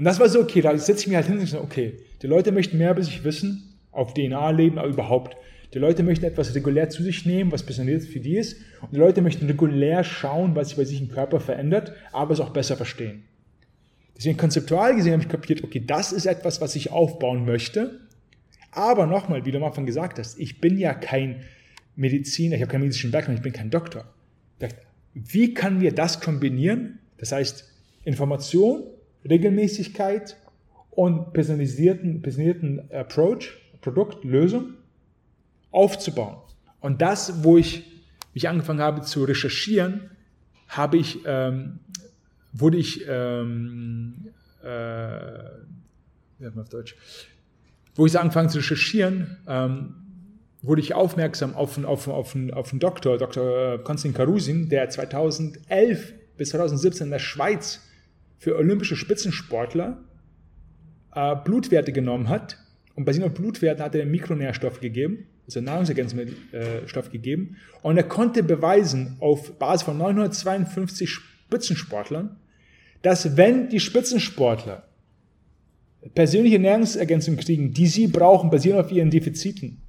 [0.00, 2.26] Und das war so, okay, da setze ich mich halt hin und sage, okay, die
[2.26, 5.36] Leute möchten mehr über sich wissen, auf DNA leben, aber überhaupt.
[5.74, 8.56] Die Leute möchten etwas regulär zu sich nehmen, was besonders für die ist.
[8.80, 12.40] Und die Leute möchten regulär schauen, was sich bei sich im Körper verändert, aber es
[12.40, 13.24] auch besser verstehen.
[14.16, 18.00] Deswegen konzeptual gesehen habe ich kapiert, okay, das ist etwas, was ich aufbauen möchte.
[18.70, 21.42] Aber nochmal, wie du am Anfang gesagt hast, ich bin ja kein
[21.94, 24.06] Mediziner, ich habe keinen medizinischen Background, ich bin kein Doktor.
[25.12, 27.00] Wie können wir das kombinieren?
[27.18, 27.70] Das heißt,
[28.04, 28.84] Information,
[29.28, 30.36] Regelmäßigkeit
[30.90, 34.74] und personalisierten, personalisierten Approach, Produkt, Lösung
[35.70, 36.36] aufzubauen.
[36.80, 37.84] Und das, wo ich
[38.34, 40.10] mich angefangen habe zu recherchieren,
[40.68, 41.80] habe ich, ähm,
[42.52, 44.28] wurde ich, ähm,
[44.62, 44.66] äh,
[46.38, 46.96] wie auf Deutsch,
[47.94, 49.94] wo ich angefangen zu recherchieren, ähm,
[50.62, 53.78] wurde ich aufmerksam auf, auf, auf, auf einen Doktor, Dr.
[53.82, 57.80] Konstantin Karusin, der 2011 bis 2017 in der Schweiz
[58.40, 60.02] für olympische Spitzensportler
[61.14, 62.56] äh, Blutwerte genommen hat.
[62.96, 67.58] Und bei seinen Blutwerten hat er Mikronährstoffe gegeben, also Nahrungsergänzungsstoff gegeben.
[67.82, 72.36] Und er konnte beweisen, auf Basis von 952 Spitzensportlern,
[73.02, 74.84] dass wenn die Spitzensportler
[76.14, 79.82] persönliche Nahrungsergänzung kriegen, die sie brauchen, basierend auf ihren Defiziten,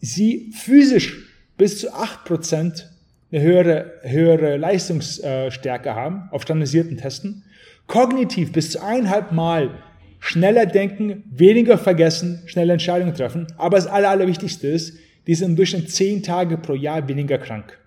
[0.00, 2.86] sie physisch bis zu 8%
[3.32, 7.44] eine höhere, höhere Leistungsstärke haben auf standardisierten Testen,
[7.86, 9.70] kognitiv bis zu eineinhalb Mal
[10.18, 15.56] schneller denken, weniger vergessen, schnelle Entscheidungen treffen, aber das Aller, Allerwichtigste ist, die sind im
[15.56, 17.78] Durchschnitt zehn Tage pro Jahr weniger krank.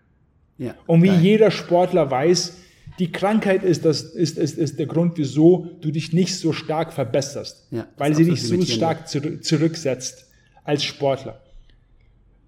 [0.58, 1.20] Ja, Und wie geil.
[1.22, 2.58] jeder Sportler weiß,
[3.00, 6.92] die Krankheit ist, das, ist, ist, ist der Grund, wieso du dich nicht so stark
[6.92, 10.28] verbesserst, ja, weil sie dich so stark zurücksetzt
[10.66, 11.42] als Sportler.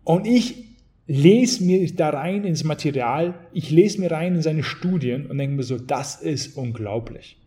[0.03, 0.70] Und ich
[1.18, 5.56] lese mir da rein ins Material, ich lese mir rein in seine Studien und denke
[5.58, 7.38] mir so, das ist unglaublich.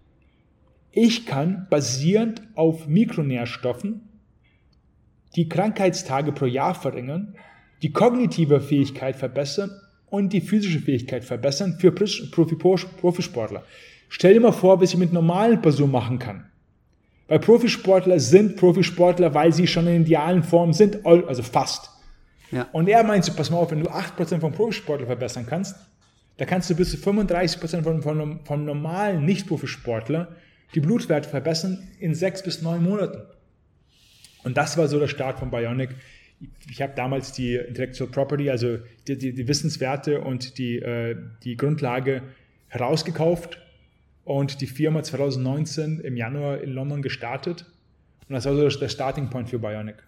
[0.90, 4.02] Ich kann basierend auf Mikronährstoffen
[5.34, 7.34] die Krankheitstage pro Jahr verringern,
[7.82, 9.70] die kognitive Fähigkeit verbessern
[10.06, 13.64] und die physische Fähigkeit verbessern für Profisportler.
[14.08, 16.44] Stell dir mal vor, was ich mit normalen Personen machen kann.
[17.26, 21.93] Weil Profisportler sind Profisportler, weil sie schon in idealen Form sind, also fast.
[22.72, 25.76] Und er meint so, pass mal auf, wenn du 8% vom Profisportler verbessern kannst,
[26.36, 30.34] da kannst du bis zu 35% von, von, vom normalen Nicht-Profisportler
[30.74, 33.22] die Blutwerte verbessern in sechs bis neun Monaten.
[34.42, 35.90] Und das war so der Start von Bionic.
[36.68, 41.56] Ich habe damals die Intellectual Property, also die, die, die Wissenswerte und die, äh, die
[41.56, 42.22] Grundlage
[42.68, 43.58] herausgekauft
[44.24, 47.66] und die Firma 2019 im Januar in London gestartet.
[48.28, 50.02] Und das war so der Starting Point für Bionic.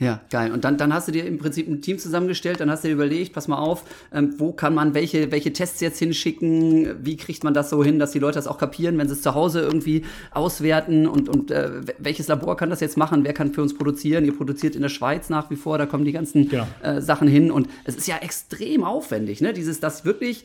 [0.00, 0.52] Ja, geil.
[0.52, 2.94] Und dann, dann hast du dir im Prinzip ein Team zusammengestellt, dann hast du dir
[2.94, 7.42] überlegt, pass mal auf, ähm, wo kann man welche, welche Tests jetzt hinschicken, wie kriegt
[7.42, 9.60] man das so hin, dass die Leute das auch kapieren, wenn sie es zu Hause
[9.60, 13.74] irgendwie auswerten und, und äh, welches Labor kann das jetzt machen, wer kann für uns
[13.74, 16.68] produzieren, ihr produziert in der Schweiz nach wie vor, da kommen die ganzen ja.
[16.82, 19.52] äh, Sachen hin und es ist ja extrem aufwendig, ne?
[19.52, 20.44] Dieses, dass wirklich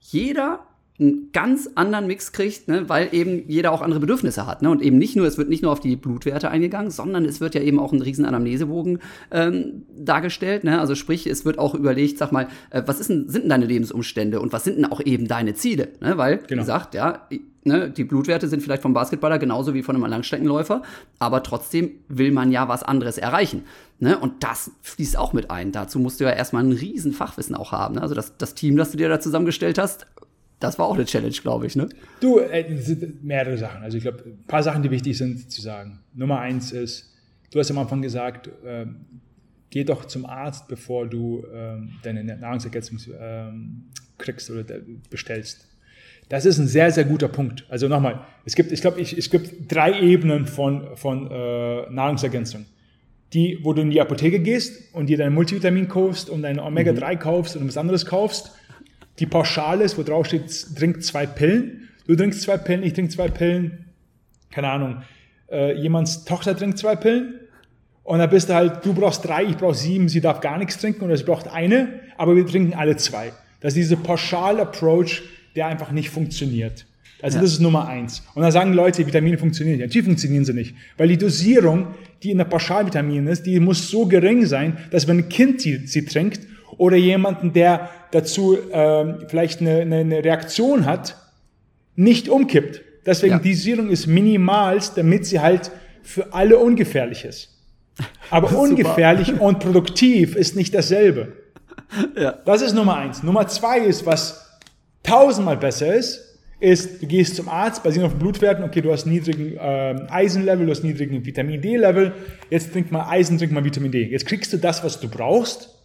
[0.00, 0.60] jeder
[0.98, 4.62] einen ganz anderen Mix kriegt, ne, weil eben jeder auch andere Bedürfnisse hat.
[4.62, 4.70] Ne?
[4.70, 7.54] Und eben nicht nur, es wird nicht nur auf die Blutwerte eingegangen, sondern es wird
[7.54, 9.00] ja eben auch ein riesen Anamnesebogen
[9.30, 10.64] ähm, dargestellt.
[10.64, 10.80] Ne?
[10.80, 13.66] Also sprich, es wird auch überlegt, sag mal, äh, was ist denn, sind denn deine
[13.66, 15.88] Lebensumstände und was sind denn auch eben deine Ziele?
[16.00, 16.16] Ne?
[16.16, 16.50] Weil, genau.
[16.50, 17.28] wie gesagt, ja,
[17.64, 20.82] ne, die Blutwerte sind vielleicht vom Basketballer genauso wie von einem Langstreckenläufer,
[21.18, 23.64] aber trotzdem will man ja was anderes erreichen.
[23.98, 24.18] Ne?
[24.18, 25.72] Und das fließt auch mit ein.
[25.72, 27.96] Dazu musst du ja erstmal ein riesen Fachwissen auch haben.
[27.96, 28.02] Ne?
[28.02, 30.06] Also das, das Team, das du dir da zusammengestellt hast,
[30.60, 31.88] das war auch eine Challenge, glaube ich, ne?
[32.20, 33.82] Du, äh, sind mehrere Sachen.
[33.82, 36.00] Also ich glaube, ein paar Sachen, die wichtig sind zu sagen.
[36.14, 37.12] Nummer eins ist,
[37.50, 38.86] du hast am Anfang gesagt, äh,
[39.70, 43.84] geh doch zum Arzt, bevor du äh, deine Nahrungsergänzung ähm,
[44.16, 44.64] kriegst oder
[45.10, 45.68] bestellst.
[46.28, 47.64] Das ist ein sehr, sehr guter Punkt.
[47.68, 52.64] Also nochmal, es gibt, ich glaube, es gibt drei Ebenen von, von äh, Nahrungsergänzung.
[53.32, 57.14] Die, wo du in die Apotheke gehst und dir dein Multivitamin kaufst und dein Omega-3
[57.14, 57.18] mhm.
[57.18, 58.52] kaufst und was anderes kaufst
[59.18, 61.88] die Pauschale ist, wo drauf steht, trink zwei Pillen.
[62.06, 63.86] Du trinkst zwei Pillen, ich trinke zwei Pillen.
[64.50, 65.02] Keine Ahnung.
[65.50, 67.40] Äh, jemands Tochter trinkt zwei Pillen.
[68.04, 70.78] Und dann bist du halt, du brauchst drei, ich brauche sieben, sie darf gar nichts
[70.78, 73.32] trinken oder sie braucht eine, aber wir trinken alle zwei.
[73.60, 75.22] Das ist diese Pauschal-Approach,
[75.56, 76.86] der einfach nicht funktioniert.
[77.22, 77.42] Also ja.
[77.42, 78.22] das ist Nummer eins.
[78.34, 79.80] Und dann sagen Leute, Vitamine funktionieren.
[79.80, 80.76] Ja, natürlich funktionieren sie nicht.
[80.96, 81.88] Weil die Dosierung,
[82.22, 85.86] die in der Pauschalvitamin ist, die muss so gering sein, dass wenn ein Kind sie,
[85.86, 86.40] sie trinkt
[86.78, 91.16] oder jemanden, der dazu ähm, vielleicht eine, eine, eine Reaktion hat,
[91.94, 92.82] nicht umkippt.
[93.04, 93.38] Deswegen ja.
[93.38, 95.70] die Dosierung ist minimalst, damit sie halt
[96.02, 97.50] für alle ungefährlich ist.
[98.30, 101.32] Aber ungefährlich und produktiv ist nicht dasselbe.
[102.18, 102.32] Ja.
[102.44, 103.22] Das ist Nummer eins.
[103.22, 104.58] Nummer zwei ist, was
[105.04, 106.26] tausendmal besser ist,
[106.58, 110.72] ist, du gehst zum Arzt, basierend auf Blutwerten, okay, du hast niedrigen äh, Eisenlevel, du
[110.72, 112.12] hast niedrigen Vitamin D-Level,
[112.50, 114.04] jetzt trink mal Eisen, trink mal Vitamin D.
[114.04, 115.75] Jetzt kriegst du das, was du brauchst,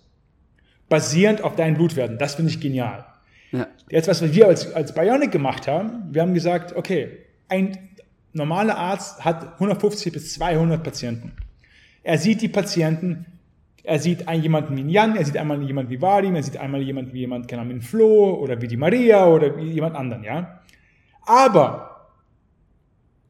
[0.92, 2.18] basierend auf deinen Blutwerten.
[2.18, 3.06] Das finde ich genial.
[3.54, 3.68] Ja.
[3.90, 7.78] Jetzt, was wir als, als Bionic gemacht haben, wir haben gesagt, okay, ein
[8.34, 11.32] normaler Arzt hat 150 bis 200 Patienten.
[12.04, 13.26] Er sieht die Patienten,
[13.84, 16.82] er sieht einen, jemanden wie Jan, er sieht einmal jemanden wie Vadim, er sieht einmal
[16.82, 20.60] jemanden wie jemand, keine Ahnung, Flo oder wie die Maria oder wie jemand anderen, ja.
[21.26, 22.10] Aber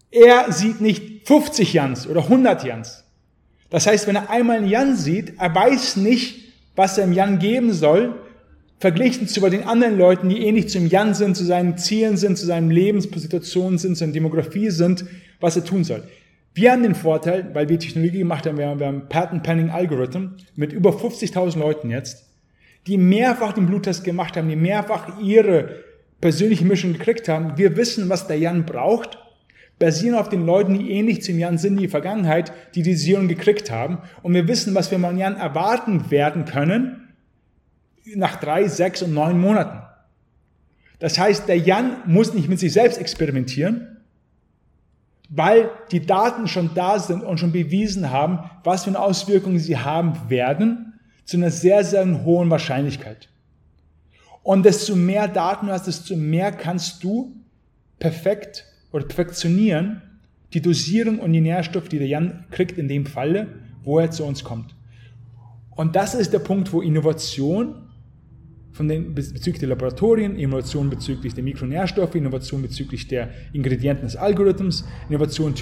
[0.09, 3.05] er sieht nicht 50 Jans oder 100 Jans.
[3.69, 6.41] Das heißt, wenn er einmal einen Jan sieht, er weiß nicht,
[6.75, 8.15] was er im Jan geben soll,
[8.79, 12.45] verglichen zu den anderen Leuten, die ähnlich zum Jan sind, zu seinen Zielen sind, zu
[12.45, 15.05] seinen Lebenssituationen sind, zu seiner Demografie sind,
[15.39, 16.03] was er tun soll.
[16.53, 19.69] Wir haben den Vorteil, weil wir Technologie gemacht haben, wir haben, wir haben Patent Pending
[19.69, 22.27] Algorithm mit über 50.000 Leuten jetzt,
[22.87, 25.83] die mehrfach den Bluttest gemacht haben, die mehrfach ihre
[26.19, 27.57] persönliche Mischung gekriegt haben.
[27.57, 29.17] Wir wissen, was der Jan braucht,
[29.81, 33.27] basieren auf den Leuten, die ähnlich zu Jan sind in die Vergangenheit, die die Dosierung
[33.27, 33.97] gekriegt haben.
[34.21, 37.09] Und wir wissen, was wir von Jan erwarten werden können
[38.15, 39.81] nach drei, sechs und neun Monaten.
[40.99, 43.97] Das heißt, der Jan muss nicht mit sich selbst experimentieren,
[45.29, 50.29] weil die Daten schon da sind und schon bewiesen haben, was für Auswirkungen sie haben
[50.29, 53.29] werden, zu einer sehr, sehr hohen Wahrscheinlichkeit.
[54.43, 57.35] Und desto mehr Daten du hast, desto mehr kannst du
[57.97, 60.01] perfekt oder perfektionieren
[60.53, 63.47] die Dosierung und die Nährstoffe, die der Jan kriegt in dem Falle,
[63.83, 64.75] wo er zu uns kommt.
[65.71, 67.75] Und das ist der Punkt, wo Innovation
[68.73, 74.85] von den, bezüglich der Laboratorien, Innovation bezüglich der Mikronährstoffe, Innovation bezüglich der Ingredienten des Algorithms,
[75.09, 75.53] Innovation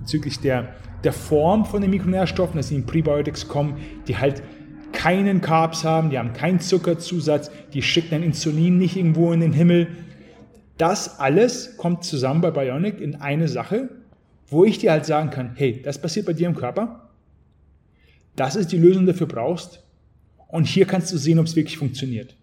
[0.00, 3.76] bezüglich der, der Form von den Mikronährstoffen, dass sie in Prebiotics kommen,
[4.08, 4.42] die halt
[4.92, 9.52] keinen Carbs haben, die haben keinen Zuckerzusatz, die schicken ein Insulin nicht irgendwo in den
[9.52, 9.88] Himmel.
[10.76, 13.90] Das alles kommt zusammen bei Bionic in eine Sache,
[14.48, 17.10] wo ich dir halt sagen kann, hey, das passiert bei dir im Körper,
[18.36, 19.84] das ist die Lösung, die du dafür brauchst
[20.48, 22.36] und hier kannst du sehen, ob es wirklich funktioniert.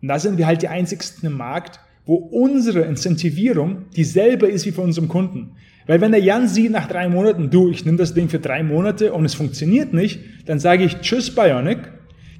[0.00, 4.72] Und da sind wir halt die einzigsten im Markt, wo unsere Incentivierung dieselbe ist wie
[4.72, 5.56] von unserem Kunden.
[5.86, 8.62] Weil wenn der Jan sieht nach drei Monaten, du, ich nehme das Ding für drei
[8.62, 11.78] Monate und es funktioniert nicht, dann sage ich Tschüss Bionic,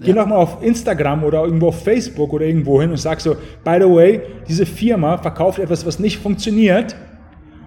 [0.01, 0.15] geh ja.
[0.15, 3.89] nochmal auf Instagram oder irgendwo auf Facebook oder irgendwo hin und sag so, by the
[3.89, 6.97] way, diese Firma verkauft etwas, was nicht funktioniert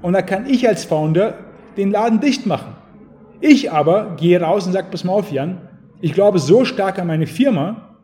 [0.02, 1.36] und da kann ich als Founder
[1.78, 2.76] den Laden dicht machen.
[3.40, 5.62] Ich aber gehe raus und sage, pass mal auf Jan,
[6.02, 7.98] ich glaube so stark an meine Firma,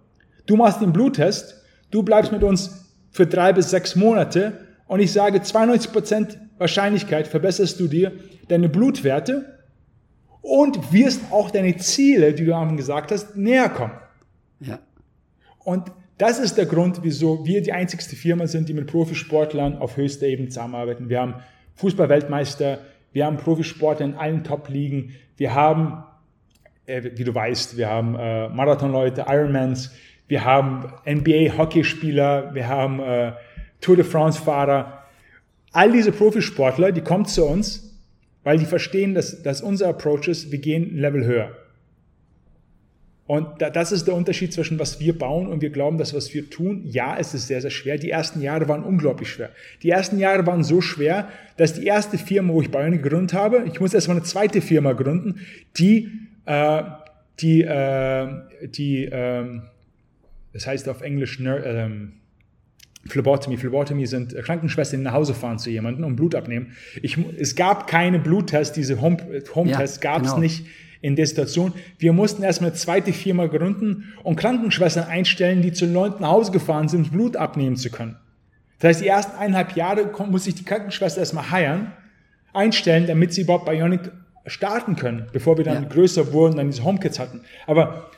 [0.46, 4.54] du machst den Bluttest, du bleibst mit uns für drei bis sechs Monate
[4.88, 8.12] und ich sage 92% Wahrscheinlichkeit verbesserst du dir
[8.48, 9.60] deine Blutwerte
[10.42, 13.94] und wirst auch deine Ziele, die du am gesagt hast, näher kommen.
[14.60, 14.80] Ja.
[15.60, 19.98] Und das ist der Grund, wieso wir die einzigste Firma sind, die mit Profisportlern auf
[19.98, 21.10] höchster Ebene zusammenarbeiten.
[21.10, 21.36] Wir haben
[21.76, 22.80] Fußballweltmeister,
[23.12, 26.04] wir haben Profisportler in allen Top-Ligen, wir haben,
[26.86, 29.92] äh, wie du weißt, wir haben äh, Marathonleute, Ironmans,
[30.28, 33.34] wir haben NBA-Hockeyspieler, wir haben äh,
[33.82, 35.04] Tour de France-Fahrer.
[35.72, 38.00] All diese Profisportler, die kommen zu uns,
[38.44, 41.52] weil die verstehen, dass, dass unser Approach ist, wir gehen ein Level höher.
[43.26, 46.34] Und da, das ist der Unterschied zwischen was wir bauen und wir glauben, dass was
[46.34, 46.82] wir tun.
[46.86, 47.98] Ja, es ist sehr, sehr schwer.
[47.98, 49.50] Die ersten Jahre waren unglaublich schwer.
[49.82, 53.64] Die ersten Jahre waren so schwer, dass die erste Firma, wo ich Bionic gegründet habe,
[53.66, 55.40] ich muss erstmal eine zweite Firma gründen,
[55.78, 56.12] die,
[56.46, 56.84] äh,
[57.40, 58.28] die, äh,
[58.68, 59.46] die, äh,
[60.52, 62.14] das heißt auf Englisch ähm,
[63.08, 63.56] Phlebotomy.
[63.58, 66.74] Phlebotomy sind Krankenschwestern, die nach Hause fahren zu jemandem und Blut abnehmen.
[67.02, 70.40] Ich, es gab keine Bluttests, diese Home-Tests Home ja, gab es genau.
[70.40, 70.66] nicht
[71.04, 71.74] in der Situation.
[72.00, 76.54] Wir mussten erstmal eine zweite Firma gründen und Krankenschwestern einstellen, die zu Leuten nach Hause
[76.54, 78.16] gefahren sind, Blut abnehmen zu können.
[78.80, 81.92] Das heißt, die ersten eineinhalb Jahre muss ich die Krankenschwester erstmal heiern,
[82.54, 84.12] einstellen, damit sie überhaupt Bionic
[84.46, 85.90] starten können, bevor wir dann ja.
[85.90, 87.42] größer wurden, dann diese HomeKits hatten.
[87.68, 88.10] Aber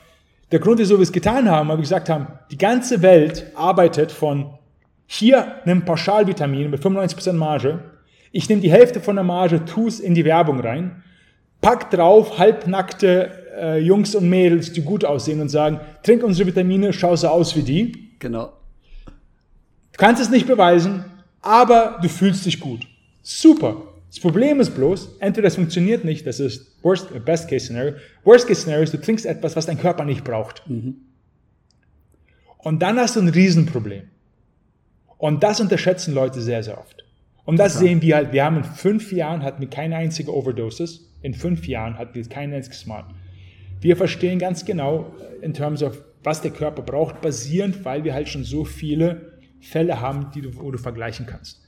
[0.52, 4.12] der Grund, wieso wir es getan haben, weil wir gesagt haben, die ganze Welt arbeitet
[4.12, 4.58] von
[5.06, 7.80] hier nimm Pauschalvitamin mit 95% Marge,
[8.30, 11.02] ich nehme die Hälfte von der Marge, tu es in die Werbung rein,
[11.60, 16.92] pack drauf halbnackte äh, Jungs und Mädels, die gut aussehen und sagen, trink unsere Vitamine,
[16.92, 18.10] schau so aus wie die.
[18.18, 18.52] Genau.
[19.06, 21.04] Du kannst es nicht beweisen,
[21.40, 22.86] aber du fühlst dich gut.
[23.22, 23.76] Super.
[24.08, 27.94] Das Problem ist bloß, entweder es funktioniert nicht, das ist worst, best case scenario.
[28.24, 30.62] Worst case scenario ist, du trinkst etwas, was dein Körper nicht braucht.
[30.68, 30.96] Mhm.
[32.58, 34.04] Und dann hast du ein Riesenproblem.
[35.18, 37.04] Und das unterschätzen Leute sehr, sehr oft.
[37.44, 37.88] Und das Total.
[37.88, 41.08] sehen wir halt, wir haben in fünf Jahren hatten wir keine einzige Overdoses.
[41.26, 43.04] In fünf Jahren hatten wir kein einziges Mal.
[43.80, 45.12] Wir verstehen ganz genau
[45.42, 50.00] in terms of, was der Körper braucht, basierend, weil wir halt schon so viele Fälle
[50.00, 51.60] haben, die du, wo du vergleichen kannst.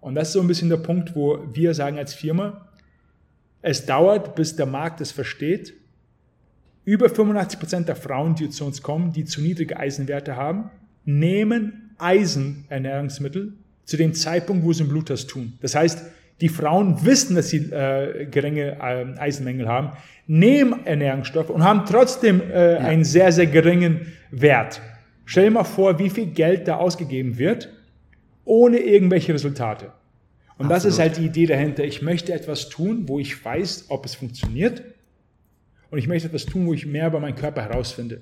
[0.00, 2.68] Und das ist so ein bisschen der Punkt, wo wir sagen als Firma,
[3.62, 5.74] es dauert, bis der Markt es versteht.
[6.84, 10.70] Über 85 Prozent der Frauen, die zu uns kommen, die zu niedrige Eisenwerte haben,
[11.04, 13.54] nehmen Eisenernährungsmittel
[13.86, 15.54] zu dem Zeitpunkt, wo sie einen Bluttest tun.
[15.60, 16.04] Das heißt,
[16.44, 19.92] die Frauen wissen, dass sie äh, geringe äh, Eisenmängel haben,
[20.26, 22.78] nehmen Ernährungsstoffe und haben trotzdem äh, ja.
[22.80, 24.82] einen sehr, sehr geringen Wert.
[25.24, 27.70] Stell dir mal vor, wie viel Geld da ausgegeben wird,
[28.44, 29.86] ohne irgendwelche Resultate.
[30.58, 30.70] Und Absolut.
[30.72, 31.82] das ist halt die Idee dahinter.
[31.82, 34.82] Ich möchte etwas tun, wo ich weiß, ob es funktioniert.
[35.90, 38.20] Und ich möchte etwas tun, wo ich mehr über meinen Körper herausfinde.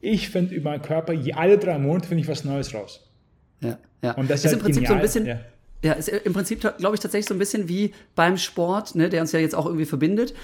[0.00, 3.10] Ich finde über meinen Körper, je alle drei Monate finde ich was Neues raus.
[3.60, 4.12] Ja, ja.
[4.12, 4.92] Und das ist, ist halt im Prinzip genial.
[4.92, 5.26] so ein bisschen.
[5.26, 5.40] Ja.
[5.82, 9.20] Ja, ist im Prinzip, glaube ich, tatsächlich so ein bisschen wie beim Sport, ne, der
[9.20, 10.34] uns ja jetzt auch irgendwie verbindet.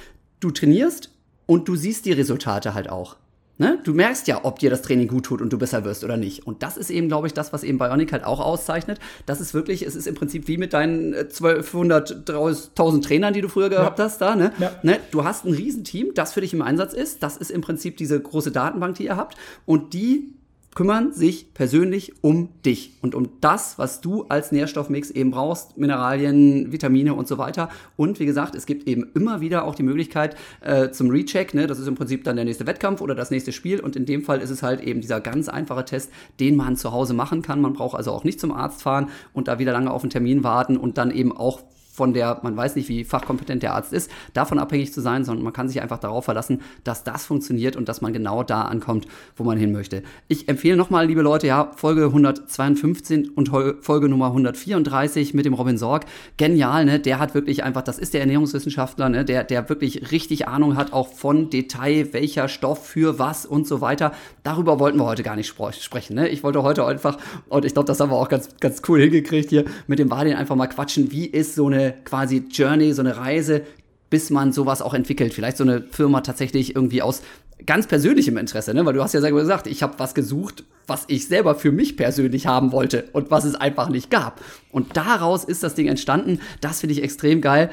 [0.40, 1.10] Du trainierst
[1.46, 3.16] und du siehst die Resultate halt auch.
[3.56, 3.78] Ne?
[3.84, 6.44] Du merkst ja, ob dir das Training gut tut und du besser wirst oder nicht.
[6.44, 8.98] Und das ist eben, glaube ich, das, was eben Bionic halt auch auszeichnet.
[9.26, 13.48] Das ist wirklich, es ist im Prinzip wie mit deinen 1200, 1000 Trainern, die du
[13.48, 14.06] früher gehabt ja.
[14.06, 14.52] hast, da, ne?
[14.58, 14.72] Ja.
[14.82, 14.98] ne?
[15.12, 17.22] Du hast ein Riesenteam, das für dich im Einsatz ist.
[17.22, 19.36] Das ist im Prinzip diese große Datenbank, die ihr habt.
[19.66, 20.34] Und die
[20.74, 26.72] kümmern sich persönlich um dich und um das, was du als Nährstoffmix eben brauchst, Mineralien,
[26.72, 27.68] Vitamine und so weiter.
[27.96, 31.54] Und wie gesagt, es gibt eben immer wieder auch die Möglichkeit äh, zum Recheck.
[31.54, 31.66] Ne?
[31.66, 33.80] Das ist im Prinzip dann der nächste Wettkampf oder das nächste Spiel.
[33.80, 36.10] Und in dem Fall ist es halt eben dieser ganz einfache Test,
[36.40, 37.60] den man zu Hause machen kann.
[37.60, 40.44] Man braucht also auch nicht zum Arzt fahren und da wieder lange auf einen Termin
[40.44, 41.60] warten und dann eben auch
[41.94, 45.44] von der, man weiß nicht, wie fachkompetent der Arzt ist, davon abhängig zu sein, sondern
[45.44, 49.06] man kann sich einfach darauf verlassen, dass das funktioniert und dass man genau da ankommt,
[49.36, 50.02] wo man hin möchte.
[50.26, 53.50] Ich empfehle nochmal, liebe Leute, ja, Folge 152 und
[53.80, 56.06] Folge Nummer 134 mit dem Robin Sorg.
[56.36, 56.98] Genial, ne?
[56.98, 59.24] Der hat wirklich einfach, das ist der Ernährungswissenschaftler, ne?
[59.24, 63.80] Der, der wirklich richtig Ahnung hat, auch von Detail, welcher Stoff für was und so
[63.80, 64.12] weiter.
[64.42, 66.28] Darüber wollten wir heute gar nicht sprechen, ne?
[66.28, 67.18] Ich wollte heute einfach,
[67.48, 70.34] und ich glaube, das haben wir auch ganz, ganz cool hingekriegt hier, mit dem Badin
[70.34, 73.62] einfach mal quatschen, wie ist so eine quasi Journey, so eine Reise,
[74.10, 75.34] bis man sowas auch entwickelt.
[75.34, 77.22] Vielleicht so eine Firma tatsächlich irgendwie aus
[77.66, 78.84] ganz persönlichem Interesse, ne?
[78.84, 81.96] Weil du hast ja selber gesagt, ich habe was gesucht, was ich selber für mich
[81.96, 84.40] persönlich haben wollte und was es einfach nicht gab.
[84.70, 86.40] Und daraus ist das Ding entstanden.
[86.60, 87.70] Das finde ich extrem geil.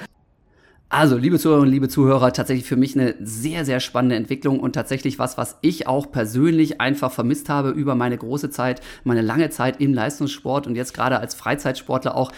[0.93, 5.19] Also, liebe Zuhörerinnen, liebe Zuhörer, tatsächlich für mich eine sehr, sehr spannende Entwicklung und tatsächlich
[5.19, 9.79] was, was ich auch persönlich einfach vermisst habe über meine große Zeit, meine lange Zeit
[9.79, 12.33] im Leistungssport und jetzt gerade als Freizeitsportler auch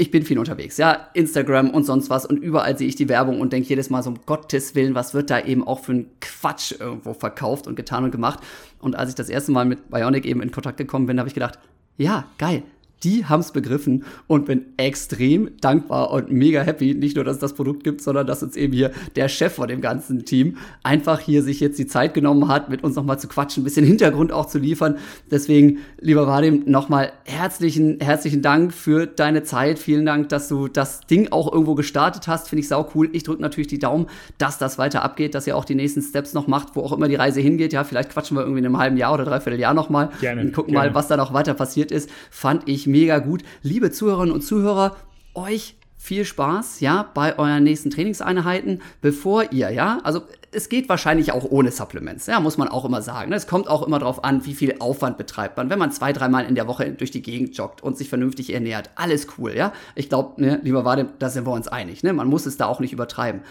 [0.00, 3.40] ich bin viel unterwegs, ja, Instagram und sonst was und überall sehe ich die Werbung
[3.40, 6.10] und denke jedes Mal so um Gottes Willen, was wird da eben auch für ein
[6.20, 8.38] Quatsch irgendwo verkauft und getan und gemacht.
[8.78, 11.34] Und als ich das erste Mal mit Bionic eben in Kontakt gekommen bin, habe ich
[11.34, 11.58] gedacht,
[11.96, 12.62] ja, geil,
[13.04, 16.94] die haben es begriffen und bin extrem dankbar und mega happy.
[16.94, 19.68] Nicht nur, dass es das Produkt gibt, sondern dass uns eben hier der Chef von
[19.68, 23.28] dem ganzen Team einfach hier sich jetzt die Zeit genommen hat, mit uns nochmal zu
[23.28, 24.96] quatschen, ein bisschen Hintergrund auch zu liefern.
[25.30, 29.78] Deswegen, lieber Vadim, nochmal herzlichen, herzlichen Dank für deine Zeit.
[29.78, 32.48] Vielen Dank, dass du das Ding auch irgendwo gestartet hast.
[32.48, 33.08] Finde ich sau cool.
[33.12, 34.06] Ich drücke natürlich die Daumen,
[34.38, 37.08] dass das weiter abgeht, dass ihr auch die nächsten Steps noch macht, wo auch immer
[37.08, 37.72] die Reise hingeht.
[37.72, 40.40] Ja, vielleicht quatschen wir irgendwie in einem halben Jahr oder dreiviertel Jahr nochmal Gerne.
[40.40, 40.88] Und gucken gerne.
[40.88, 42.10] mal, was da noch weiter passiert ist.
[42.30, 43.42] Fand ich mega gut.
[43.62, 44.96] Liebe Zuhörerinnen und Zuhörer,
[45.34, 51.32] euch viel Spaß, ja, bei euren nächsten Trainingseinheiten, bevor ihr, ja, also es geht wahrscheinlich
[51.32, 53.32] auch ohne Supplements, ja, muss man auch immer sagen.
[53.32, 55.68] Es kommt auch immer darauf an, wie viel Aufwand betreibt man.
[55.68, 58.90] Wenn man zwei, dreimal in der Woche durch die Gegend joggt und sich vernünftig ernährt,
[58.94, 59.72] alles cool, ja.
[59.94, 62.12] Ich glaube, ne, lieber Wade, da sind wir uns einig, ne?
[62.12, 63.42] Man muss es da auch nicht übertreiben.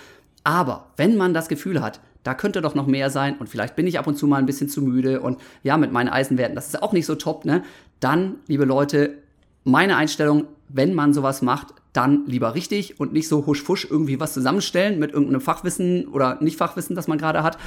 [0.44, 3.86] Aber wenn man das Gefühl hat, da könnte doch noch mehr sein und vielleicht bin
[3.86, 6.68] ich ab und zu mal ein bisschen zu müde und ja, mit meinen Eisenwerten, das
[6.68, 7.64] ist auch nicht so top, ne?
[8.00, 9.18] Dann, liebe Leute,
[9.68, 14.34] meine Einstellung, wenn man sowas macht, dann lieber richtig und nicht so husch-fusch irgendwie was
[14.34, 17.58] zusammenstellen mit irgendeinem Fachwissen oder Nicht-Fachwissen, das man gerade hat.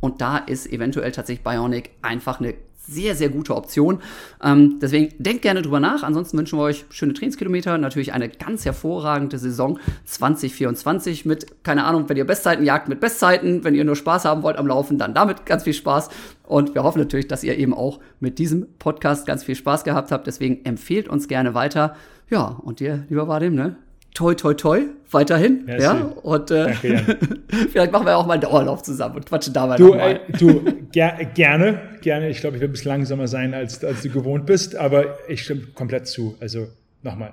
[0.00, 2.54] Und da ist eventuell tatsächlich Bionic einfach eine
[2.88, 4.00] sehr, sehr gute Option.
[4.42, 6.02] Ähm, deswegen denkt gerne drüber nach.
[6.02, 12.08] Ansonsten wünschen wir euch schöne Trainingskilometer, natürlich eine ganz hervorragende Saison 2024 mit, keine Ahnung,
[12.08, 13.62] wenn ihr Bestzeiten jagt, mit Bestzeiten.
[13.62, 16.08] Wenn ihr nur Spaß haben wollt am Laufen, dann damit ganz viel Spaß.
[16.48, 20.10] Und wir hoffen natürlich, dass ihr eben auch mit diesem Podcast ganz viel Spaß gehabt
[20.10, 20.26] habt.
[20.26, 21.94] Deswegen empfehlt uns gerne weiter.
[22.30, 23.76] Ja, und dir, lieber Vadim, ne?
[24.18, 24.80] toi, toi, toi,
[25.10, 25.64] weiterhin.
[25.64, 25.84] Merci.
[25.84, 27.18] Ja, und äh, Danke,
[27.70, 30.20] vielleicht machen wir auch mal einen Dauerlauf zusammen und quatschen dabei du, nochmal.
[30.28, 32.28] Äh, du, ger gerne, gerne.
[32.28, 35.42] Ich glaube, ich werde ein bisschen langsamer sein, als, als du gewohnt bist, aber ich
[35.42, 36.36] stimme komplett zu.
[36.40, 36.66] Also
[37.04, 37.32] nochmal,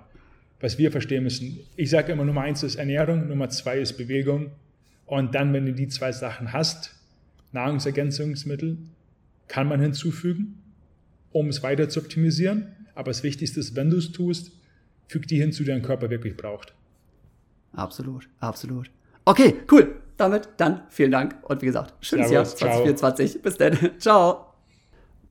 [0.59, 1.59] was wir verstehen müssen.
[1.75, 4.51] Ich sage immer, Nummer eins ist Ernährung, Nummer zwei ist Bewegung.
[5.07, 6.95] Und dann, wenn du die zwei Sachen hast,
[7.51, 8.77] Nahrungsergänzungsmittel
[9.47, 10.61] kann man hinzufügen,
[11.31, 12.67] um es weiter zu optimisieren.
[12.95, 14.51] Aber das Wichtigste ist, wenn du es tust,
[15.07, 16.73] füg die hinzu, die dein Körper wirklich braucht.
[17.73, 18.89] Absolut, absolut.
[19.25, 19.95] Okay, cool.
[20.17, 23.31] Damit dann vielen Dank und wie gesagt, schönes Jahr 2024.
[23.31, 23.41] Ciao.
[23.41, 23.77] Bis dann.
[23.99, 24.45] Ciao.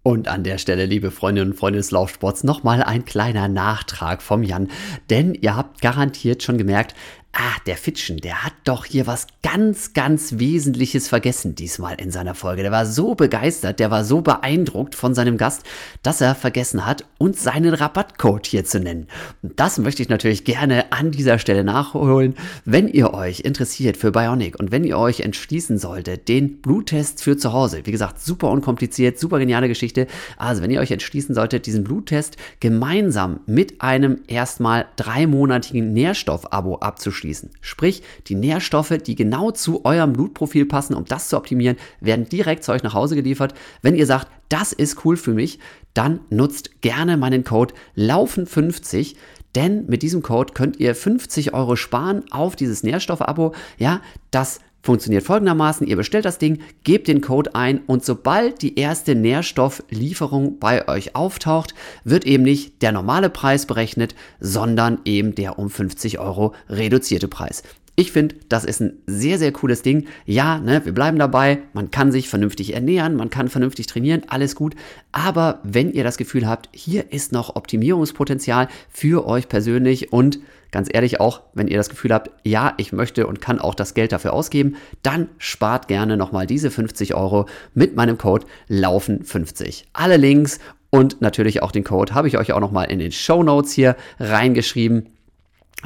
[0.03, 4.43] Und an der Stelle, liebe Freundinnen und Freunde des Laufsports, nochmal ein kleiner Nachtrag vom
[4.43, 4.69] Jan.
[5.09, 6.95] Denn ihr habt garantiert schon gemerkt,
[7.37, 12.37] Ah, der Fitschen, der hat doch hier was ganz, ganz Wesentliches vergessen diesmal in seiner
[12.37, 12.63] Folge.
[12.63, 15.65] Der war so begeistert, der war so beeindruckt von seinem Gast,
[16.05, 19.09] dass er vergessen hat, uns seinen Rabattcode hier zu nennen.
[19.43, 22.37] Und das möchte ich natürlich gerne an dieser Stelle nachholen.
[22.65, 27.37] Wenn ihr euch interessiert für Bionic und wenn ihr euch entschließen solltet, den Bluttest für
[27.37, 30.07] zu Hause, wie gesagt, super unkompliziert, super geniale Geschichte.
[30.37, 37.24] Also, wenn ihr euch entschließen solltet, diesen Bluttest gemeinsam mit einem erstmal dreimonatigen Nährstoff-Abo abzuschließen,
[37.25, 37.51] abschließen.
[37.61, 42.65] Sprich, die Nährstoffe, die genau zu eurem Blutprofil passen, um das zu optimieren, werden direkt
[42.65, 43.55] zu euch nach Hause geliefert.
[43.83, 45.59] Wenn ihr sagt, das ist cool für mich,
[45.95, 49.17] dann nutzt gerne meinen Code Laufen50.
[49.55, 53.55] Denn mit diesem Code könnt ihr 50 Euro sparen auf dieses Nährstoff-Abo.
[53.79, 55.87] Ja, das funktioniert folgendermaßen.
[55.87, 61.17] Ihr bestellt das Ding, gebt den Code ein und sobald die erste Nährstofflieferung bei euch
[61.17, 61.75] auftaucht,
[62.05, 67.63] wird eben nicht der normale Preis berechnet, sondern eben der um 50 Euro reduzierte Preis.
[67.97, 70.07] Ich finde, das ist ein sehr, sehr cooles Ding.
[70.27, 71.61] Ja, ne, wir bleiben dabei.
[71.73, 74.75] Man kann sich vernünftig ernähren, man kann vernünftig trainieren, alles gut.
[75.13, 80.41] Aber wenn ihr das Gefühl habt, hier ist noch Optimierungspotenzial für euch persönlich und
[80.75, 83.95] ganz ehrlich auch, wenn ihr das Gefühl habt, ja, ich möchte und kann auch das
[83.95, 84.75] Geld dafür ausgeben,
[85.05, 89.85] dann spart gerne nochmal diese 50 Euro mit meinem Code Laufen50.
[89.93, 90.59] Alle Links
[90.91, 93.95] und natürlich auch den Code habe ich euch auch nochmal in den Show Notes hier
[94.19, 95.11] reingeschrieben.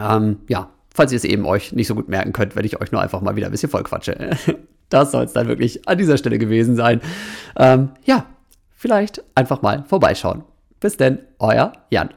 [0.01, 2.91] Ähm, ja, falls ihr es eben euch nicht so gut merken könnt, wenn ich euch
[2.91, 4.31] nur einfach mal wieder ein bisschen voll quatsche.
[4.91, 7.03] Das soll es dann wirklich an dieser Stelle gewesen sein.
[7.59, 8.25] Ähm, ja,
[8.75, 10.45] vielleicht einfach mal vorbeischauen.
[10.81, 12.09] Bis denn, euer Jan.